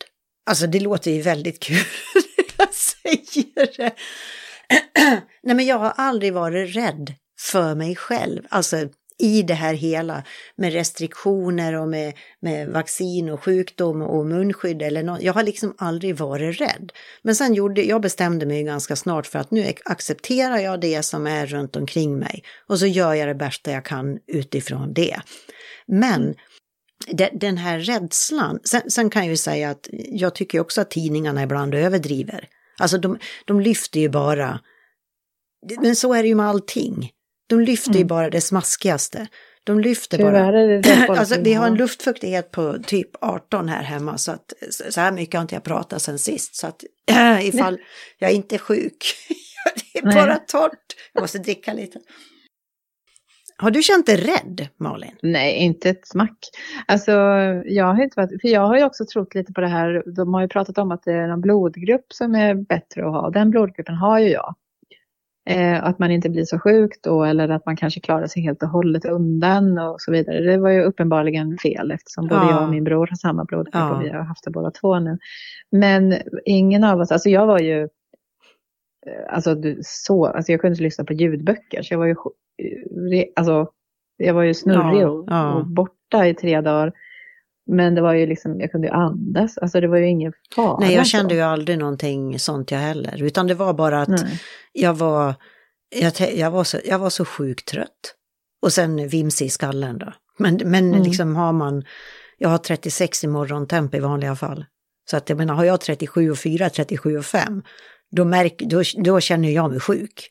Alltså 0.48 0.68
det 0.68 0.80
låter 0.80 1.12
ju 1.12 1.22
väldigt 1.22 1.60
kul 1.60 1.76
när 2.16 2.46
jag 2.58 2.74
säger 2.74 3.78
det. 3.78 3.96
Nej 5.44 5.56
men 5.56 5.66
jag 5.66 5.80
har 5.80 5.94
aldrig 5.96 6.34
varit 6.34 6.76
rädd 6.76 7.14
för 7.40 7.76
mig 7.76 7.96
själv. 7.96 8.44
Alltså 8.50 8.88
i 9.20 9.42
det 9.42 9.54
här 9.54 9.74
hela 9.74 10.24
med 10.56 10.74
restriktioner 10.74 11.74
och 11.74 11.88
med, 11.88 12.14
med 12.40 12.70
vaccin 12.70 13.30
och 13.30 13.44
sjukdom 13.44 14.02
och 14.02 14.26
munskydd 14.26 14.82
eller 14.82 15.04
något. 15.04 15.22
Jag 15.22 15.34
har 15.34 15.44
liksom 15.44 15.76
aldrig 15.78 16.18
varit 16.18 16.62
rädd. 16.62 16.92
Men 17.22 17.36
sen 17.36 17.54
gjorde 17.54 17.82
jag 17.82 18.02
bestämde 18.02 18.46
mig 18.46 18.64
ganska 18.64 18.96
snart 18.96 19.28
för 19.28 19.40
att 19.40 19.52
nu 19.52 19.74
accepterar 19.86 20.58
jag 20.58 20.82
det 20.82 21.04
som 21.04 21.28
är 21.28 21.46
runt 21.46 21.76
omkring 21.76 22.20
mig 22.20 22.44
och 22.68 22.80
så 22.80 22.86
gör 22.86 23.14
jag 23.14 23.28
det 23.28 23.36
bästa 23.36 23.72
jag 23.72 23.86
kan 23.86 24.20
utifrån 24.28 24.94
det. 24.94 25.20
Men 25.88 26.36
den 27.34 27.58
här 27.58 27.80
rädslan, 27.80 28.60
sen, 28.64 28.92
sen, 28.92 29.10
kan 29.10 29.22
jag 29.22 29.30
ju 29.30 29.38
säga 29.38 29.70
att 29.70 29.90
jag 29.92 30.36
tycker 30.36 30.60
också 30.60 30.82
att 30.82 30.92
tidningarna 30.92 31.44
ibland 31.44 31.76
överdriver. 31.76 32.48
Alltså 32.80 32.98
de, 32.98 33.20
de 33.46 33.62
lyfter 33.62 34.00
ju 34.00 34.10
bara, 34.10 34.60
men 35.82 35.96
så 35.96 36.14
är 36.14 36.24
det 36.24 36.30
ju 36.30 36.36
med 36.36 36.48
allting. 36.48 37.12
De 37.50 37.60
lyfter 37.60 37.90
mm. 37.90 38.00
ju 38.00 38.06
bara 38.06 38.30
det 38.30 38.42
smaskigaste. 38.42 39.28
De 39.64 39.80
lyfter 39.80 40.18
bara. 40.18 40.52
Det 40.52 40.82
det 40.82 41.08
alltså, 41.10 41.42
vi 41.42 41.54
har 41.54 41.68
en 41.68 41.76
luftfuktighet 41.76 42.52
på 42.52 42.78
typ 42.86 43.10
18 43.22 43.70
här 43.70 43.84
hemma 43.84 44.18
så 44.18 44.32
att 44.32 44.54
så 44.90 45.02
här 45.02 45.12
mycket 45.12 45.36
har 45.36 45.42
inte 45.42 45.56
jag 45.56 45.64
pratat 45.64 46.02
sen 46.02 46.20
sist. 46.20 46.56
Så 46.56 46.68
att 46.68 46.84
äh, 47.12 47.48
ifall 47.48 47.74
Nej. 47.74 47.86
jag 48.18 48.32
inte 48.32 48.56
är 48.56 48.60
sjuk, 48.60 49.16
det 49.94 50.00
är 50.00 50.06
Nej. 50.06 50.16
bara 50.16 50.36
torrt. 50.36 50.96
Jag 51.14 51.22
måste 51.22 51.38
dricka 51.38 51.74
lite. 51.74 52.00
Har 53.60 53.72
du 53.72 53.82
känt 53.82 54.06
dig 54.06 54.18
rädd, 54.18 54.68
Malin? 54.78 55.12
Nej, 55.22 55.54
inte 55.54 55.90
ett 55.90 56.08
smack. 56.08 56.38
Alltså, 56.86 57.12
jag 57.66 57.86
har 57.86 58.04
inte 58.04 58.20
varit, 58.22 58.42
för 58.42 58.48
jag 58.48 58.62
har 58.62 58.78
ju 58.78 58.84
också 58.84 59.06
trott 59.06 59.36
lite 59.36 59.54
på 59.54 59.62
det 59.62 59.68
här, 59.68 60.04
de 60.16 60.34
har 60.34 60.42
ju 60.42 60.48
pratat 60.48 60.78
om 60.78 60.92
att 60.92 61.04
det 61.04 61.14
är 61.14 61.30
en 61.30 61.42
blodgrupp 61.42 62.14
som 62.14 62.36
är 62.36 62.54
bättre 62.56 63.06
att 63.06 63.12
ha. 63.12 63.30
Den 63.30 63.50
blodgruppen 63.50 63.96
har 63.96 64.20
ju 64.20 64.30
jag. 64.30 64.56
Eh, 65.50 65.84
att 65.84 66.00
man 66.00 66.12
inte 66.12 66.30
blir 66.30 66.46
så 66.46 66.60
sjuk 66.60 66.92
då 67.04 67.24
eller 67.24 67.50
att 67.50 67.66
man 67.66 67.78
kanske 67.78 68.00
klarar 68.00 68.28
sig 68.28 68.44
helt 68.44 68.64
och 68.64 68.70
hållet 68.70 69.06
undan 69.06 69.78
och 69.78 70.02
så 70.02 70.12
vidare. 70.12 70.40
Det 70.40 70.58
var 70.58 70.70
ju 70.70 70.84
uppenbarligen 70.84 71.58
fel 71.58 71.92
eftersom 71.92 72.28
både 72.28 72.42
ja. 72.42 72.52
jag 72.52 72.64
och 72.64 72.70
min 72.70 72.84
bror 72.84 73.08
har 73.08 73.16
samma 73.16 73.46
blodgrupp 73.46 73.76
ja. 73.76 73.96
och 73.96 74.04
vi 74.04 74.10
har 74.10 74.20
haft 74.20 74.44
det 74.44 74.52
båda 74.52 74.72
två 74.72 75.00
nu. 75.00 75.18
Men 75.72 76.16
ingen 76.46 76.84
av 76.84 77.00
oss, 77.00 77.12
alltså 77.12 77.30
jag 77.30 77.48
var 77.48 77.60
ju 77.60 77.88
Alltså, 79.30 79.56
så, 79.82 80.26
alltså 80.26 80.52
jag 80.52 80.62
kunde 80.62 80.74
inte 80.74 80.84
lyssna 80.84 81.04
på 81.04 81.14
ljudböcker 81.14 81.82
så 81.82 81.94
jag 81.94 82.00
var 82.00 82.06
ju 82.06 82.16
alltså, 83.36 83.68
jag 84.18 84.34
var 84.34 84.44
ju 84.44 84.54
snurrig 84.54 85.02
ja, 85.02 85.10
och, 85.10 85.26
ja. 85.28 85.54
och, 85.54 85.68
borta 85.68 86.28
i 86.28 86.34
tre 86.34 86.62
dagar. 86.62 86.94
Men 87.72 87.96
det 87.96 88.02
var 88.02 88.14
ju 88.14 88.26
liksom, 88.26 88.60
jag 88.60 88.72
kunde 88.72 88.88
ju 88.88 88.94
andas, 88.94 89.58
alltså 89.58 89.82
det 89.82 89.88
var 89.88 89.98
ju 89.98 90.08
ingen 90.08 90.34
fara. 90.56 90.80
Nej, 90.80 90.96
jag 90.96 91.08
kände 91.08 91.36
ju 91.36 91.42
aldrig 91.42 91.80
någonting 91.80 92.40
sånt 92.40 92.72
jag 92.72 92.80
heller, 92.80 93.24
utan 93.24 93.48
det 93.48 93.54
var 93.54 93.74
bara 93.74 94.02
att 94.02 94.08
Nej. 94.08 94.42
jag 94.74 94.94
var, 94.94 95.36
jag, 95.96 96.14
jag, 96.36 96.52
var 96.52 96.64
så, 96.64 96.78
jag 96.86 97.00
var 97.00 97.10
så 97.10 97.26
sjukt 97.26 97.68
trött. 97.68 98.14
Och 98.62 98.74
sen 98.74 99.08
vimsig 99.08 99.46
i 99.46 99.50
skallen 99.50 99.98
då. 99.98 100.14
Men, 100.38 100.60
men 100.66 100.88
mm. 100.88 101.04
liksom 101.04 101.36
har 101.36 101.54
man, 101.54 101.84
jag 102.38 102.50
har 102.50 102.58
36 102.58 103.24
i 103.24 103.28
morgontemp 103.28 103.96
i 103.96 104.00
vanliga 104.00 104.36
fall. 104.36 104.66
Så 105.10 105.18
att 105.18 105.30
jag 105.30 105.38
menar, 105.38 105.54
har 105.54 105.64
jag 105.64 105.82
37 105.82 106.32
och 106.32 106.38
4, 106.38 106.70
37 106.70 107.18
och 107.18 107.26
5, 107.26 107.64
då, 108.12 108.26
märk, 108.26 108.58
då, 108.60 108.82
då 108.98 109.20
känner 109.20 109.50
jag 109.50 109.72
mig 109.72 109.80
sjuk. 109.80 110.30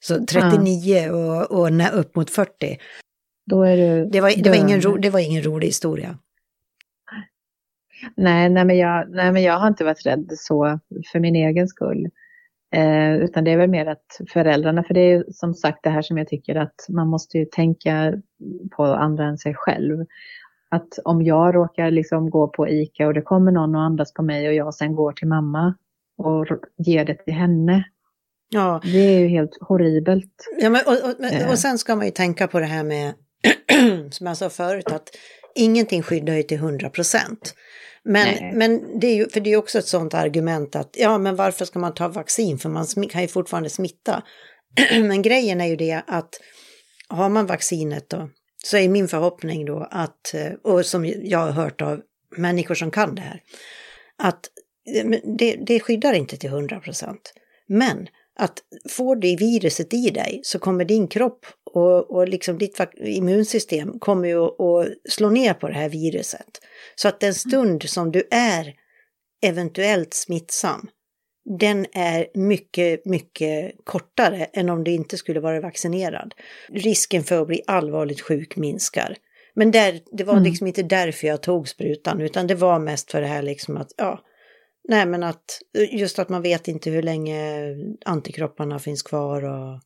Så 0.00 0.26
39 0.26 0.96
ja. 0.96 1.46
och, 1.46 1.60
och 1.60 1.98
upp 1.98 2.16
mot 2.16 2.30
40. 2.30 2.78
Då 3.46 3.62
är 3.62 3.76
du 3.76 4.10
det, 4.10 4.20
var, 4.20 4.42
det, 4.42 4.50
var 4.50 4.56
ingen 4.56 4.80
ro, 4.80 4.96
det 4.96 5.10
var 5.10 5.20
ingen 5.20 5.42
rolig 5.42 5.66
historia. 5.66 6.18
Nej, 8.16 8.48
nej, 8.48 8.64
men 8.64 8.76
jag, 8.76 9.10
nej, 9.10 9.32
men 9.32 9.42
jag 9.42 9.58
har 9.58 9.68
inte 9.68 9.84
varit 9.84 10.06
rädd 10.06 10.28
så 10.30 10.80
för 11.12 11.20
min 11.20 11.36
egen 11.36 11.68
skull. 11.68 12.08
Eh, 12.74 13.16
utan 13.16 13.44
det 13.44 13.50
är 13.50 13.56
väl 13.56 13.70
mer 13.70 13.86
att 13.86 14.20
föräldrarna, 14.32 14.82
för 14.82 14.94
det 14.94 15.00
är 15.00 15.24
som 15.32 15.54
sagt 15.54 15.78
det 15.82 15.90
här 15.90 16.02
som 16.02 16.18
jag 16.18 16.28
tycker 16.28 16.54
att 16.54 16.86
man 16.88 17.08
måste 17.08 17.38
ju 17.38 17.44
tänka 17.44 18.14
på 18.76 18.84
andra 18.84 19.24
än 19.24 19.38
sig 19.38 19.54
själv. 19.54 20.06
Att 20.68 20.98
om 21.04 21.22
jag 21.22 21.54
råkar 21.54 21.90
liksom 21.90 22.30
gå 22.30 22.48
på 22.48 22.68
ICA 22.68 23.06
och 23.06 23.14
det 23.14 23.22
kommer 23.22 23.52
någon 23.52 23.74
och 23.74 23.82
andas 23.82 24.12
på 24.12 24.22
mig 24.22 24.48
och 24.48 24.54
jag 24.54 24.74
sen 24.74 24.94
går 24.94 25.12
till 25.12 25.28
mamma 25.28 25.74
och 26.18 26.46
ger 26.78 27.04
det 27.04 27.14
till 27.14 27.34
henne. 27.34 27.84
Ja. 28.48 28.80
Det 28.84 28.98
är 28.98 29.18
ju 29.18 29.28
helt 29.28 29.58
horribelt. 29.60 30.48
Ja, 30.58 30.70
men, 30.70 30.82
och, 30.86 30.92
och, 30.92 31.20
och 31.20 31.32
eh. 31.32 31.54
sen 31.54 31.78
ska 31.78 31.96
man 31.96 32.06
ju 32.06 32.12
tänka 32.12 32.46
på 32.46 32.60
det 32.60 32.66
här 32.66 32.84
med, 32.84 33.14
som 34.10 34.26
jag 34.26 34.36
sa 34.36 34.50
förut, 34.50 34.92
att 34.92 35.08
ingenting 35.54 36.02
skyddar 36.02 36.34
ju 36.34 36.42
till 36.42 36.56
100 36.56 36.90
procent. 36.90 37.54
Men, 38.04 38.58
men 38.58 39.00
det 39.00 39.06
är 39.06 39.14
ju, 39.14 39.28
för 39.28 39.40
det 39.40 39.52
är 39.52 39.56
också 39.56 39.78
ett 39.78 39.86
sådant 39.86 40.14
argument 40.14 40.76
att 40.76 40.96
ja, 40.98 41.18
men 41.18 41.36
varför 41.36 41.64
ska 41.64 41.78
man 41.78 41.94
ta 41.94 42.08
vaccin? 42.08 42.58
För 42.58 42.68
man 42.68 42.86
kan 43.08 43.22
ju 43.22 43.28
fortfarande 43.28 43.70
smitta. 43.70 44.22
men 44.90 45.22
grejen 45.22 45.60
är 45.60 45.66
ju 45.66 45.76
det 45.76 46.02
att 46.06 46.40
har 47.08 47.28
man 47.28 47.46
vaccinet 47.46 48.10
då, 48.10 48.28
så 48.64 48.76
är 48.76 48.88
min 48.88 49.08
förhoppning 49.08 49.64
då 49.64 49.88
att, 49.90 50.34
eh, 50.34 50.52
och 50.72 50.86
som 50.86 51.04
jag 51.04 51.38
har 51.38 51.50
hört 51.50 51.82
av 51.82 52.00
människor 52.36 52.74
som 52.74 52.90
kan 52.90 53.14
det 53.14 53.22
här, 53.22 53.40
att 54.16 54.40
det, 55.38 55.56
det 55.66 55.80
skyddar 55.80 56.12
inte 56.12 56.36
till 56.36 56.50
100 56.50 56.80
procent. 56.80 57.32
Men 57.68 58.08
att 58.38 58.58
får 58.88 59.16
du 59.16 59.36
viruset 59.36 59.94
i 59.94 60.10
dig 60.10 60.40
så 60.42 60.58
kommer 60.58 60.84
din 60.84 61.08
kropp 61.08 61.46
och, 61.74 62.10
och 62.10 62.28
liksom 62.28 62.58
ditt 62.58 62.80
immunsystem 63.00 63.98
kommer 63.98 64.28
ju 64.28 64.44
att, 64.44 64.88
slå 65.08 65.30
ner 65.30 65.54
på 65.54 65.68
det 65.68 65.74
här 65.74 65.88
viruset. 65.88 66.60
Så 66.94 67.08
att 67.08 67.20
den 67.20 67.34
stund 67.34 67.82
som 67.82 68.12
du 68.12 68.22
är 68.30 68.74
eventuellt 69.42 70.14
smittsam, 70.14 70.88
den 71.58 71.86
är 71.92 72.26
mycket, 72.34 73.04
mycket 73.04 73.74
kortare 73.84 74.44
än 74.44 74.68
om 74.68 74.84
du 74.84 74.90
inte 74.90 75.16
skulle 75.16 75.40
vara 75.40 75.60
vaccinerad. 75.60 76.34
Risken 76.68 77.24
för 77.24 77.40
att 77.40 77.46
bli 77.46 77.62
allvarligt 77.66 78.20
sjuk 78.20 78.56
minskar. 78.56 79.16
Men 79.54 79.70
där, 79.70 80.00
det 80.12 80.24
var 80.24 80.32
mm. 80.32 80.44
liksom 80.44 80.66
inte 80.66 80.82
därför 80.82 81.26
jag 81.26 81.42
tog 81.42 81.68
sprutan, 81.68 82.20
utan 82.20 82.46
det 82.46 82.54
var 82.54 82.78
mest 82.78 83.10
för 83.10 83.20
det 83.20 83.26
här 83.26 83.42
liksom 83.42 83.76
att, 83.76 83.92
ja, 83.96 84.20
nej 84.88 85.06
men 85.06 85.22
att 85.22 85.44
just 85.92 86.18
att 86.18 86.28
man 86.28 86.42
vet 86.42 86.68
inte 86.68 86.90
hur 86.90 87.02
länge 87.02 87.74
antikropparna 88.04 88.78
finns 88.78 89.02
kvar 89.02 89.44
och, 89.44 89.80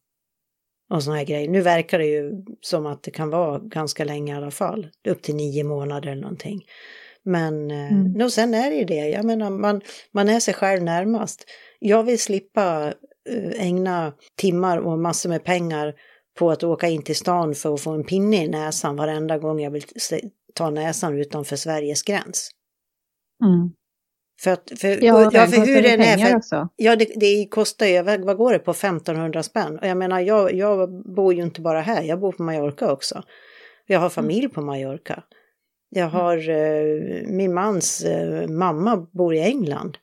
och 0.91 1.03
sådana 1.03 1.19
här 1.19 1.27
grejer. 1.27 1.49
Nu 1.49 1.61
verkar 1.61 1.99
det 1.99 2.07
ju 2.07 2.45
som 2.61 2.87
att 2.87 3.03
det 3.03 3.11
kan 3.11 3.31
vara 3.31 3.59
ganska 3.59 4.05
länge 4.05 4.33
i 4.33 4.37
alla 4.37 4.51
fall, 4.51 4.89
upp 5.09 5.23
till 5.23 5.35
nio 5.35 5.65
månader 5.65 6.11
eller 6.11 6.23
någonting. 6.23 6.65
Men 7.23 7.71
eh, 7.71 7.93
mm. 7.93 8.23
och 8.23 8.33
sen 8.33 8.55
är 8.55 8.71
det 8.71 8.77
ju 8.77 8.85
det, 8.85 9.09
jag 9.09 9.25
menar 9.25 9.51
man, 9.51 9.81
man 10.13 10.29
är 10.29 10.41
sig 10.41 10.55
själv 10.55 10.83
närmast. 10.83 11.45
Jag 11.79 12.03
vill 12.03 12.19
slippa 12.19 12.95
eh, 13.29 13.67
ägna 13.67 14.13
timmar 14.37 14.79
och 14.79 14.99
massor 14.99 15.29
med 15.29 15.45
pengar 15.45 15.95
på 16.39 16.51
att 16.51 16.65
åka 16.65 16.89
in 16.89 17.03
till 17.03 17.17
stan 17.17 17.55
för 17.55 17.75
att 17.75 17.81
få 17.81 17.91
en 17.91 18.05
pinne 18.05 18.45
i 18.45 18.49
näsan 18.49 18.97
varenda 18.97 19.39
gång 19.39 19.61
jag 19.61 19.71
vill 19.71 19.85
ta 20.55 20.71
näsan 20.71 21.19
utanför 21.19 21.57
Sveriges 21.57 22.03
gräns. 22.03 22.51
Mm. 23.45 23.71
För 24.43 24.51
att, 24.51 24.73
för, 24.77 25.05
ja, 25.05 25.31
ja, 25.33 25.47
för 25.47 25.67
hur 25.67 25.83
den 25.83 26.01
är, 26.01 26.19
för, 26.19 26.37
också. 26.37 26.69
ja 26.77 26.97
det, 26.97 27.13
det 27.17 27.47
kostar 27.51 27.87
ju, 27.87 28.03
vad 28.03 28.37
går 28.37 28.53
det 28.53 28.59
på, 28.59 28.71
1500 28.71 29.43
spänn? 29.43 29.79
Och 29.79 29.87
jag 29.87 29.97
menar, 29.97 30.21
jag, 30.21 30.55
jag 30.55 31.05
bor 31.15 31.35
ju 31.35 31.43
inte 31.43 31.61
bara 31.61 31.81
här, 31.81 32.03
jag 32.03 32.21
bor 32.21 32.33
på 32.33 32.43
Mallorca 32.43 32.93
också. 32.93 33.23
Jag 33.87 34.01
har 34.01 34.11
familj 34.11 34.49
på 34.49 34.63
Mallorca. 34.63 35.23
Jag 35.89 36.09
mm. 36.09 36.15
har, 36.15 36.51
eh, 36.51 37.27
min 37.27 37.55
mans 37.55 38.05
eh, 38.05 38.49
mamma 38.49 39.07
bor 39.13 39.35
i 39.35 39.41
England. 39.41 39.99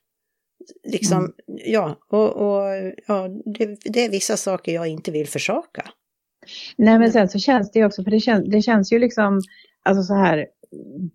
Liksom, 0.83 1.17
mm. 1.17 1.33
ja, 1.65 1.97
och, 2.09 2.35
och 2.35 2.63
ja, 3.07 3.27
det, 3.45 3.79
det, 3.83 4.05
är 4.05 4.09
vissa 4.09 4.37
saker 4.37 4.73
jag 4.73 4.87
inte 4.87 5.11
vill 5.11 5.27
försaka. 5.27 5.89
Nej, 6.77 6.99
men 6.99 7.11
sen 7.11 7.29
så 7.29 7.39
känns 7.39 7.71
det 7.71 7.79
ju 7.79 7.85
också, 7.85 8.03
för 8.03 8.11
det 8.11 8.19
känns, 8.19 8.45
det 8.49 8.61
känns 8.61 8.91
ju 8.91 8.99
liksom, 8.99 9.41
alltså 9.83 10.03
så 10.03 10.13
här 10.13 10.47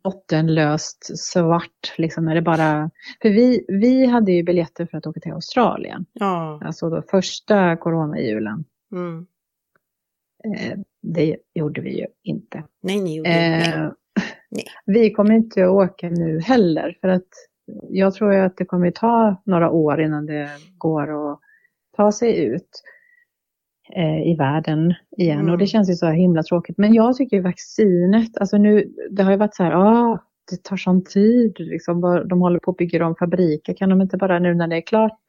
bottenlöst 0.03 1.19
svart, 1.19 1.95
liksom 1.99 2.25
när 2.25 2.35
det 2.35 2.43
bara, 2.43 2.91
för 3.23 3.29
vi, 3.29 3.65
vi 3.69 4.07
hade 4.07 4.33
ju 4.33 4.43
biljetter 4.43 4.87
för 4.87 4.99
att 4.99 5.07
åka 5.07 5.21
till 5.21 5.33
Australien. 5.33 6.07
Ja. 6.13 6.61
Alltså 6.65 6.91
då 6.91 7.03
första 7.03 7.77
coronajulen. 7.77 8.65
Mm. 8.93 9.27
Eh, 10.45 10.79
det 11.03 11.37
gjorde 11.55 11.81
vi 11.81 11.99
ju 11.99 12.07
inte. 12.23 12.65
Nej, 12.81 13.01
ni 13.01 13.17
gjorde 13.17 13.31
eh, 13.31 13.81
nej. 13.81 13.91
Nej. 14.49 14.65
Vi 14.87 15.11
kommer 15.11 15.35
inte 15.35 15.65
att 15.65 15.71
åka 15.71 16.09
nu 16.09 16.41
heller 16.41 16.99
för 17.01 17.09
att 17.09 17.29
jag 17.89 18.15
tror 18.15 18.35
att 18.35 18.57
det 18.57 18.65
kommer 18.65 18.89
att 18.89 18.95
ta 18.95 19.43
några 19.45 19.71
år 19.71 20.01
innan 20.01 20.27
det 20.27 20.51
går 20.79 21.33
att 21.33 21.41
ta 21.97 22.13
sig 22.13 22.45
ut 22.45 22.83
i 24.25 24.37
världen 24.39 24.95
igen 25.19 25.41
mm. 25.41 25.53
och 25.53 25.59
det 25.59 25.67
känns 25.67 25.91
ju 25.91 25.95
så 25.95 26.11
himla 26.11 26.43
tråkigt. 26.43 26.79
Men 26.79 26.95
jag 26.95 27.17
tycker 27.17 27.37
ju 27.37 27.43
vaccinet, 27.43 28.39
alltså 28.39 28.57
nu, 28.57 28.93
det 29.11 29.23
har 29.23 29.31
ju 29.31 29.37
varit 29.37 29.55
så 29.55 29.63
här, 29.63 29.73
ah, 29.73 30.19
det 30.51 30.63
tar 30.63 30.77
sån 30.77 31.05
tid, 31.05 31.57
liksom, 31.59 32.01
de 32.29 32.41
håller 32.41 32.59
på 32.59 32.71
att 32.71 32.77
bygga 32.77 33.07
om 33.07 33.15
fabriker, 33.17 33.75
kan 33.75 33.89
de 33.89 34.03
inte 34.03 34.17
bara 34.17 34.39
nu 34.39 34.55
när 34.55 34.67
det 34.67 34.77
är 34.77 34.81
klart 34.81 35.21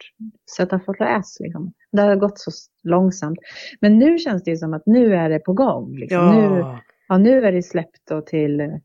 sätta 0.57 0.79
fräs? 0.79 1.37
Liksom? 1.39 1.73
Det 1.91 2.01
har 2.01 2.15
gått 2.15 2.39
så 2.39 2.51
långsamt. 2.83 3.39
Men 3.81 3.99
nu 3.99 4.17
känns 4.17 4.43
det 4.43 4.51
ju 4.51 4.57
som 4.57 4.73
att 4.73 4.85
nu 4.85 5.15
är 5.15 5.29
det 5.29 5.39
på 5.39 5.53
gång. 5.53 5.95
Liksom. 5.95 6.17
Ja. 6.17 6.49
Nu, 6.49 6.65
ja, 7.07 7.17
nu 7.17 7.45
är 7.45 7.51
det 7.51 7.63
släppt 7.63 8.27
till 8.27 8.79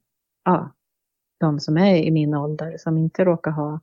ja, 0.45 0.75
de 1.41 1.61
som 1.61 1.77
är 1.77 1.97
i 1.97 2.11
min 2.11 2.35
ålder 2.35 2.75
som 2.79 2.99
inte 2.99 3.25
råkar 3.25 3.51
ha 3.51 3.81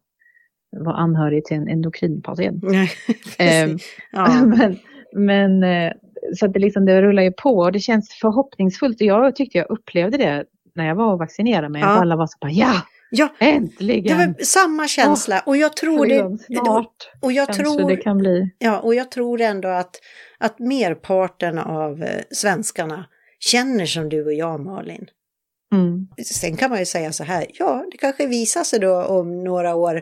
vara 0.71 0.95
anhörig 0.95 1.45
till 1.45 1.57
en 1.57 1.67
endokrinpatient. 1.67 2.63
eh, 3.39 3.69
ja. 4.11 4.45
men, 4.45 4.77
men 5.16 5.63
eh, 5.63 5.91
så 6.36 6.45
att 6.45 6.53
det, 6.53 6.59
liksom, 6.59 6.86
det 6.86 7.01
rullar 7.01 7.24
ju 7.24 7.32
på 7.32 7.57
och 7.57 7.72
det 7.72 7.80
känns 7.80 8.09
förhoppningsfullt. 8.22 9.01
Och 9.01 9.07
jag 9.07 9.36
tyckte 9.36 9.57
jag 9.57 9.72
upplevde 9.72 10.18
det 10.18 10.45
när 10.76 10.88
jag 10.88 10.95
var 10.95 11.13
och 11.13 11.20
vaccinerade 11.20 11.70
mig. 11.70 11.82
Ja. 11.82 11.88
Att 11.88 12.01
alla 12.01 12.16
var 12.16 12.28
så 12.28 12.38
bara 12.41 12.51
ja, 12.51 12.82
Ja, 13.09 13.30
Äntligen! 13.39 14.18
Det 14.18 14.26
var 14.26 14.43
samma 14.43 14.88
känsla 14.88 15.43
och 15.45 15.57
jag 15.57 15.78
tror 15.78 16.05
det... 16.05 16.38
Snart 16.43 17.09
och 17.22 17.32
jag 17.32 17.53
tror, 17.53 17.89
det 17.89 17.97
kan 17.97 18.18
bli. 18.18 18.49
Ja, 18.57 18.80
och 18.80 18.95
jag 18.95 19.11
tror 19.11 19.41
ändå 19.41 19.68
att, 19.68 19.99
att 20.38 20.59
merparten 20.59 21.59
av 21.59 22.03
eh, 22.03 22.22
svenskarna 22.32 23.05
känner 23.39 23.86
som 23.86 24.09
du 24.09 24.26
och 24.26 24.34
jag 24.34 24.59
Malin. 24.59 25.05
Mm. 25.74 26.07
Sen 26.26 26.57
kan 26.57 26.70
man 26.70 26.80
ju 26.80 26.86
säga 26.86 27.11
så 27.11 27.24
här, 27.24 27.45
ja, 27.53 27.86
det 27.91 27.97
kanske 27.97 28.28
visar 28.28 28.63
sig 28.63 28.80
då 28.80 29.03
om 29.03 29.43
några 29.43 29.76
år 29.76 30.01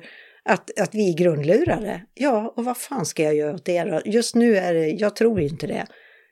att, 0.49 0.79
att 0.79 0.95
vi 0.95 1.09
är 1.09 1.17
grundlurade. 1.17 2.01
Ja, 2.13 2.53
och 2.57 2.65
vad 2.65 2.77
fan 2.77 3.05
ska 3.05 3.23
jag 3.23 3.35
göra 3.35 3.55
åt 3.55 3.65
det 3.65 3.83
då? 3.83 4.01
Just 4.05 4.35
nu 4.35 4.57
är 4.57 4.73
det, 4.73 4.87
jag 4.87 5.15
tror 5.15 5.41
inte 5.41 5.67
det. 5.67 5.85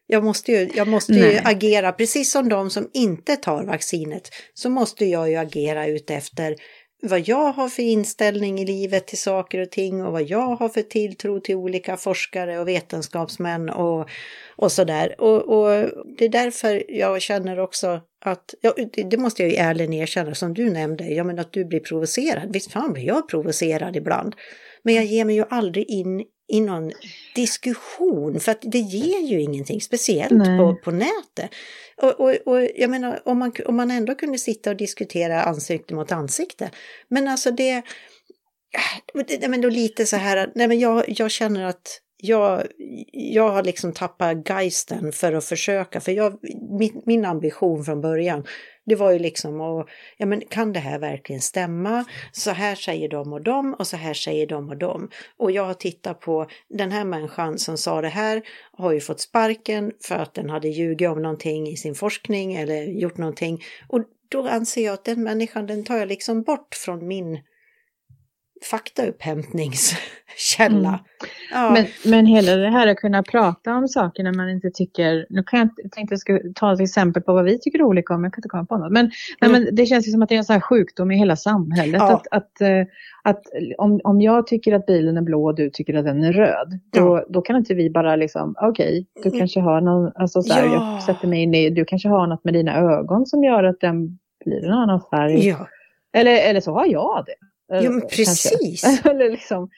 Jag 0.08 0.24
måste 0.24 0.52
ju, 0.52 0.70
jag 0.76 0.88
måste 0.88 1.14
ju 1.14 1.40
agera, 1.44 1.92
precis 1.92 2.32
som 2.32 2.50
de 2.50 2.70
som 2.70 2.90
inte 2.94 3.36
tar 3.36 3.64
vaccinet, 3.64 4.30
så 4.54 4.70
måste 4.70 5.06
jag 5.06 5.30
ju 5.30 5.36
agera 5.36 5.88
utefter 5.88 6.56
vad 7.02 7.28
jag 7.28 7.52
har 7.52 7.70
för 7.70 7.84
inställning 7.84 8.60
i 8.60 8.66
livet 8.66 9.08
till 9.08 9.18
saker 9.18 9.60
och 9.60 9.72
ting 9.72 10.06
och 10.06 10.12
vad 10.12 10.24
jag 10.24 10.56
har 10.56 10.70
för 10.70 10.82
tilltro 10.82 11.40
till 11.40 11.56
olika 11.56 11.98
forskare 11.98 12.60
och 12.60 12.68
vetenskapsmän 12.68 13.70
och, 13.70 14.10
och 14.56 14.72
sådär. 14.72 15.22
Och, 15.22 15.42
och 15.42 15.90
det 16.18 16.26
är 16.26 16.30
därför 16.30 16.84
jag 16.88 17.22
känner 17.22 17.60
också 17.60 18.02
att, 18.22 18.54
ja, 18.62 18.74
det 19.10 19.18
måste 19.18 19.42
jag 19.42 19.52
ju 19.52 19.58
ärligen 19.58 19.94
erkänna, 19.94 20.36
som 20.36 20.54
du 20.54 20.70
nämnde, 20.70 21.06
ja 21.06 21.24
men 21.24 21.40
att 21.40 21.54
du 21.54 21.66
blir 21.66 21.80
provocerad. 21.80 22.54
Visst 22.54 22.72
fan 22.72 22.94
blir 22.94 23.04
jag 23.04 23.30
provocerad 23.30 23.96
ibland. 23.96 24.36
Men 24.84 24.96
jag 24.96 25.06
ger 25.06 25.26
mig 25.26 25.36
ju 25.36 25.46
aldrig 25.50 25.90
in 25.90 26.24
i 26.48 26.62
någon 26.62 26.92
diskussion, 27.36 28.40
för 28.40 28.52
att 28.52 28.62
det 28.62 28.80
ger 28.80 29.20
ju 29.28 29.42
ingenting, 29.42 29.82
speciellt 29.82 30.46
på, 30.58 30.80
på 30.84 30.92
nätet. 30.92 31.50
Och, 31.98 32.20
och, 32.20 32.36
och, 32.46 32.70
jag 32.76 32.90
menar, 32.90 33.22
om 33.26 33.40
man, 33.40 33.52
om 33.66 33.76
man 33.76 33.92
ändå 33.92 34.16
kunde 34.16 34.38
sitta 34.38 34.70
och 34.70 34.78
diskutera 34.78 35.44
ansikte 35.44 35.94
mot 35.94 36.12
ansikte. 36.12 36.70
Men 37.08 37.28
alltså 37.28 37.52
det, 37.52 37.82
det 39.28 39.48
men 39.48 39.62
då 39.62 39.70
lite 39.70 40.06
så 40.06 40.16
här, 40.16 40.52
nej 40.56 40.68
men 40.68 40.80
jag, 40.80 41.04
jag 41.08 41.32
känner 41.32 41.64
att 41.64 42.02
jag, 42.22 42.68
jag 43.12 43.50
har 43.50 43.64
liksom 43.64 43.94
tappat 43.94 44.50
geisten 44.50 45.12
för 45.12 45.34
att 45.34 45.46
försöka, 45.46 46.02
för 46.02 46.12
jag, 46.12 46.38
min, 46.80 47.02
min 47.06 47.26
ambition 47.26 47.84
från 47.84 48.02
början, 48.02 48.44
det 48.86 48.96
var 48.96 49.12
ju 49.12 49.20
liksom 49.20 49.62
att, 49.62 49.88
ja 50.18 50.26
men 50.26 50.42
kan 50.50 50.74
det 50.74 50.80
här 50.80 51.00
verkligen 51.00 51.42
stämma? 51.42 52.06
Så 52.32 52.52
här 52.52 52.76
säger 52.76 53.10
de 53.10 53.34
och 53.34 53.42
de 53.42 53.74
och 53.74 53.88
så 53.88 53.98
här 53.98 54.14
säger 54.14 54.48
de 54.48 54.70
och 54.70 54.78
de. 54.78 55.10
Och 55.38 55.52
jag 55.52 55.66
har 55.66 55.74
tittat 55.74 56.20
på 56.20 56.48
den 56.70 56.92
här 56.92 57.04
människan 57.04 57.58
som 57.58 57.78
sa 57.78 58.02
det 58.02 58.08
här, 58.08 58.42
har 58.72 58.92
ju 58.92 59.00
fått 59.00 59.20
sparken 59.20 59.92
för 60.04 60.16
att 60.16 60.34
den 60.34 60.50
hade 60.50 60.68
ljugit 60.68 61.10
om 61.10 61.22
någonting 61.22 61.68
i 61.68 61.78
sin 61.78 61.96
forskning 61.96 62.54
eller 62.54 62.84
gjort 62.84 63.18
någonting. 63.18 63.64
Och 63.88 64.04
då 64.30 64.48
anser 64.48 64.86
jag 64.86 64.94
att 64.94 65.06
den 65.06 65.24
människan, 65.24 65.68
den 65.68 65.84
tar 65.84 65.98
jag 65.98 66.08
liksom 66.08 66.44
bort 66.44 66.76
från 66.76 67.08
min 67.08 67.40
faktaupphämtningskälla. 68.64 70.90
Mm. 70.90 71.00
Ja. 71.52 71.72
Men, 71.74 71.86
men 72.06 72.26
hela 72.26 72.56
det 72.56 72.70
här 72.70 72.88
att 72.88 72.98
kunna 72.98 73.24
prata 73.24 73.76
om 73.76 73.88
saker 73.88 74.24
när 74.24 74.34
man 74.34 74.50
inte 74.50 74.70
tycker, 74.70 75.26
nu 75.30 75.44
kan 75.44 75.60
jag, 75.60 75.70
jag 75.78 75.92
tänkte 75.92 76.14
jag 76.14 76.20
skulle 76.20 76.54
ta 76.56 76.74
ett 76.74 76.80
exempel 76.80 77.24
på 77.24 77.34
vad 77.34 77.46
vi 77.46 77.60
tycker 77.60 77.82
olika 77.82 78.14
om, 78.14 78.24
jag 78.24 78.34
kan 78.34 78.40
inte 78.40 78.50
komma 78.50 78.66
på 78.66 78.78
något. 78.78 78.92
Men, 78.92 79.06
mm. 79.06 79.12
nej, 79.42 79.52
men 79.52 79.76
det 79.76 79.86
känns 79.86 80.08
ju 80.08 80.12
som 80.12 80.22
att 80.22 80.30
det 80.30 80.36
är 80.36 80.38
en 80.38 80.46
sån 80.46 80.54
här 80.54 80.62
sjukdom 80.62 81.12
i 81.12 81.18
hela 81.18 81.36
samhället. 81.36 82.02
Ja. 82.02 82.14
Att, 82.14 82.28
att, 82.32 82.62
eh, 82.62 82.82
att 83.24 83.44
om, 83.78 84.02
om 84.04 84.22
jag 84.22 84.48
tycker 84.48 84.74
att 84.74 84.86
bilen 84.86 85.18
är 85.18 85.22
blå 85.22 85.46
och 85.46 85.56
du 85.56 85.70
tycker 85.70 85.94
att 85.94 86.06
den 86.06 86.24
är 86.24 86.34
röd, 86.34 86.80
då, 86.94 87.00
ja. 87.00 87.26
då 87.30 87.42
kan 87.42 87.56
inte 87.56 87.74
vi 87.74 87.90
bara 87.90 88.16
liksom, 88.16 88.56
okej, 88.62 88.70
okay, 88.70 89.06
du 89.24 89.30
mm. 89.30 89.40
kanske 89.40 89.60
har 89.60 89.82
någon, 89.82 90.12
alltså 90.16 90.42
så 90.42 90.54
här, 90.54 90.66
ja. 90.66 90.94
jag 90.94 91.04
sätter 91.04 91.28
mig 91.28 91.42
in 91.42 91.56
i, 91.56 91.70
du 91.70 91.86
kanske 91.86 92.10
har 92.10 92.28
något 92.28 92.44
med 92.44 92.54
dina 92.54 92.78
ögon 92.78 93.26
som 93.26 93.44
gör 93.44 93.64
att 93.64 93.80
den 93.80 94.20
blir 94.46 94.66
en 94.66 94.74
annan 94.74 95.02
färg. 95.12 95.56
Eller, 96.14 96.50
eller 96.50 96.60
så 96.60 96.74
har 96.74 96.86
jag 96.86 97.24
det. 97.26 97.51
Jo, 97.72 97.92
men 97.92 98.02
precis. 98.02 98.84
eller 99.06 99.30
liksom, 99.30 99.70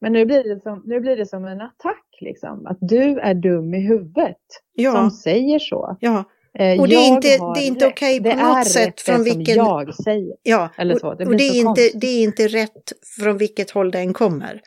men 0.00 0.12
nu 0.12 0.24
blir, 0.24 0.54
det 0.54 0.60
som, 0.60 0.82
nu 0.86 1.00
blir 1.00 1.16
det 1.16 1.26
som 1.26 1.44
en 1.44 1.60
attack, 1.60 2.06
liksom. 2.20 2.66
Att 2.66 2.78
du 2.80 3.18
är 3.18 3.34
dum 3.34 3.74
i 3.74 3.80
huvudet. 3.80 4.36
Ja. 4.72 4.92
Som 4.92 5.10
säger 5.10 5.58
så. 5.58 5.96
Ja. 6.00 6.24
Eh, 6.58 6.80
och 6.80 6.88
det 6.88 6.94
är 6.94 7.08
inte, 7.08 7.28
det 7.28 7.60
är 7.60 7.66
inte 7.66 7.86
okej 7.86 8.20
okay 8.20 8.32
på 8.32 8.46
något 8.46 8.66
sätt 8.66 9.00
från 9.00 9.24
vilken... 9.24 9.56
jag 9.56 9.94
säger. 9.94 10.36
Ja, 10.42 10.68
Eller 10.78 10.98
så. 10.98 11.14
Det 11.14 11.26
och 11.26 11.36
det 11.36 11.48
är, 11.48 11.60
inte, 11.60 11.90
det 11.94 12.06
är 12.06 12.22
inte 12.22 12.48
rätt 12.48 12.92
från 13.18 13.38
vilket 13.38 13.70
håll 13.70 13.90
den 13.90 14.12
kommer. 14.12 14.60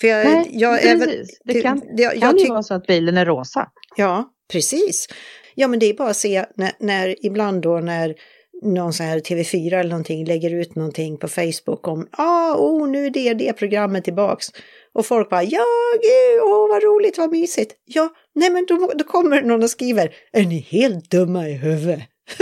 För 0.00 0.08
jag, 0.08 0.26
Nej, 0.26 0.48
jag, 0.52 0.80
precis. 0.80 1.40
det 1.44 1.60
kan, 1.60 1.82
det, 1.96 2.02
jag, 2.02 2.20
kan 2.20 2.36
ju 2.38 2.48
vara 2.48 2.62
så 2.62 2.74
att 2.74 2.86
bilen 2.86 3.16
är 3.16 3.26
rosa. 3.26 3.68
Ja, 3.96 4.30
precis. 4.52 5.06
Ja, 5.54 5.68
men 5.68 5.78
det 5.78 5.86
är 5.86 5.94
bara 5.94 6.10
att 6.10 6.16
se 6.16 6.44
när, 6.54 6.72
när 6.78 7.26
ibland 7.26 7.62
då 7.62 7.80
när 7.80 8.14
någon 8.62 8.92
sån 8.92 9.06
här 9.06 9.20
TV4 9.20 9.74
eller 9.74 9.90
någonting 9.90 10.24
lägger 10.24 10.54
ut 10.54 10.74
någonting 10.74 11.18
på 11.18 11.28
Facebook 11.28 11.88
om 11.88 12.08
ah, 12.10 12.54
oh, 12.54 12.88
nu 12.88 13.06
är 13.06 13.10
det 13.10 13.34
det 13.34 13.52
programmet 13.52 14.04
tillbaks. 14.04 14.46
Och 14.94 15.06
folk 15.06 15.30
bara 15.30 15.42
ja, 15.42 15.64
gud, 16.02 16.42
åh 16.42 16.68
vad 16.68 16.82
roligt, 16.82 17.18
vad 17.18 17.30
mysigt. 17.30 17.74
Ja, 17.84 18.08
nej 18.34 18.50
men 18.50 18.66
då, 18.66 18.92
då 18.94 19.04
kommer 19.04 19.42
någon 19.42 19.62
och 19.62 19.70
skriver 19.70 20.14
är 20.32 20.44
ni 20.44 20.58
helt 20.58 21.10
dumma 21.10 21.48
i 21.48 21.52
huvudet? 21.52 22.00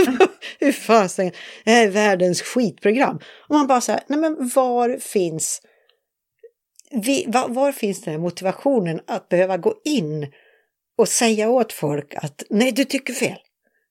Hur 0.59 0.71
fasen, 0.71 1.31
det 1.65 1.71
här 1.71 1.87
är 1.87 1.91
världens 1.91 2.41
skitprogram. 2.41 3.19
Och 3.49 3.55
man 3.55 3.67
bara 3.67 3.81
så 3.81 3.91
här, 3.91 4.01
nej 4.07 4.19
men 4.19 4.49
var 4.55 4.97
finns 4.97 5.61
vi, 6.91 7.25
var, 7.27 7.49
var 7.49 7.71
finns 7.71 8.01
den 8.01 8.13
här 8.13 8.21
motivationen 8.21 9.01
att 9.07 9.29
behöva 9.29 9.57
gå 9.57 9.75
in 9.85 10.27
och 10.97 11.07
säga 11.07 11.49
åt 11.49 11.73
folk 11.73 12.15
att 12.15 12.43
nej, 12.49 12.71
du 12.71 12.85
tycker 12.85 13.13
fel. 13.13 13.37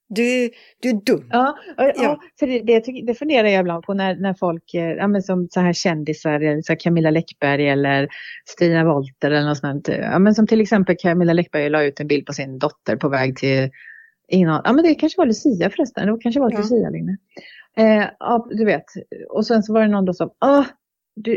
Du, 0.09 0.49
du 0.79 0.89
är 0.89 1.05
dum. 1.05 1.27
Ja, 1.29 1.57
ja, 1.77 1.91
ja. 1.95 2.19
för 2.39 2.47
det, 2.47 2.59
det, 2.59 3.01
det 3.07 3.15
funderar 3.15 3.47
jag 3.47 3.59
ibland 3.59 3.83
på 3.83 3.93
när, 3.93 4.15
när 4.15 4.33
folk, 4.33 4.73
eh, 4.73 4.91
ja, 4.91 5.07
men 5.07 5.23
som 5.23 5.47
så 5.51 5.59
här 5.59 5.73
kändisar, 5.73 6.61
så 6.61 6.71
här 6.71 6.79
Camilla 6.79 7.09
Läckberg 7.09 7.69
eller 7.69 8.07
Stina 8.45 8.83
Wolter 8.83 9.31
eller 9.31 9.47
något 9.47 9.57
sånt. 9.57 9.87
Ja, 9.87 10.19
men 10.19 10.35
som 10.35 10.47
till 10.47 10.61
exempel 10.61 10.95
Camilla 10.99 11.33
Läckberg 11.33 11.69
la 11.69 11.83
ut 11.83 11.99
en 11.99 12.07
bild 12.07 12.25
på 12.25 12.33
sin 12.33 12.59
dotter 12.59 12.95
på 12.95 13.09
väg 13.09 13.37
till, 13.37 13.69
ingen, 14.27 14.61
ja 14.63 14.73
men 14.73 14.83
det 14.83 14.95
kanske 14.95 15.17
var 15.17 15.25
Lucia 15.25 15.69
förresten, 15.69 16.07
det 16.07 16.17
kanske 16.21 16.39
var 16.39 16.51
ja. 16.51 16.57
Lucia 16.57 16.89
Linne. 16.89 17.17
Eh, 17.77 18.07
ja, 18.19 18.47
du 18.49 18.65
vet, 18.65 18.85
och 19.29 19.45
sen 19.45 19.63
så 19.63 19.73
var 19.73 19.81
det 19.81 19.87
någon 19.87 20.05
då 20.05 20.13
som, 20.13 20.29
ah, 20.39 20.65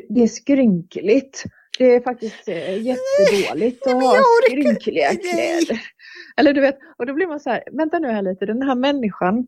det 0.08 0.22
är 0.22 0.26
skrynkligt. 0.26 1.44
Det 1.78 1.94
är 1.94 2.00
faktiskt 2.00 2.48
eh, 2.48 2.82
jättedåligt 2.82 3.86
att 3.86 3.92
ha 3.92 4.16
skrynkliga 4.46 5.10
kläder. 5.10 5.80
Eller 6.36 6.52
du 6.52 6.60
vet, 6.60 6.78
och 6.98 7.06
då 7.06 7.14
blir 7.14 7.26
man 7.26 7.40
så 7.40 7.50
här, 7.50 7.64
vänta 7.72 7.98
nu 7.98 8.08
här 8.08 8.22
lite, 8.22 8.46
den 8.46 8.62
här 8.62 8.74
människan, 8.74 9.46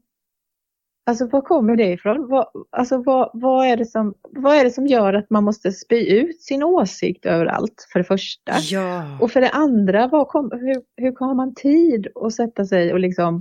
alltså 1.07 1.27
var 1.27 1.41
kommer 1.41 1.77
det 1.77 1.93
ifrån? 1.93 2.29
Vad, 2.29 2.47
alltså 2.71 3.03
vad, 3.03 3.31
vad, 3.33 3.67
är 3.67 3.77
det 3.77 3.87
som, 3.87 4.15
vad 4.23 4.57
är 4.57 4.65
det 4.65 4.71
som 4.71 4.87
gör 4.87 5.15
att 5.15 5.31
man 5.31 5.45
måste 5.45 5.73
spy 5.73 6.07
ut 6.07 6.43
sin 6.43 6.63
åsikt 6.63 7.27
överallt, 7.27 7.89
för 7.93 7.99
det 7.99 8.05
första? 8.05 8.53
Ja. 8.71 9.19
Och 9.21 9.31
för 9.31 9.41
det 9.41 9.51
andra, 9.51 10.09
vad 10.09 10.29
kom, 10.29 10.51
hur, 10.53 10.83
hur 10.97 11.17
har 11.21 11.35
man 11.35 11.55
tid 11.55 12.09
att 12.15 12.35
sätta 12.35 12.65
sig 12.65 12.93
och 12.93 13.01
liksom 13.01 13.41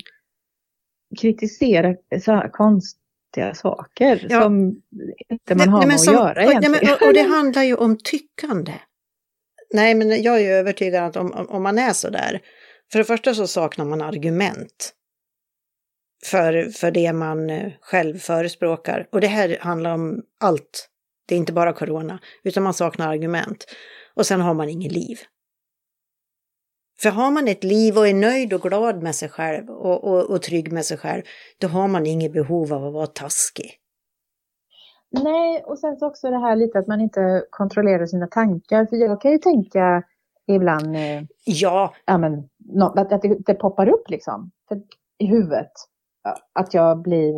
kritisera 1.20 1.96
så 2.22 2.32
här 2.32 2.50
konstiga 3.34 3.54
saker 3.54 4.28
ja. 4.30 4.42
som 4.42 4.82
inte 5.30 5.56
man 5.56 5.70
har 5.70 5.80
nej, 5.80 5.88
med 5.88 6.00
som, 6.00 6.16
att 6.16 6.20
göra 6.20 6.44
egentligen? 6.44 6.72
Nej, 6.72 6.82
men, 6.84 6.94
och, 6.94 7.08
och 7.08 7.14
det 7.14 7.22
handlar 7.22 7.64
ju 7.64 7.76
om 7.76 7.98
tyckande. 7.98 8.74
Nej, 9.74 9.96
men 9.96 10.22
jag 10.22 10.42
är 10.42 10.52
övertygad 10.52 11.04
att 11.04 11.16
om, 11.16 11.32
om 11.32 11.64
man 11.64 11.78
är 11.78 11.94
så 11.94 12.10
där, 12.10 12.42
för 12.92 13.00
det 13.00 13.06
första 13.06 13.34
så 13.34 13.48
saknar 13.48 13.86
man 13.86 14.02
argument 14.02 14.94
för, 16.26 16.70
för 16.70 16.92
det 16.92 17.14
man 17.14 17.50
eh, 17.50 17.72
själv 17.82 18.18
förespråkar. 18.18 19.08
Och 19.12 19.22
det 19.22 19.28
här 19.28 19.58
handlar 19.62 19.94
om 19.94 20.22
allt. 20.40 20.90
Det 21.28 21.36
är 21.36 21.40
inte 21.40 21.54
bara 21.54 21.74
corona, 21.74 22.20
utan 22.44 22.64
man 22.64 22.74
saknar 22.74 23.10
argument. 23.10 23.66
Och 24.16 24.26
sen 24.26 24.42
har 24.42 24.54
man 24.54 24.70
inget 24.70 24.92
liv. 24.92 25.20
För 27.02 27.10
har 27.10 27.32
man 27.32 27.48
ett 27.48 27.64
liv 27.64 27.98
och 27.98 28.08
är 28.08 28.14
nöjd 28.14 28.54
och 28.54 28.62
glad 28.62 29.04
med 29.04 29.16
sig 29.16 29.30
själv 29.30 29.70
och, 29.70 30.04
och, 30.04 30.30
och 30.30 30.42
trygg 30.42 30.72
med 30.72 30.86
sig 30.86 30.98
själv, 30.98 31.22
då 31.58 31.68
har 31.68 31.88
man 31.88 32.06
inget 32.06 32.34
behov 32.34 32.74
av 32.74 32.86
att 32.86 32.94
vara 32.94 33.08
taskig. 33.08 33.80
Nej, 35.24 35.64
och 35.64 35.80
sen 35.80 35.98
så 35.98 36.08
också 36.08 36.30
det 36.30 36.40
här 36.40 36.56
lite 36.56 36.80
att 36.80 36.88
man 36.88 37.02
inte 37.02 37.46
kontrollerar 37.50 38.06
sina 38.06 38.28
tankar. 38.28 38.86
För 38.86 38.96
jag 38.96 39.22
kan 39.22 39.32
ju 39.32 39.38
tänka 39.38 40.04
ibland 40.48 40.96
eh, 40.96 41.24
ja. 41.46 41.94
ja 42.06 42.18
men, 42.18 42.50
no, 42.58 42.84
att, 42.84 43.12
att 43.12 43.22
det, 43.22 43.38
det, 43.46 43.54
poppar 43.54 43.90
upp 43.90 44.10
liksom 44.10 44.52
i 45.18 45.26
huvudet. 45.26 45.72
Att 46.54 46.74
jag 46.74 47.02
blir 47.02 47.34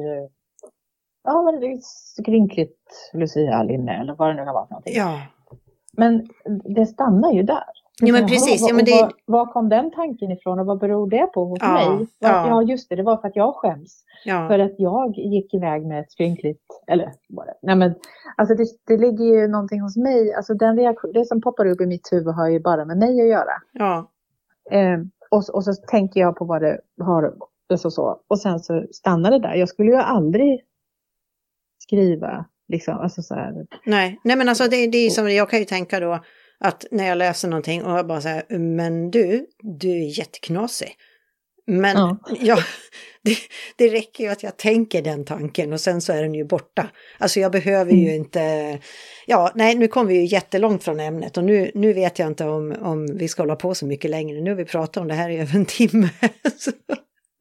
ja, 1.24 1.42
men 1.42 1.82
skrynkligt 1.82 3.12
Lucia-linne 3.14 4.02
eller 4.02 4.16
vad 4.16 4.30
det 4.30 4.34
nu 4.34 4.46
kan 4.46 4.54
vara 4.54 4.68
för 4.68 4.74
någonting. 4.74 4.96
Ja. 4.96 5.22
Men 5.98 6.28
det 6.76 6.86
stannar 6.86 7.32
ju 7.32 7.44
där. 7.44 7.85
Ja, 8.02 8.14
men 8.14 8.28
precis. 8.28 8.68
Ja, 8.68 8.76
men 8.76 8.86
det... 8.86 8.92
var, 8.92 9.14
var, 9.26 9.46
kom 9.46 9.70
den 9.70 9.92
tanken 9.92 10.32
ifrån 10.32 10.60
och 10.60 10.66
vad 10.66 10.80
beror 10.80 11.10
det 11.10 11.28
på 11.34 11.46
hos 11.46 11.60
ja, 11.62 11.74
mig? 11.74 12.08
Ja. 12.20 12.48
ja, 12.48 12.62
just 12.64 12.90
det, 12.90 12.96
det 12.96 13.04
var 13.04 13.18
för 13.18 13.28
att 13.28 13.36
jag 13.36 13.56
skäms. 13.56 14.04
Ja. 14.26 14.48
För 14.48 14.60
att 14.60 14.76
jag 14.78 15.18
gick 15.18 15.54
iväg 15.54 15.86
med 15.86 16.00
ett 16.00 16.12
skrynkligt, 16.12 16.64
eller 16.88 17.12
vad 17.30 17.46
det 17.46 17.54
Nej 17.62 17.76
men, 17.76 17.96
alltså 18.38 18.56
det, 18.56 18.66
det 18.88 18.98
ligger 18.98 19.26
ju 19.26 19.48
någonting 19.48 19.82
hos 19.82 19.98
mig, 19.98 20.34
alltså 20.34 20.54
den 20.54 20.78
reaktion, 20.78 21.12
det 21.14 21.26
som 21.26 21.42
poppar 21.42 21.66
upp 21.66 21.82
i 21.82 21.86
mitt 21.86 22.12
huvud 22.12 22.36
har 22.36 22.50
ju 22.50 22.60
bara 22.60 22.86
med 22.86 22.98
mig 22.98 23.22
att 23.22 23.28
göra. 23.28 23.54
Ja. 23.72 24.12
Eh, 24.72 25.00
och, 25.32 25.44
och 25.54 25.64
så 25.64 25.74
tänker 25.74 26.20
jag 26.20 26.36
på 26.36 26.46
vad 26.46 26.62
det 26.62 26.80
har, 27.00 27.34
så, 27.78 27.92
så. 27.92 28.20
och 28.28 28.40
sen 28.40 28.60
så 28.60 28.86
stannar 28.92 29.32
det 29.32 29.40
där. 29.40 29.56
Jag 29.56 29.70
skulle 29.70 29.92
ju 29.92 29.98
aldrig 29.98 30.62
skriva, 31.80 32.46
liksom, 32.68 32.98
alltså 32.98 33.22
så 33.22 33.34
här. 33.34 33.66
Nej, 33.86 34.20
nej 34.24 34.36
men 34.36 34.50
alltså 34.50 34.64
det, 34.64 34.88
det 34.88 34.98
är 34.98 35.10
som, 35.10 35.30
jag 35.30 35.50
kan 35.50 35.60
ju 35.60 35.66
tänka 35.66 36.00
då, 36.00 36.20
att 36.60 36.86
när 36.92 37.08
jag 37.08 37.18
läser 37.18 37.48
någonting 37.48 37.84
och 37.84 37.98
jag 37.98 38.08
bara 38.08 38.22
säger, 38.22 38.60
men 38.60 39.12
du, 39.12 39.46
du 39.60 39.90
är 39.90 40.20
jätteknasig. 40.20 40.96
Men 41.68 41.98
ja. 41.98 42.18
ja 42.42 42.58
det, 43.24 43.38
det, 43.76 43.90
räcker 43.90 44.24
ju 44.24 44.30
att 44.30 44.44
jag 44.44 44.58
tänker 44.58 45.02
den 45.02 45.26
tanken 45.26 45.74
och 45.74 45.82
sen 45.82 46.02
så 46.02 46.14
är 46.14 46.22
den 46.22 46.34
ju 46.34 46.46
borta. 46.46 46.90
Alltså 47.18 47.40
jag 47.40 47.52
behöver 47.52 47.92
ju 47.92 48.08
mm. 48.08 48.16
inte... 48.16 48.80
Ja, 49.26 49.52
nej, 49.56 49.76
nu 49.76 49.88
kom 49.88 50.08
vi 50.08 50.16
ju 50.16 50.26
jättelångt 50.26 50.84
från 50.84 51.00
ämnet 51.00 51.38
och 51.38 51.44
nu, 51.44 51.72
nu 51.74 51.94
vet 51.94 52.20
jag 52.20 52.28
inte 52.28 52.46
om, 52.46 52.76
om 52.82 53.18
vi 53.18 53.28
ska 53.28 53.42
hålla 53.42 53.56
på 53.56 53.76
så 53.76 53.86
mycket 53.86 54.12
längre. 54.12 54.42
Nu 54.42 54.52
har 54.52 54.58
vi 54.58 54.66
pratat 54.66 54.98
om 54.98 55.08
det 55.08 55.14
här 55.14 55.30
i 55.30 55.38
över 55.38 55.56
en 55.56 55.66
timme. 55.66 56.10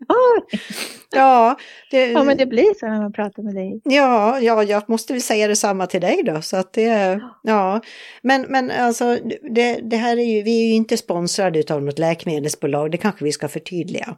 Ja, 1.16 1.59
det, 1.90 2.07
ja, 2.07 2.24
men 2.24 2.36
det 2.36 2.46
blir 2.46 2.74
så 2.74 2.86
när 2.86 3.02
man 3.02 3.12
pratar 3.12 3.42
med 3.42 3.55
dig. 3.55 3.80
Ja, 3.84 4.40
ja, 4.40 4.62
jag 4.62 4.88
måste 4.88 5.12
väl 5.12 5.22
säga 5.22 5.48
detsamma 5.48 5.86
till 5.86 6.00
dig 6.00 6.22
då. 6.22 6.42
Så 6.42 6.57
att 6.57 6.72
det, 6.72 7.20
ja. 7.42 7.80
Men, 8.22 8.42
men 8.42 8.70
alltså, 8.70 9.18
det, 9.55 9.74
det 9.74 9.96
här 9.96 10.16
är 10.16 10.36
ju, 10.36 10.42
vi 10.42 10.62
är 10.62 10.66
ju 10.66 10.74
inte 10.74 10.96
sponsrade 10.96 11.74
av 11.74 11.82
något 11.82 11.98
läkemedelsbolag, 11.98 12.90
det 12.90 12.98
kanske 12.98 13.24
vi 13.24 13.32
ska 13.32 13.48
förtydliga. 13.48 14.16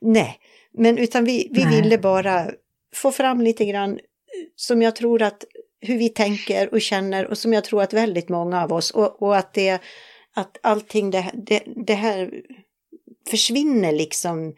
Nej, 0.00 0.38
men 0.78 0.98
utan 0.98 1.24
vi, 1.24 1.48
vi 1.52 1.64
ville 1.64 1.98
bara 1.98 2.46
få 2.94 3.10
fram 3.10 3.40
lite 3.40 3.64
grann 3.64 3.98
som 4.56 4.82
jag 4.82 4.96
tror 4.96 5.22
att 5.22 5.44
hur 5.80 5.98
vi 5.98 6.08
tänker 6.08 6.74
och 6.74 6.80
känner 6.80 7.26
och 7.26 7.38
som 7.38 7.52
jag 7.52 7.64
tror 7.64 7.82
att 7.82 7.92
väldigt 7.92 8.28
många 8.28 8.62
av 8.62 8.72
oss 8.72 8.90
och, 8.90 9.22
och 9.22 9.36
att 9.36 9.54
det 9.54 9.80
att 10.36 10.58
allting 10.62 11.10
det, 11.10 11.30
det, 11.34 11.62
det 11.86 11.94
här 11.94 12.30
försvinner 13.30 13.92
liksom 13.92 14.54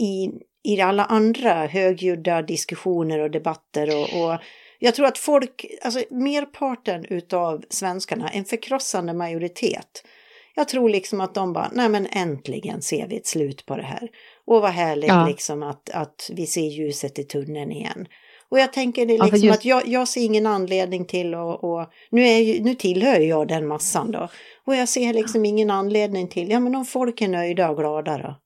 i, 0.00 0.30
i 0.64 0.80
alla 0.80 1.04
andra 1.04 1.66
högljudda 1.66 2.42
diskussioner 2.42 3.18
och 3.18 3.30
debatter 3.30 3.96
och, 3.96 4.24
och 4.24 4.38
jag 4.78 4.94
tror 4.94 5.06
att 5.06 5.18
folk, 5.18 5.66
alltså 5.82 6.02
merparten 6.10 7.04
utav 7.04 7.64
svenskarna, 7.70 8.28
en 8.28 8.44
förkrossande 8.44 9.14
majoritet, 9.14 10.04
jag 10.54 10.68
tror 10.68 10.88
liksom 10.88 11.20
att 11.20 11.34
de 11.34 11.52
bara, 11.52 11.70
nej 11.72 11.88
men 11.88 12.06
äntligen 12.06 12.82
ser 12.82 13.06
vi 13.08 13.16
ett 13.16 13.26
slut 13.26 13.66
på 13.66 13.76
det 13.76 13.82
här. 13.82 14.08
Och 14.46 14.62
vad 14.62 14.70
härligt 14.70 15.08
ja. 15.08 15.26
liksom 15.26 15.62
att, 15.62 15.90
att 15.90 16.30
vi 16.32 16.46
ser 16.46 16.68
ljuset 16.68 17.18
i 17.18 17.24
tunneln 17.24 17.72
igen. 17.72 18.06
Och 18.50 18.58
jag 18.58 18.72
tänker 18.72 19.06
det 19.06 19.12
liksom 19.12 19.38
ja, 19.38 19.46
just... 19.46 19.58
att 19.58 19.64
jag, 19.64 19.86
jag 19.86 20.08
ser 20.08 20.20
ingen 20.20 20.46
anledning 20.46 21.04
till 21.04 21.34
att, 21.34 21.62
och, 21.62 21.86
nu, 22.10 22.22
är, 22.22 22.60
nu 22.60 22.74
tillhör 22.74 23.20
jag 23.20 23.48
den 23.48 23.66
massan 23.66 24.10
då. 24.10 24.28
Och 24.66 24.76
jag 24.76 24.88
ser 24.88 25.14
liksom 25.14 25.44
ingen 25.44 25.70
anledning 25.70 26.28
till, 26.28 26.50
ja 26.50 26.60
men 26.60 26.74
om 26.74 26.84
folk 26.84 27.20
är 27.20 27.28
nöjda 27.28 27.70
och 27.70 27.76
glada 27.76 28.18
då. 28.18 28.36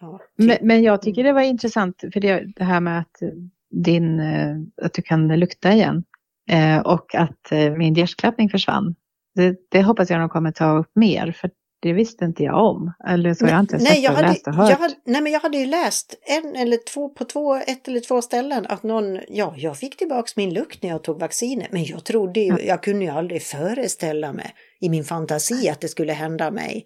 Ja, 0.00 0.20
men, 0.36 0.48
typ. 0.48 0.62
men, 0.62 0.82
jag 0.82 1.02
tycker 1.02 1.24
det 1.24 1.32
var 1.32 1.40
intressant 1.40 2.04
för 2.12 2.20
det, 2.20 2.44
det 2.56 2.64
här 2.64 2.80
med 2.80 2.98
att, 2.98 3.22
din, 3.70 4.20
eh, 4.20 4.56
att 4.82 4.94
du 4.94 5.02
kan 5.02 5.28
lukta 5.28 5.72
igen. 5.72 6.04
Eh, 6.50 6.78
och 6.78 7.14
att 7.14 7.52
eh, 7.52 7.72
min 7.72 7.94
hjärtklappning 7.94 8.50
försvann. 8.50 8.94
Det, 9.34 9.56
det, 9.70 9.82
hoppas 9.82 10.10
jag 10.10 10.20
nog 10.20 10.30
kommer 10.30 10.52
ta 10.52 10.78
upp 10.78 10.90
mer, 10.94 11.32
för 11.32 11.50
det 11.82 11.92
visste 11.92 12.24
inte 12.24 12.42
jag 12.44 12.64
om. 12.64 12.92
Eller 13.08 13.34
så 13.34 13.44
nej, 13.44 13.50
jag 13.50 13.56
har 13.56 13.60
inte 13.60 13.78
sett 13.78 13.88
nej, 13.88 14.02
jag 14.02 14.10
och 14.10 14.16
hade, 14.16 14.28
läst 14.28 14.46
och 14.46 14.54
hört. 14.54 14.70
Jag 14.70 14.76
hade, 14.76 14.94
nej, 15.04 15.22
men 15.22 15.32
jag 15.32 15.40
hade 15.40 15.58
ju 15.58 15.66
läst 15.66 16.14
en 16.22 16.56
eller 16.56 16.78
två 16.94 17.08
på 17.08 17.24
två, 17.24 17.54
ett 17.54 17.88
eller 17.88 18.00
två 18.00 18.22
ställen 18.22 18.66
att 18.68 18.82
någon, 18.82 19.18
ja, 19.28 19.54
jag 19.56 19.76
fick 19.76 19.96
tillbaks 19.96 20.36
min 20.36 20.54
lukt 20.54 20.82
när 20.82 20.90
jag 20.90 21.02
tog 21.02 21.20
vaccinet, 21.20 21.72
men 21.72 21.84
jag 21.84 22.04
trodde 22.04 22.40
ju, 22.40 22.58
jag 22.66 22.82
kunde 22.82 23.04
ju 23.04 23.10
aldrig 23.10 23.42
föreställa 23.42 24.32
mig 24.32 24.54
i 24.80 24.88
min 24.88 25.04
fantasi 25.04 25.68
att 25.68 25.80
det 25.80 25.88
skulle 25.88 26.12
hända 26.12 26.50
mig. 26.50 26.84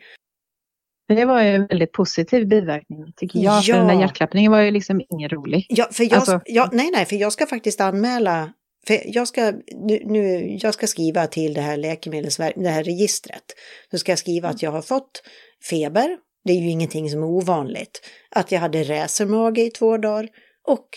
Det 1.09 1.25
var 1.25 1.43
ju 1.43 1.49
en 1.49 1.67
väldigt 1.67 1.93
positiv 1.93 2.49
biverkning 2.49 3.13
tycker 3.17 3.39
jag. 3.39 3.55
Ja. 3.55 3.63
För 3.63 3.73
den 3.73 3.87
där 3.87 4.01
hjärtklappningen 4.01 4.53
var 4.53 4.61
ju 4.61 4.71
liksom 4.71 5.01
ingen 5.11 5.29
rolig. 5.29 5.67
Ja, 5.69 5.89
för 5.93 6.05
jag, 6.05 6.15
alltså... 6.15 6.41
ja, 6.45 6.69
nej, 6.73 6.91
nej, 6.93 7.05
för 7.05 7.17
jag 7.17 7.33
ska 7.33 7.47
faktiskt 7.47 7.81
anmäla 7.81 8.53
för 8.87 9.01
jag 9.05 9.29
ska, 9.29 9.53
nu, 9.73 10.03
nu, 10.05 10.57
jag 10.61 10.75
ska 10.75 10.87
skriva 10.87 11.27
till 11.27 11.55
det 11.55 11.61
här 11.61 11.77
läkemedelsverket, 11.77 12.63
det 12.63 12.71
här 12.71 12.85
registret. 12.85 13.45
Så 13.91 13.99
ska 13.99 14.13
jag 14.13 14.19
skriva 14.19 14.49
att 14.49 14.63
jag 14.63 14.71
har 14.71 14.83
fått 14.83 15.23
feber, 15.71 16.19
det 16.45 16.53
är 16.53 16.57
ju 16.57 16.71
ingenting 16.71 17.11
som 17.11 17.23
är 17.23 17.27
ovanligt. 17.27 18.01
Att 18.31 18.53
jag 18.53 18.61
hade 18.61 18.83
räsermage 18.83 19.59
i 19.59 19.71
två 19.71 19.97
dagar 19.97 20.29
och 20.67 20.89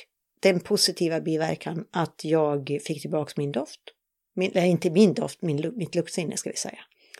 den 0.41 0.59
positiva 0.59 1.21
biverkan 1.21 1.85
att 1.91 2.21
jag 2.23 2.79
fick 2.87 3.01
tillbaka 3.01 3.33
min 3.37 3.51
doft. 3.51 3.81
Min, 4.35 4.57
inte 4.57 4.89
min 4.89 5.13
doft, 5.13 5.41
min, 5.41 5.73
mitt 5.75 5.95
luktsinne 5.95 6.37
ska 6.37 6.49
vi 6.49 6.55
säga. 6.55 6.79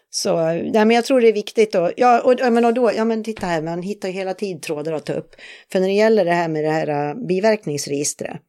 Så 0.10 0.45
nej, 0.45 0.72
men 0.72 0.91
jag 0.91 1.05
tror 1.05 1.22
det 1.22 1.28
är 1.28 1.34
viktigt 1.34 1.72
då. 1.72 1.91
Ja, 1.97 2.22
och, 2.22 2.34
ja, 2.38 2.49
men 2.49 2.66
och 2.66 2.74
då, 2.74 2.91
ja 2.95 3.05
men 3.05 3.24
titta 3.24 3.45
här, 3.45 3.62
man 3.62 3.82
hittar 3.82 4.10
hela 4.10 4.34
tiden 4.34 4.62
trådar 4.62 4.93
att 4.93 5.05
ta 5.05 5.14
upp. 5.14 5.36
För 5.72 5.80
när 5.80 5.88
det 5.88 5.93
gäller 5.93 6.26
det 6.26 6.34
här 6.34 6.47
med 6.47 6.64
det 6.64 6.72
här 6.72 6.89
uh, 6.89 7.28
biverkningsregistret 7.28 8.41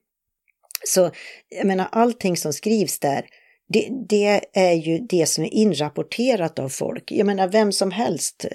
så 0.86 1.10
jag 1.48 1.66
menar 1.66 1.88
allting 1.92 2.36
som 2.36 2.52
skrivs 2.52 2.98
där, 2.98 3.26
det, 3.68 3.88
det, 4.08 4.44
är 4.52 4.72
ju 4.72 4.98
det 4.98 5.28
som 5.28 5.44
är 5.44 5.54
inrapporterat 5.54 6.58
av 6.58 6.68
folk. 6.68 7.12
Jag 7.12 7.26
menar 7.26 7.48
vem 7.48 7.72
som 7.72 7.90
helst 7.90 8.46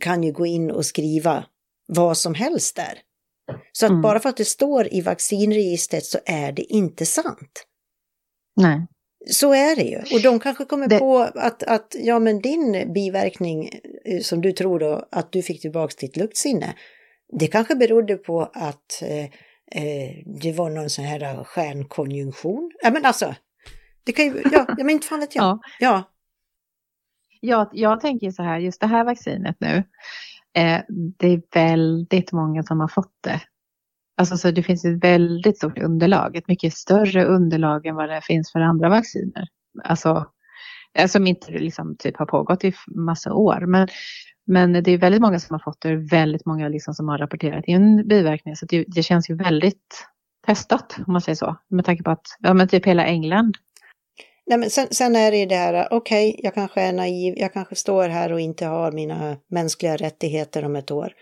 kan 0.00 0.22
ju 0.22 0.32
gå 0.32 0.46
in 0.46 0.70
och 0.70 0.86
skriva 0.86 1.44
vad 1.88 2.18
som 2.18 2.34
helst 2.34 2.76
där. 2.76 2.98
Så 3.72 3.86
att 3.86 3.90
mm. 3.90 4.02
bara 4.02 4.20
för 4.20 4.28
att 4.28 4.36
det 4.36 4.44
står 4.44 4.94
i 4.94 5.00
vaccinregistret 5.00 6.04
så 6.04 6.18
är 6.26 6.52
det 6.52 6.62
inte 6.62 7.06
sant. 7.06 7.66
Nej. 8.56 8.86
Så 9.30 9.54
är 9.54 9.76
det 9.76 9.82
ju. 9.82 9.98
Och 9.98 10.22
de 10.22 10.40
kanske 10.40 10.64
kommer 10.64 10.88
det... 10.88 10.98
på 10.98 11.18
att, 11.18 11.62
att 11.62 11.96
ja, 11.98 12.18
men 12.18 12.40
din 12.40 12.92
biverkning 12.94 13.68
eh, 14.04 14.20
som 14.20 14.40
du 14.40 14.52
tror 14.52 14.78
då 14.78 15.08
att 15.10 15.32
du 15.32 15.42
fick 15.42 15.60
tillbaka 15.60 15.94
ditt 16.00 16.16
luktsinne, 16.16 16.74
det 17.38 17.46
kanske 17.46 17.74
berodde 17.74 18.16
på 18.16 18.42
att 18.42 19.02
eh, 19.02 19.24
eh, 19.82 20.10
det 20.42 20.52
var 20.52 20.70
någon 20.70 20.90
sån 20.90 21.04
här 21.04 21.44
stjärnkonjunktion. 21.44 22.70
Ja 22.82 22.90
men 22.90 23.04
alltså, 23.04 23.34
det 24.04 24.12
kan 24.12 24.24
ju, 24.24 24.42
ja, 24.52 24.66
men 24.76 24.90
inte 24.90 25.06
fan 25.06 25.20
vet 25.20 25.34
jag. 25.34 25.44
Ja. 25.44 25.58
ja. 25.78 26.04
Jag, 27.40 27.68
jag 27.72 28.00
tänker 28.00 28.30
så 28.30 28.42
här, 28.42 28.58
just 28.58 28.80
det 28.80 28.86
här 28.86 29.04
vaccinet 29.04 29.56
nu, 29.60 29.84
eh, 30.54 30.80
det 31.18 31.26
är 31.26 31.42
väldigt 31.54 32.32
många 32.32 32.62
som 32.62 32.80
har 32.80 32.88
fått 32.88 33.14
det. 33.20 33.40
Alltså 34.16 34.36
så 34.36 34.50
det 34.50 34.62
finns 34.62 34.84
ett 34.84 35.04
väldigt 35.04 35.56
stort 35.56 35.78
underlag, 35.78 36.36
ett 36.36 36.48
mycket 36.48 36.74
större 36.74 37.24
underlag 37.24 37.86
än 37.86 37.94
vad 37.94 38.08
det 38.08 38.20
finns 38.20 38.52
för 38.52 38.60
andra 38.60 38.88
vacciner. 38.88 39.48
Alltså, 39.84 40.26
eh, 40.98 41.06
som 41.06 41.26
inte 41.26 41.52
liksom 41.52 41.96
typ 41.98 42.16
har 42.16 42.26
pågått 42.26 42.64
i 42.64 42.74
massa 42.86 43.32
år. 43.32 43.66
Men 43.66 43.88
men 44.46 44.72
det 44.72 44.90
är 44.90 44.98
väldigt 44.98 45.20
många 45.20 45.38
som 45.38 45.54
har 45.54 45.58
fått 45.58 45.80
det, 45.80 45.96
väldigt 45.96 46.46
många 46.46 46.68
liksom 46.68 46.94
som 46.94 47.08
har 47.08 47.18
rapporterat 47.18 47.64
in 47.66 48.08
biverkningar. 48.08 48.54
Så 48.54 48.66
det, 48.66 48.84
det, 48.88 49.02
känns 49.02 49.30
ju 49.30 49.34
väldigt 49.34 50.06
testat 50.46 50.96
om 51.06 51.12
man 51.12 51.20
säger 51.22 51.36
så. 51.36 51.56
Med 51.68 51.84
tanke 51.84 52.02
på 52.02 52.10
att, 52.10 52.26
ja 52.38 52.54
men 52.54 52.68
typ 52.68 52.86
hela 52.86 53.04
England. 53.04 53.56
Nej, 54.46 54.58
men 54.58 54.70
sen, 54.70 54.86
sen 54.90 55.16
är 55.16 55.30
det 55.30 55.36
ju 55.36 55.46
det 55.46 55.56
här, 55.56 55.88
okej, 55.90 56.30
okay, 56.30 56.40
jag 56.42 56.54
kanske 56.54 56.80
är 56.80 56.92
naiv, 56.92 57.34
jag 57.36 57.52
kanske 57.52 57.74
står 57.74 58.08
här 58.08 58.32
och 58.32 58.40
inte 58.40 58.66
har 58.66 58.92
mina 58.92 59.36
mänskliga 59.50 59.96
rättigheter 59.96 60.64
om 60.64 60.76
ett 60.76 60.90
år. 60.90 61.12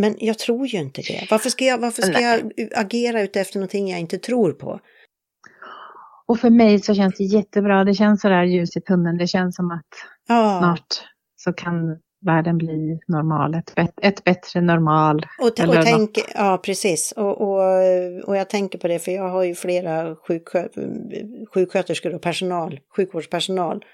Men 0.00 0.16
jag 0.18 0.38
tror 0.38 0.66
ju 0.66 0.78
inte 0.78 1.02
det. 1.02 1.26
Varför 1.30 1.50
ska 1.50 1.64
jag, 1.64 1.78
varför 1.78 2.02
ska 2.02 2.20
jag 2.20 2.52
agera 2.76 3.22
utefter 3.22 3.58
någonting 3.58 3.88
jag 3.88 4.00
inte 4.00 4.18
tror 4.18 4.52
på? 4.52 4.80
Och 6.26 6.40
för 6.40 6.50
mig 6.50 6.78
så 6.78 6.94
känns 6.94 7.14
det 7.18 7.24
jättebra. 7.24 7.84
Det 7.84 7.94
känns 7.94 8.20
sådär 8.20 8.44
ljus 8.44 8.76
i 8.76 8.80
tunneln. 8.80 9.18
Det 9.18 9.26
känns 9.26 9.56
som 9.56 9.70
att 9.70 9.88
ja. 10.28 10.58
snart 10.58 11.04
så 11.36 11.52
kan 11.52 11.98
världen 12.26 12.58
bli 12.58 12.98
normal, 13.08 13.54
ett, 13.54 13.72
ett 14.02 14.24
bättre 14.24 14.60
normal. 14.60 15.26
Och, 15.40 15.46
och 15.46 15.84
tänk, 15.84 16.18
ja, 16.34 16.60
precis. 16.64 17.12
Och, 17.12 17.40
och, 17.40 17.58
och 18.26 18.36
jag 18.36 18.50
tänker 18.50 18.78
på 18.78 18.88
det, 18.88 18.98
för 18.98 19.12
jag 19.12 19.28
har 19.28 19.44
ju 19.44 19.54
flera 19.54 20.16
sjuksköt, 20.16 20.72
sjuksköterskor 21.54 22.14
och 22.14 22.22
personal, 22.22 22.80
sjukvårdspersonal, 22.96 23.84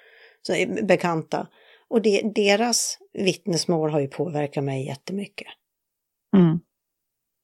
så 0.42 0.52
är 0.52 0.82
bekanta. 0.82 1.46
Och 1.88 2.02
det, 2.02 2.22
deras 2.34 2.98
vittnesmål 3.12 3.90
har 3.90 4.00
ju 4.00 4.08
påverkat 4.08 4.64
mig 4.64 4.86
jättemycket. 4.86 5.48
Mm. 6.36 6.58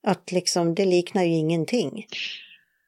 Att 0.07 0.33
liksom, 0.33 0.75
det 0.75 0.85
liknar 0.85 1.23
ju 1.23 1.35
ingenting. 1.35 2.07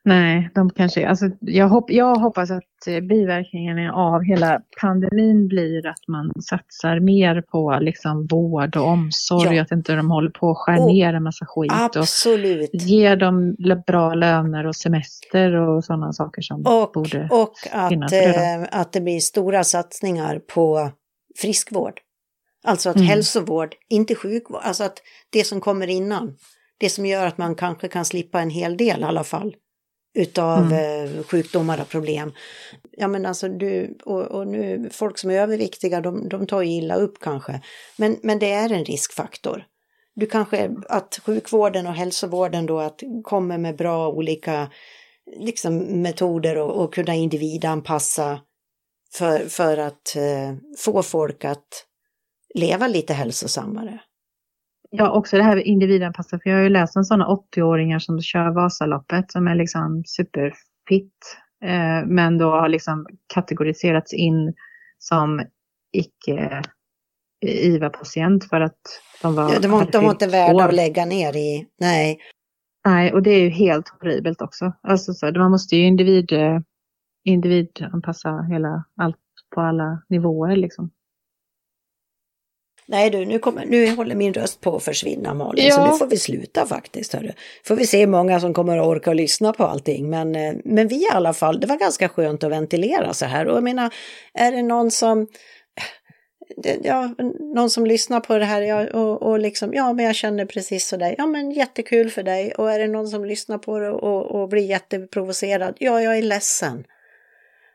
Nej, 0.06 0.50
de 0.54 0.70
kanske, 0.70 1.08
alltså 1.08 1.26
jag, 1.40 1.68
hopp, 1.68 1.90
jag 1.90 2.14
hoppas 2.16 2.50
att 2.50 2.86
eh, 2.86 3.00
biverkningarna 3.00 3.92
av 3.92 4.22
hela 4.22 4.60
pandemin 4.80 5.48
blir 5.48 5.86
att 5.86 6.08
man 6.08 6.32
satsar 6.42 7.00
mer 7.00 7.42
på 7.42 7.78
liksom 7.80 8.26
vård 8.26 8.76
och 8.76 8.86
omsorg, 8.86 9.56
ja. 9.56 9.62
att 9.62 9.72
inte 9.72 9.94
de 9.94 10.10
håller 10.10 10.30
på 10.30 10.50
att 10.50 10.56
skära 10.58 10.86
ner 10.86 11.14
en 11.14 11.22
massa 11.22 11.46
skit. 11.48 11.72
Absolut. 11.74 12.70
Och 12.74 12.80
ger 12.80 13.16
dem 13.16 13.56
bra 13.86 14.14
löner 14.14 14.66
och 14.66 14.76
semester 14.76 15.54
och 15.54 15.84
sådana 15.84 16.12
saker 16.12 16.42
som 16.42 16.66
och, 16.66 16.92
borde 16.94 17.28
och 17.32 17.52
att, 17.72 17.88
finnas 17.88 18.12
redan. 18.12 18.62
Eh, 18.62 18.68
att 18.70 18.92
det 18.92 19.00
blir 19.00 19.20
stora 19.20 19.64
satsningar 19.64 20.38
på 20.54 20.90
friskvård. 21.40 22.00
Alltså 22.64 22.90
att 22.90 22.96
mm. 22.96 23.08
hälsovård, 23.08 23.74
inte 23.88 24.14
sjukvård, 24.14 24.60
alltså 24.62 24.84
att 24.84 25.02
det 25.30 25.44
som 25.44 25.60
kommer 25.60 25.86
innan. 25.86 26.36
Det 26.78 26.90
som 26.90 27.06
gör 27.06 27.26
att 27.26 27.38
man 27.38 27.54
kanske 27.54 27.88
kan 27.88 28.04
slippa 28.04 28.40
en 28.40 28.50
hel 28.50 28.76
del 28.76 29.00
i 29.00 29.04
alla 29.04 29.24
fall 29.24 29.56
utav 30.14 30.72
mm. 30.72 31.18
Eh, 31.18 31.22
sjukdomar 31.22 31.80
och 31.80 31.88
problem. 31.88 32.32
Ja 32.92 33.08
men 33.08 33.26
alltså 33.26 33.48
du, 33.48 33.98
och, 34.04 34.22
och, 34.22 34.46
nu, 34.46 34.88
folk 34.92 35.18
som 35.18 35.30
är 35.30 35.40
överviktiga 35.40 36.00
de, 36.00 36.28
de 36.28 36.46
tar 36.46 36.62
ju 36.62 36.70
illa 36.70 36.94
upp 36.94 37.20
kanske. 37.20 37.60
Men, 37.96 38.16
men 38.22 38.38
det 38.38 38.52
är 38.52 38.72
en 38.72 38.84
riskfaktor. 38.84 39.64
Du 40.14 40.26
kanske, 40.26 40.70
att 40.88 41.20
sjukvården 41.26 41.86
och 41.86 41.94
hälsovården 41.94 42.66
då 42.66 42.80
att 42.80 43.00
kommer 43.22 43.58
med 43.58 43.76
bra 43.76 44.08
olika 44.08 44.70
liksom, 45.36 45.76
metoder 45.78 46.58
och, 46.58 46.84
och 46.84 46.94
kunna 46.94 47.14
individanpassa 47.14 48.40
för, 49.14 49.38
för 49.38 49.76
att 49.78 50.16
eh, 50.16 50.54
få 50.78 51.02
folk 51.02 51.44
att 51.44 51.86
leva 52.54 52.86
lite 52.86 53.14
hälsosammare. 53.14 54.00
Ja, 54.90 55.10
också 55.10 55.36
det 55.36 55.42
här 55.42 55.56
individanpassat. 55.56 56.42
För 56.42 56.50
jag 56.50 56.56
har 56.56 56.62
ju 56.62 56.68
läst 56.68 56.96
om 56.96 57.04
sådana 57.04 57.26
80-åringar 57.26 57.98
som 57.98 58.20
kör 58.20 58.50
Vasaloppet 58.50 59.32
som 59.32 59.48
är 59.48 59.54
liksom 59.54 60.02
superfit. 60.06 61.36
Eh, 61.64 62.06
men 62.06 62.38
då 62.38 62.50
har 62.50 62.68
liksom 62.68 63.06
kategoriserats 63.34 64.12
in 64.12 64.54
som 64.98 65.46
icke 65.92 66.62
IVA-patient 67.46 68.44
för 68.44 68.60
att 68.60 68.80
de 69.22 69.34
var... 69.34 69.52
Ja, 69.52 69.60
de, 69.60 69.68
var, 69.68 69.86
de 69.92 70.04
var 70.04 70.10
inte 70.10 70.26
värda 70.26 70.64
att 70.64 70.74
lägga 70.74 71.04
ner 71.04 71.36
i, 71.36 71.66
nej. 71.80 72.18
Nej, 72.86 73.12
och 73.12 73.22
det 73.22 73.30
är 73.30 73.40
ju 73.40 73.48
helt 73.48 73.88
horribelt 73.88 74.42
också. 74.42 74.72
Alltså 74.82 75.12
så, 75.14 75.32
man 75.32 75.50
måste 75.50 75.76
ju 75.76 75.86
individ, 75.86 76.32
individanpassa 77.24 78.42
hela, 78.50 78.84
allt 78.96 79.16
på 79.54 79.60
alla 79.60 80.02
nivåer 80.08 80.56
liksom. 80.56 80.90
Nej 82.86 83.10
du, 83.10 83.24
nu, 83.26 83.38
kommer, 83.38 83.66
nu 83.66 83.90
håller 83.90 84.14
min 84.14 84.34
röst 84.34 84.60
på 84.60 84.76
att 84.76 84.82
försvinna 84.82 85.34
Malin, 85.34 85.66
ja. 85.66 85.74
så 85.74 85.86
nu 85.86 85.98
får 85.98 86.06
vi 86.06 86.16
sluta 86.16 86.66
faktiskt. 86.66 87.12
Hörru. 87.12 87.32
Får 87.66 87.76
vi 87.76 87.86
se 87.86 88.00
hur 88.00 88.06
många 88.06 88.40
som 88.40 88.54
kommer 88.54 88.78
att 88.78 88.86
orka 88.86 89.12
lyssna 89.12 89.52
på 89.52 89.64
allting. 89.64 90.10
Men, 90.10 90.34
eh, 90.34 90.54
men 90.64 90.88
vi 90.88 90.96
i 90.96 91.08
alla 91.12 91.32
fall, 91.32 91.60
det 91.60 91.66
var 91.66 91.76
ganska 91.76 92.08
skönt 92.08 92.44
att 92.44 92.50
ventilera 92.50 93.14
så 93.14 93.24
här. 93.24 93.46
Och 93.46 93.56
jag 93.56 93.64
menar, 93.64 93.94
är 94.34 94.52
det 94.52 94.62
någon 94.62 94.90
som 94.90 95.26
ja, 96.82 97.14
någon 97.54 97.70
som 97.70 97.86
lyssnar 97.86 98.20
på 98.20 98.38
det 98.38 98.44
här 98.44 98.62
ja, 98.62 98.90
och, 98.90 99.22
och 99.22 99.38
liksom, 99.38 99.74
ja 99.74 99.92
men 99.92 100.04
jag 100.04 100.14
känner 100.14 100.44
precis 100.44 100.88
så 100.88 100.96
där, 100.96 101.14
ja 101.18 101.26
men 101.26 101.50
jättekul 101.50 102.10
för 102.10 102.22
dig. 102.22 102.52
Och 102.52 102.72
är 102.72 102.78
det 102.78 102.86
någon 102.86 103.08
som 103.08 103.24
lyssnar 103.24 103.58
på 103.58 103.78
det 103.78 103.90
och, 103.90 104.42
och 104.42 104.48
blir 104.48 104.64
jätteprovocerad, 104.64 105.76
ja 105.78 106.02
jag 106.02 106.18
är 106.18 106.22
ledsen. 106.22 106.84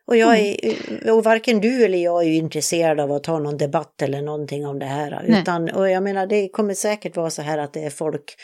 Och, 0.09 0.17
jag 0.17 0.39
mm. 0.39 0.55
är, 0.61 1.11
och 1.11 1.23
varken 1.23 1.61
du 1.61 1.85
eller 1.85 1.97
jag 1.97 2.23
är 2.23 2.27
ju 2.27 2.35
intresserad 2.35 2.99
av 2.99 3.11
att 3.11 3.23
ta 3.23 3.39
någon 3.39 3.57
debatt 3.57 4.01
eller 4.01 4.21
någonting 4.21 4.67
om 4.67 4.79
det 4.79 4.85
här. 4.85 5.23
Utan, 5.27 5.69
och 5.69 5.89
jag 5.89 6.03
menar, 6.03 6.27
det 6.27 6.49
kommer 6.49 6.73
säkert 6.73 7.15
vara 7.17 7.29
så 7.29 7.41
här 7.41 7.57
att 7.57 7.73
det 7.73 7.85
är 7.85 7.89
folk 7.89 8.35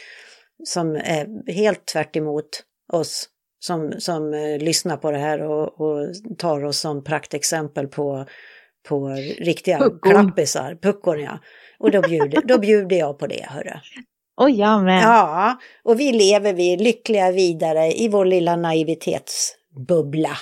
som 0.63 0.95
är 0.95 1.51
helt 1.51 1.86
tvärt 1.86 2.16
oss 2.93 3.30
som, 3.59 3.93
som 3.97 4.34
uh, 4.34 4.57
lyssnar 4.57 4.97
på 4.97 5.11
det 5.11 5.18
här 5.18 5.41
och, 5.41 5.82
och, 5.82 6.07
tar 6.38 6.66
oss 6.66 6.80
som 6.80 7.03
praktexempel 7.03 7.88
på, 7.88 8.26
på 8.89 9.09
riktiga 9.38 9.80
Puckon. 9.80 10.11
klappisar, 10.11 10.78
puckon 10.82 11.22
ja. 11.22 11.39
Och 11.80 11.91
då 11.91 12.01
bjuder, 12.01 12.41
då 12.41 12.59
bjuder 12.59 12.95
jag 12.95 13.20
på 13.20 13.28
det, 13.28 13.45
hörru. 13.49 13.74
Och 14.41 14.49
jag 14.49 14.84
med. 14.84 15.03
Ja, 15.03 15.59
och 15.84 15.99
vi 15.99 16.11
lever 16.11 16.53
vi 16.53 16.78
lyckliga 16.78 17.32
vidare 17.32 17.91
i 17.91 18.07
vår 18.07 18.26
lilla 18.26 18.55
naivitetsbubbla. 18.55 20.38